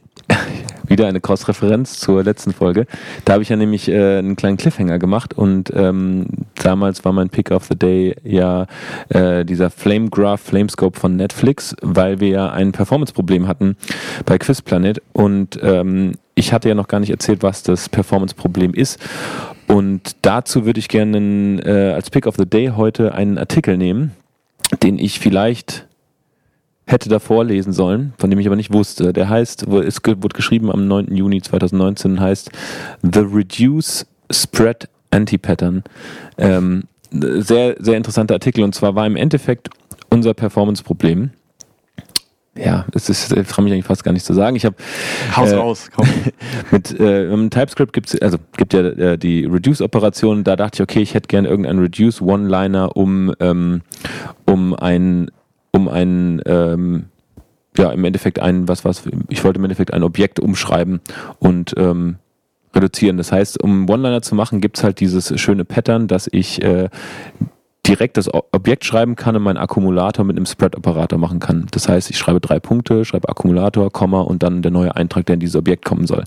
[0.89, 2.87] wieder eine Cross-Referenz zur letzten Folge.
[3.25, 6.27] Da habe ich ja nämlich äh, einen kleinen Cliffhanger gemacht und ähm,
[6.63, 8.67] damals war mein Pick of the Day ja
[9.09, 13.77] äh, dieser Flame Graph Flamescope von Netflix, weil wir ja ein Performance-Problem hatten
[14.25, 19.01] bei Quizplanet und ähm, ich hatte ja noch gar nicht erzählt, was das Performance-Problem ist.
[19.67, 24.13] Und dazu würde ich gerne äh, als Pick of the Day heute einen Artikel nehmen,
[24.83, 25.88] den ich vielleicht
[26.89, 29.13] hätte davor lesen sollen, von dem ich aber nicht wusste.
[29.13, 31.15] Der heißt, es wurde geschrieben am 9.
[31.15, 32.51] Juni 2019, heißt
[33.03, 35.85] The Reduce Spread Anti-Pattern.
[36.39, 39.69] Ähm, sehr, sehr interessanter Artikel und zwar war im Endeffekt
[40.11, 41.31] unser Performance-Problem.
[42.57, 44.57] Ja, das ist, das traue mich eigentlich fast gar nicht zu sagen.
[44.57, 44.75] Ich habe
[45.37, 46.09] Haus Äh, raus, komm.
[46.71, 50.43] mit äh, im TypeScript gibt's also gibt ja äh, die Reduce-Operation.
[50.43, 53.83] Da dachte ich, okay, ich hätte gerne irgendeinen Reduce One-Liner, um ähm,
[54.45, 55.31] um ein
[55.79, 57.07] um ein ähm,
[57.77, 61.01] ja im Endeffekt ein was was ich wollte im Endeffekt ein Objekt umschreiben
[61.39, 62.17] und ähm,
[62.75, 63.17] reduzieren.
[63.17, 66.91] Das heißt, um One-Liner zu machen, gibt's halt dieses schöne Pattern, dass ich äh,
[67.87, 71.67] direkt das Objekt schreiben kann und meinen Akkumulator mit einem Spread-Operator machen kann.
[71.71, 75.35] Das heißt, ich schreibe drei Punkte, schreibe Akkumulator, Komma und dann der neue Eintrag, der
[75.35, 76.25] in dieses Objekt kommen soll.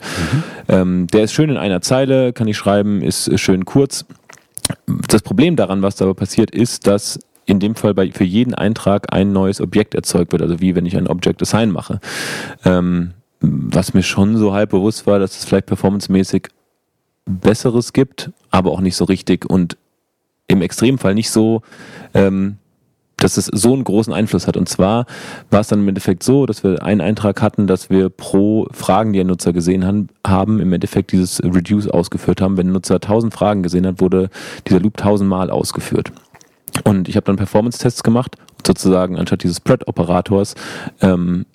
[0.67, 4.05] Ähm, der ist schön in einer Zeile, kann ich schreiben, ist schön kurz.
[5.07, 7.19] Das Problem daran, was dabei passiert, ist, dass
[7.51, 10.85] in dem Fall bei, für jeden Eintrag ein neues Objekt erzeugt wird, also wie wenn
[10.85, 11.99] ich ein Object Assign mache.
[12.63, 16.47] Ähm, was mir schon so halb bewusst war, dass es vielleicht performancemäßig
[17.25, 19.77] Besseres gibt, aber auch nicht so richtig und
[20.47, 21.61] im Extremfall nicht so,
[22.13, 22.57] ähm,
[23.17, 24.57] dass es so einen großen Einfluss hat.
[24.57, 25.05] Und zwar
[25.49, 29.13] war es dann im Endeffekt so, dass wir einen Eintrag hatten, dass wir pro Fragen,
[29.13, 32.57] die ein Nutzer gesehen han- haben, im Endeffekt dieses Reduce ausgeführt haben.
[32.57, 34.29] Wenn ein Nutzer 1000 Fragen gesehen hat, wurde
[34.67, 36.11] dieser Loop 1000 Mal ausgeführt.
[36.83, 40.55] Und ich habe dann Performance-Tests gemacht, sozusagen anstatt dieses Spread-Operators
[41.01, 41.45] ähm,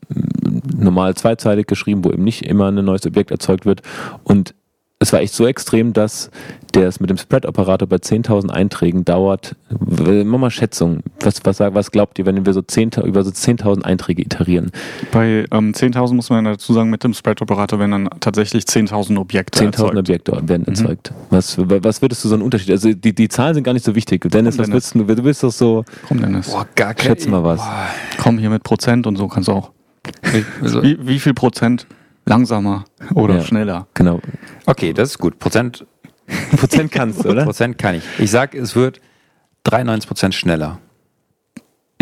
[0.76, 3.82] normal zweizeilig geschrieben, wo eben nicht immer ein neues Objekt erzeugt wird.
[4.24, 4.54] Und
[4.98, 6.30] es war echt so extrem, dass
[6.74, 9.54] der es mit dem Spread-Operator bei 10.000 Einträgen dauert.
[9.70, 11.00] Mach mal Schätzung.
[11.20, 14.70] Was, was, was glaubt ihr, wenn wir so 10, über so 10.000 Einträge iterieren?
[15.12, 19.60] Bei ähm, 10.000 muss man dazu sagen, mit dem Spread-Operator werden dann tatsächlich 10.000 Objekte
[19.60, 19.96] 10.000 erzeugt.
[19.96, 20.68] Objekte werden Mhm.
[20.74, 21.12] erzeugt.
[21.30, 22.70] Was, was würdest du so einen Unterschied?
[22.70, 24.22] Also die, die Zahlen sind gar nicht so wichtig.
[24.30, 24.94] Dennis, Komm, was Dennis.
[24.94, 25.14] würdest du?
[25.14, 25.84] Du bist doch so.
[26.08, 26.50] Komm, Dennis.
[26.50, 27.60] Boah, gar kein, Schätz mal was.
[27.60, 27.86] Boah.
[28.18, 29.72] Komm hier mit Prozent und so kannst du auch.
[30.62, 31.86] Also, Wie, wie viel Prozent
[32.26, 33.40] langsamer oder Ja.
[33.42, 33.86] schneller?
[33.94, 34.20] Genau.
[34.66, 35.38] okay, das ist gut.
[35.38, 35.86] Prozent,
[36.56, 37.44] Prozent kannst du, oder?
[37.44, 38.02] Prozent kann ich.
[38.18, 39.00] Ich sag, es wird
[39.64, 40.78] 93 Prozent schneller.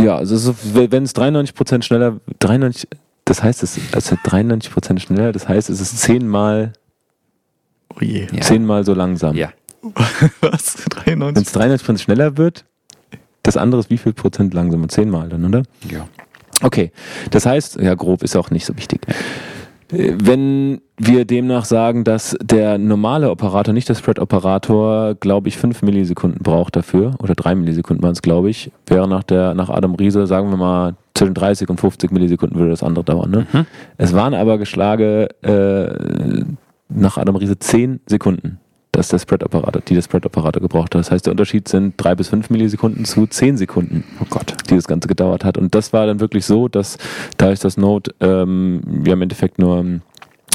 [0.01, 2.89] Ja, also so, wenn es 93% schneller, 93,
[3.25, 6.73] das heißt, es ist 93% schneller, das heißt, es ist zehnmal,
[7.95, 8.27] Oh je.
[8.33, 8.41] Ja.
[8.41, 9.37] zehnmal so langsam.
[9.37, 9.51] Ja.
[10.41, 10.77] Was?
[11.05, 11.47] Wenn 93?
[11.47, 11.55] es
[11.85, 12.65] 93% schneller wird,
[13.43, 14.89] das andere ist wie viel Prozent langsamer?
[14.89, 15.63] Zehnmal dann, oder?
[15.91, 16.09] ja.
[16.63, 16.93] Okay,
[17.31, 19.01] das heißt, ja, grob ist auch nicht so wichtig.
[19.95, 26.43] Wenn wir demnach sagen, dass der normale Operator, nicht der Spread-Operator, glaube ich, 5 Millisekunden
[26.43, 30.27] braucht dafür, oder 3 Millisekunden waren es, glaube ich, wäre nach, der, nach Adam Riese,
[30.27, 33.31] sagen wir mal, zwischen 30 und 50 Millisekunden würde das andere dauern.
[33.31, 33.47] Ne?
[33.53, 33.67] Mhm.
[33.99, 36.45] Es waren aber geschlage äh,
[36.89, 38.59] nach Adam Riese 10 Sekunden,
[38.95, 41.01] dass der Spread-Operator, die der Spread-Operator gebraucht hat.
[41.01, 44.55] Das heißt, der Unterschied sind 3 bis 5 Millisekunden zu 10 Sekunden Oh Gott.
[44.71, 45.59] die das Ganze gedauert hat.
[45.59, 46.99] Und das war dann wirklich so, dass
[47.37, 49.85] da ich das Node ähm, ja im Endeffekt nur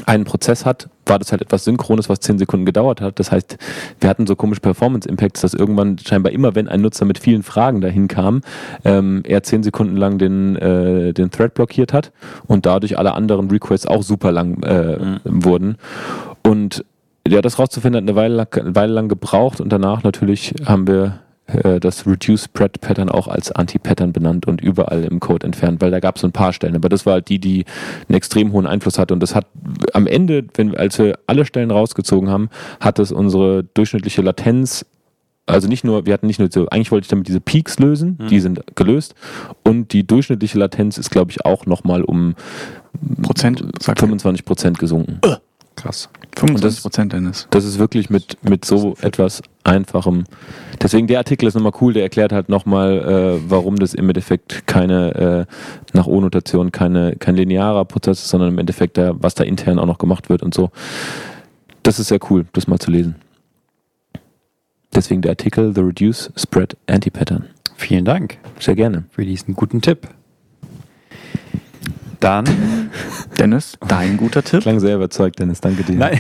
[0.06, 3.20] einen Prozess hat, war das halt etwas Synchrones, was 10 Sekunden gedauert hat.
[3.20, 3.58] Das heißt,
[4.00, 7.82] wir hatten so komische Performance-Impacts, dass irgendwann scheinbar immer, wenn ein Nutzer mit vielen Fragen
[7.82, 8.42] dahin kam,
[8.86, 12.12] ähm, er 10 Sekunden lang den, äh, den Thread blockiert hat
[12.48, 15.78] und dadurch alle anderen Requests auch super lang äh, wurden.
[16.44, 16.86] Und
[17.30, 20.88] ja, das rauszufinden hat eine Weile, lang- eine Weile lang gebraucht und danach natürlich haben
[20.88, 25.82] wir äh, das Reduce Spread Pattern auch als Anti-Pattern benannt und überall im Code entfernt,
[25.82, 26.76] weil da gab es so ein paar Stellen.
[26.76, 27.66] Aber das war halt die, die
[28.08, 29.14] einen extrem hohen Einfluss hatte.
[29.14, 29.46] Und das hat
[29.94, 32.50] am Ende, wenn, als wir alle Stellen rausgezogen haben,
[32.80, 34.86] hat es unsere durchschnittliche Latenz
[35.46, 38.20] also nicht nur, wir hatten nicht nur so, eigentlich wollte ich damit diese Peaks lösen,
[38.30, 39.16] die sind gelöst
[39.64, 42.36] und die durchschnittliche Latenz ist, glaube ich, auch nochmal um
[43.24, 43.64] Prozent?
[43.82, 45.20] Sag 25 Prozent gesunken.
[45.76, 46.10] Krass.
[46.40, 47.48] 25 Prozent, Dennis.
[47.52, 50.24] Das ist wirklich mit, mit so etwas Einfachem.
[50.82, 54.66] Deswegen der Artikel ist nochmal cool, der erklärt halt nochmal, äh, warum das im Endeffekt
[54.66, 59.44] keine, äh, nach O-Notation keine, kein linearer Prozess ist, sondern im Endeffekt, der, was da
[59.44, 60.72] intern auch noch gemacht wird und so.
[61.84, 63.16] Das ist sehr cool, das mal zu lesen.
[64.94, 67.46] Deswegen der Artikel The Reduce Spread Anti-Pattern.
[67.76, 69.06] Vielen Dank Sehr gerne.
[69.12, 70.08] für diesen guten Tipp.
[72.20, 72.90] Dann.
[73.38, 74.62] Dennis, dein guter Tipp?
[74.62, 75.62] Klang sehr überzeugt, Dennis.
[75.62, 75.96] Danke dir.
[75.96, 76.20] Nein.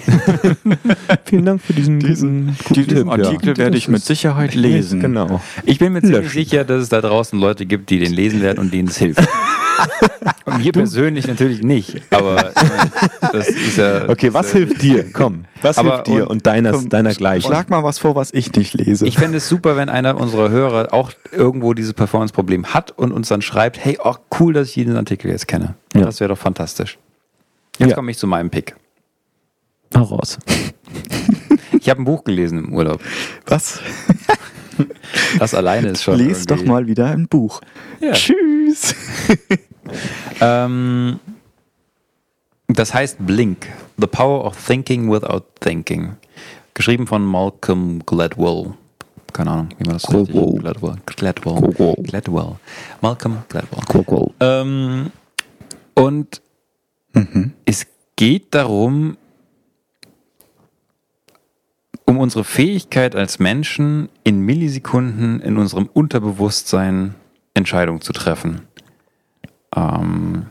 [1.25, 3.11] Vielen Dank für diesen, Diesen, guten diesen Tipp, ja.
[3.11, 5.01] Artikel werde ich mit Sicherheit lesen.
[5.01, 5.41] Genau.
[5.65, 6.33] Ich bin mir ziemlich Löschen.
[6.33, 9.27] sicher, dass es da draußen Leute gibt, die den lesen werden und denen es hilft.
[10.45, 12.51] und mir persönlich natürlich nicht, aber
[13.31, 14.07] das ist ja.
[14.09, 15.11] Okay, was hilft dir?
[15.11, 17.47] Komm, was hilft dir und- und, deiner, komm, deiner gleichen?
[17.47, 19.05] Schlag mal was vor, was ich nicht lese.
[19.07, 23.27] Ich fände es super, wenn einer unserer Hörer auch irgendwo dieses Performance-Problem hat und uns
[23.29, 25.75] dann schreibt, hey, oh, cool, dass ich diesen Artikel jetzt kenne.
[25.93, 26.01] Ja.
[26.05, 26.97] Das wäre doch fantastisch.
[27.77, 27.95] Jetzt Ja.
[27.95, 28.75] komme ich zu meinem Pick.
[29.95, 30.37] Hau raus.
[31.79, 33.01] Ich habe ein Buch gelesen im Urlaub.
[33.47, 33.79] was?
[35.39, 36.17] Das alleine ist schon.
[36.17, 37.61] Lies doch mal wieder ein Buch.
[37.99, 38.13] Ja.
[38.13, 38.95] Tschüss.
[40.41, 41.19] Ähm,
[42.67, 46.15] das heißt Blink, The Power of Thinking Without Thinking.
[46.75, 48.73] Geschrieben von Malcolm Gladwell.
[49.33, 50.59] Keine Ahnung, wie man das richtig- Gladwell.
[50.59, 50.95] Gladwell.
[51.15, 51.61] Gladwell.
[51.73, 51.95] Gladwell.
[52.03, 52.55] Gladwell.
[53.01, 54.03] Malcolm Gladwell.
[54.07, 54.29] Cool.
[54.39, 55.11] Ähm,
[55.95, 56.41] und
[57.13, 57.53] Mhm.
[57.65, 59.17] es geht darum,
[62.09, 67.13] um unsere Fähigkeit als Menschen in Millisekunden in unserem Unterbewusstsein
[67.53, 68.61] Entscheidungen zu treffen.
[69.75, 70.47] Ähm,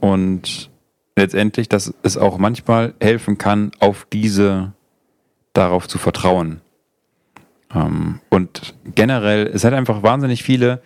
[0.00, 0.70] und
[1.14, 4.72] letztendlich, dass es auch manchmal helfen kann, auf diese
[5.52, 6.62] darauf zu vertrauen.
[7.72, 10.82] Ähm, und generell, es hat einfach wahnsinnig viele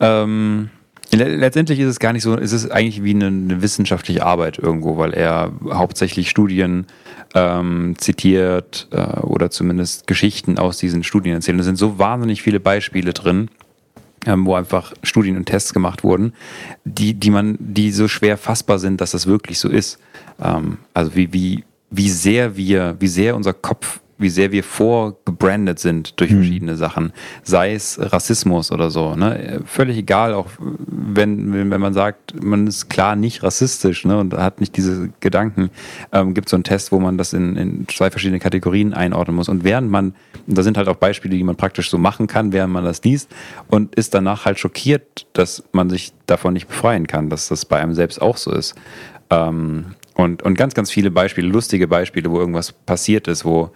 [0.00, 0.70] ähm,
[1.12, 4.58] le- letztendlich ist es gar nicht so, es ist eigentlich wie eine, eine wissenschaftliche Arbeit
[4.58, 6.86] irgendwo, weil er hauptsächlich Studien
[7.34, 11.54] ähm, zitiert äh, oder zumindest Geschichten aus diesen Studien erzählt.
[11.54, 13.48] Und es sind so wahnsinnig viele Beispiele drin,
[14.26, 16.32] ähm, wo einfach Studien und Tests gemacht wurden,
[16.84, 19.98] die, die man, die so schwer fassbar sind, dass das wirklich so ist.
[20.42, 25.78] Ähm, also wie, wie, wie sehr wir, wie sehr unser Kopf wie sehr wir vorgebrandet
[25.78, 29.16] sind durch verschiedene Sachen, sei es Rassismus oder so.
[29.16, 29.60] Ne?
[29.64, 34.18] Völlig egal, auch wenn, wenn man sagt, man ist klar nicht rassistisch ne?
[34.18, 35.70] und hat nicht diese Gedanken,
[36.12, 39.36] ähm, gibt es so einen Test, wo man das in, in zwei verschiedene Kategorien einordnen
[39.36, 39.48] muss.
[39.48, 40.14] Und während man,
[40.46, 43.30] da sind halt auch Beispiele, die man praktisch so machen kann, während man das liest
[43.68, 47.80] und ist danach halt schockiert, dass man sich davon nicht befreien kann, dass das bei
[47.80, 48.74] einem selbst auch so ist.
[49.30, 53.70] Ähm, und, und ganz, ganz viele Beispiele, lustige Beispiele, wo irgendwas passiert ist, wo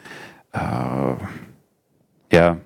[2.32, 2.56] ja.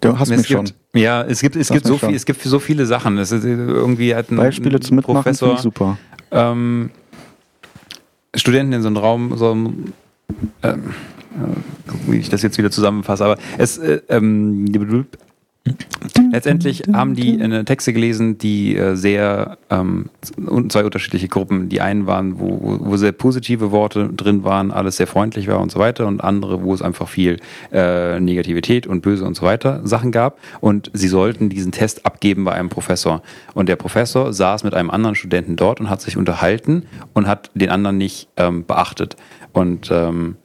[0.00, 1.00] Du hast es mich gibt, schon.
[1.00, 2.10] Ja, es gibt, es gibt so schon.
[2.10, 3.18] viel, es gibt so viele Sachen.
[3.18, 5.98] Es ist irgendwie hat ein, Beispiele zum Mitmachen Professor, super.
[6.30, 6.90] ähm,
[8.34, 9.92] Studenten in so einen Raum, so einem,
[10.62, 10.94] ähm,
[11.36, 14.66] äh, wie ich das jetzt wieder zusammenfasse, aber es, äh, ähm,
[16.32, 20.10] letztendlich haben die eine Texte gelesen, die äh, sehr, ähm,
[20.68, 21.68] zwei unterschiedliche Gruppen.
[21.68, 25.60] Die einen waren, wo, wo- wo sehr positive Worte drin waren, alles sehr freundlich war
[25.60, 27.38] und so weiter, und andere, wo es einfach viel
[27.72, 30.38] äh, Negativität und Böse und so weiter Sachen gab.
[30.60, 33.22] Und sie sollten diesen Test abgeben bei einem Professor.
[33.54, 36.84] Und der Professor saß mit einem anderen Studenten dort und hat sich unterhalten
[37.14, 39.16] und hat den anderen nicht ähm, beachtet.
[39.52, 40.36] Und ähm,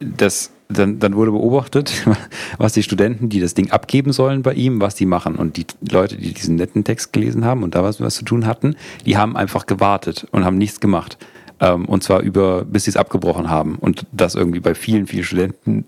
[0.00, 2.06] das, dann, dann wurde beobachtet,
[2.58, 5.36] was die Studenten, die das Ding abgeben sollen bei ihm, was die machen.
[5.36, 8.46] Und die Leute, die diesen netten Text gelesen haben und da was, was zu tun
[8.46, 8.76] hatten,
[9.06, 11.18] die haben einfach gewartet und haben nichts gemacht.
[11.60, 13.76] Ähm, und zwar über, bis sie es abgebrochen haben.
[13.76, 15.84] Und das irgendwie bei vielen, vielen Studenten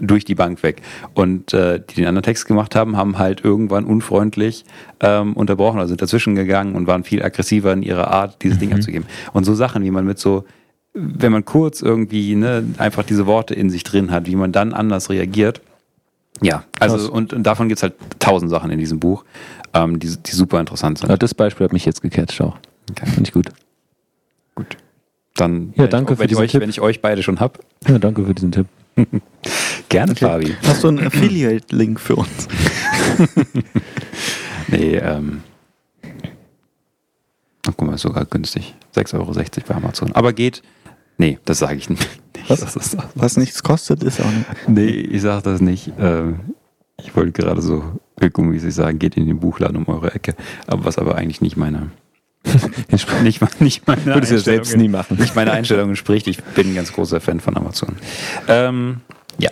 [0.00, 0.82] durch die Bank weg.
[1.14, 4.64] Und äh, die den anderen Text gemacht haben, haben halt irgendwann unfreundlich
[5.00, 8.72] ähm, unterbrochen, also sind dazwischen gegangen und waren viel aggressiver in ihrer Art, dieses Ding
[8.72, 9.06] abzugeben.
[9.32, 10.44] Und so Sachen, wie man mit so
[10.94, 14.74] wenn man kurz irgendwie ne, einfach diese Worte in sich drin hat, wie man dann
[14.74, 15.60] anders reagiert.
[16.40, 19.24] Ja, also und, und davon gibt's halt tausend Sachen in diesem Buch,
[19.74, 21.08] ähm, die, die super interessant sind.
[21.08, 22.56] Ja, das Beispiel hat mich jetzt gecatcht auch.
[22.90, 23.06] Okay.
[23.06, 23.46] Finde ich gut.
[25.34, 26.60] Dann, Ja, wenn danke ich, für wenn, ich diesen euch, Tipp.
[26.60, 27.58] wenn ich euch beide schon hab,
[27.88, 28.66] Ja, danke für diesen Tipp.
[29.88, 30.54] gerne, Fabi.
[30.66, 32.48] Hast du einen Affiliate-Link für uns?
[34.68, 35.42] Nee, ähm.
[37.66, 38.74] Ach, guck mal, ist sogar günstig.
[38.96, 39.32] 6,60 Euro
[39.68, 40.12] bei Amazon.
[40.12, 40.62] Aber geht.
[41.22, 42.08] Nee, das sage ich nicht.
[42.48, 42.60] Was?
[42.60, 44.68] Das ist, Was nichts kostet, ist auch nicht.
[44.68, 45.92] Nee, ich sage das nicht.
[46.00, 46.40] Ähm,
[46.98, 50.34] ich wollte gerade so ökomäßig sagen, geht in den Buchladen um eure Ecke.
[50.66, 51.92] Aber was aber eigentlich nicht meine.
[52.90, 55.16] nicht, nicht meine Würdest du selbst nie machen.
[55.16, 56.26] Nicht meine Einstellung entspricht.
[56.26, 57.94] Ich bin ein ganz großer Fan von Amazon.
[58.48, 58.96] Ähm,
[59.38, 59.50] ja,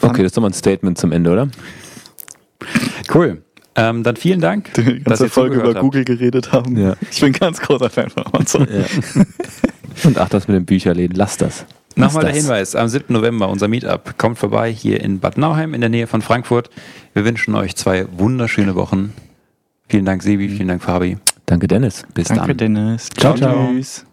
[0.00, 1.48] Okay, das ist doch mal ein Statement zum Ende, oder?
[3.14, 3.42] cool.
[3.76, 5.80] Ähm, dann vielen Dank, Die dass ganze ihr Folge über habt.
[5.80, 6.76] Google geredet haben.
[6.78, 6.94] Ja.
[7.10, 8.66] Ich bin ein ganz großer Fan von Amazon.
[10.04, 11.66] Und ach, das mit den Bücherläden, lass das.
[11.94, 12.40] Lass Nochmal der.
[12.40, 13.12] Hinweis, am 7.
[13.12, 14.18] November unser Meetup.
[14.18, 16.70] Kommt vorbei hier in Bad Nauheim in der Nähe von Frankfurt.
[17.14, 19.12] Wir wünschen euch zwei wunderschöne Wochen.
[19.88, 21.16] Vielen Dank, Sebi, vielen Dank, Fabi.
[21.46, 22.02] Danke, Dennis.
[22.12, 22.74] Bis Danke, dann.
[22.74, 23.08] Dennis.
[23.16, 23.68] Ciao, ciao.
[23.72, 24.04] Tschüss.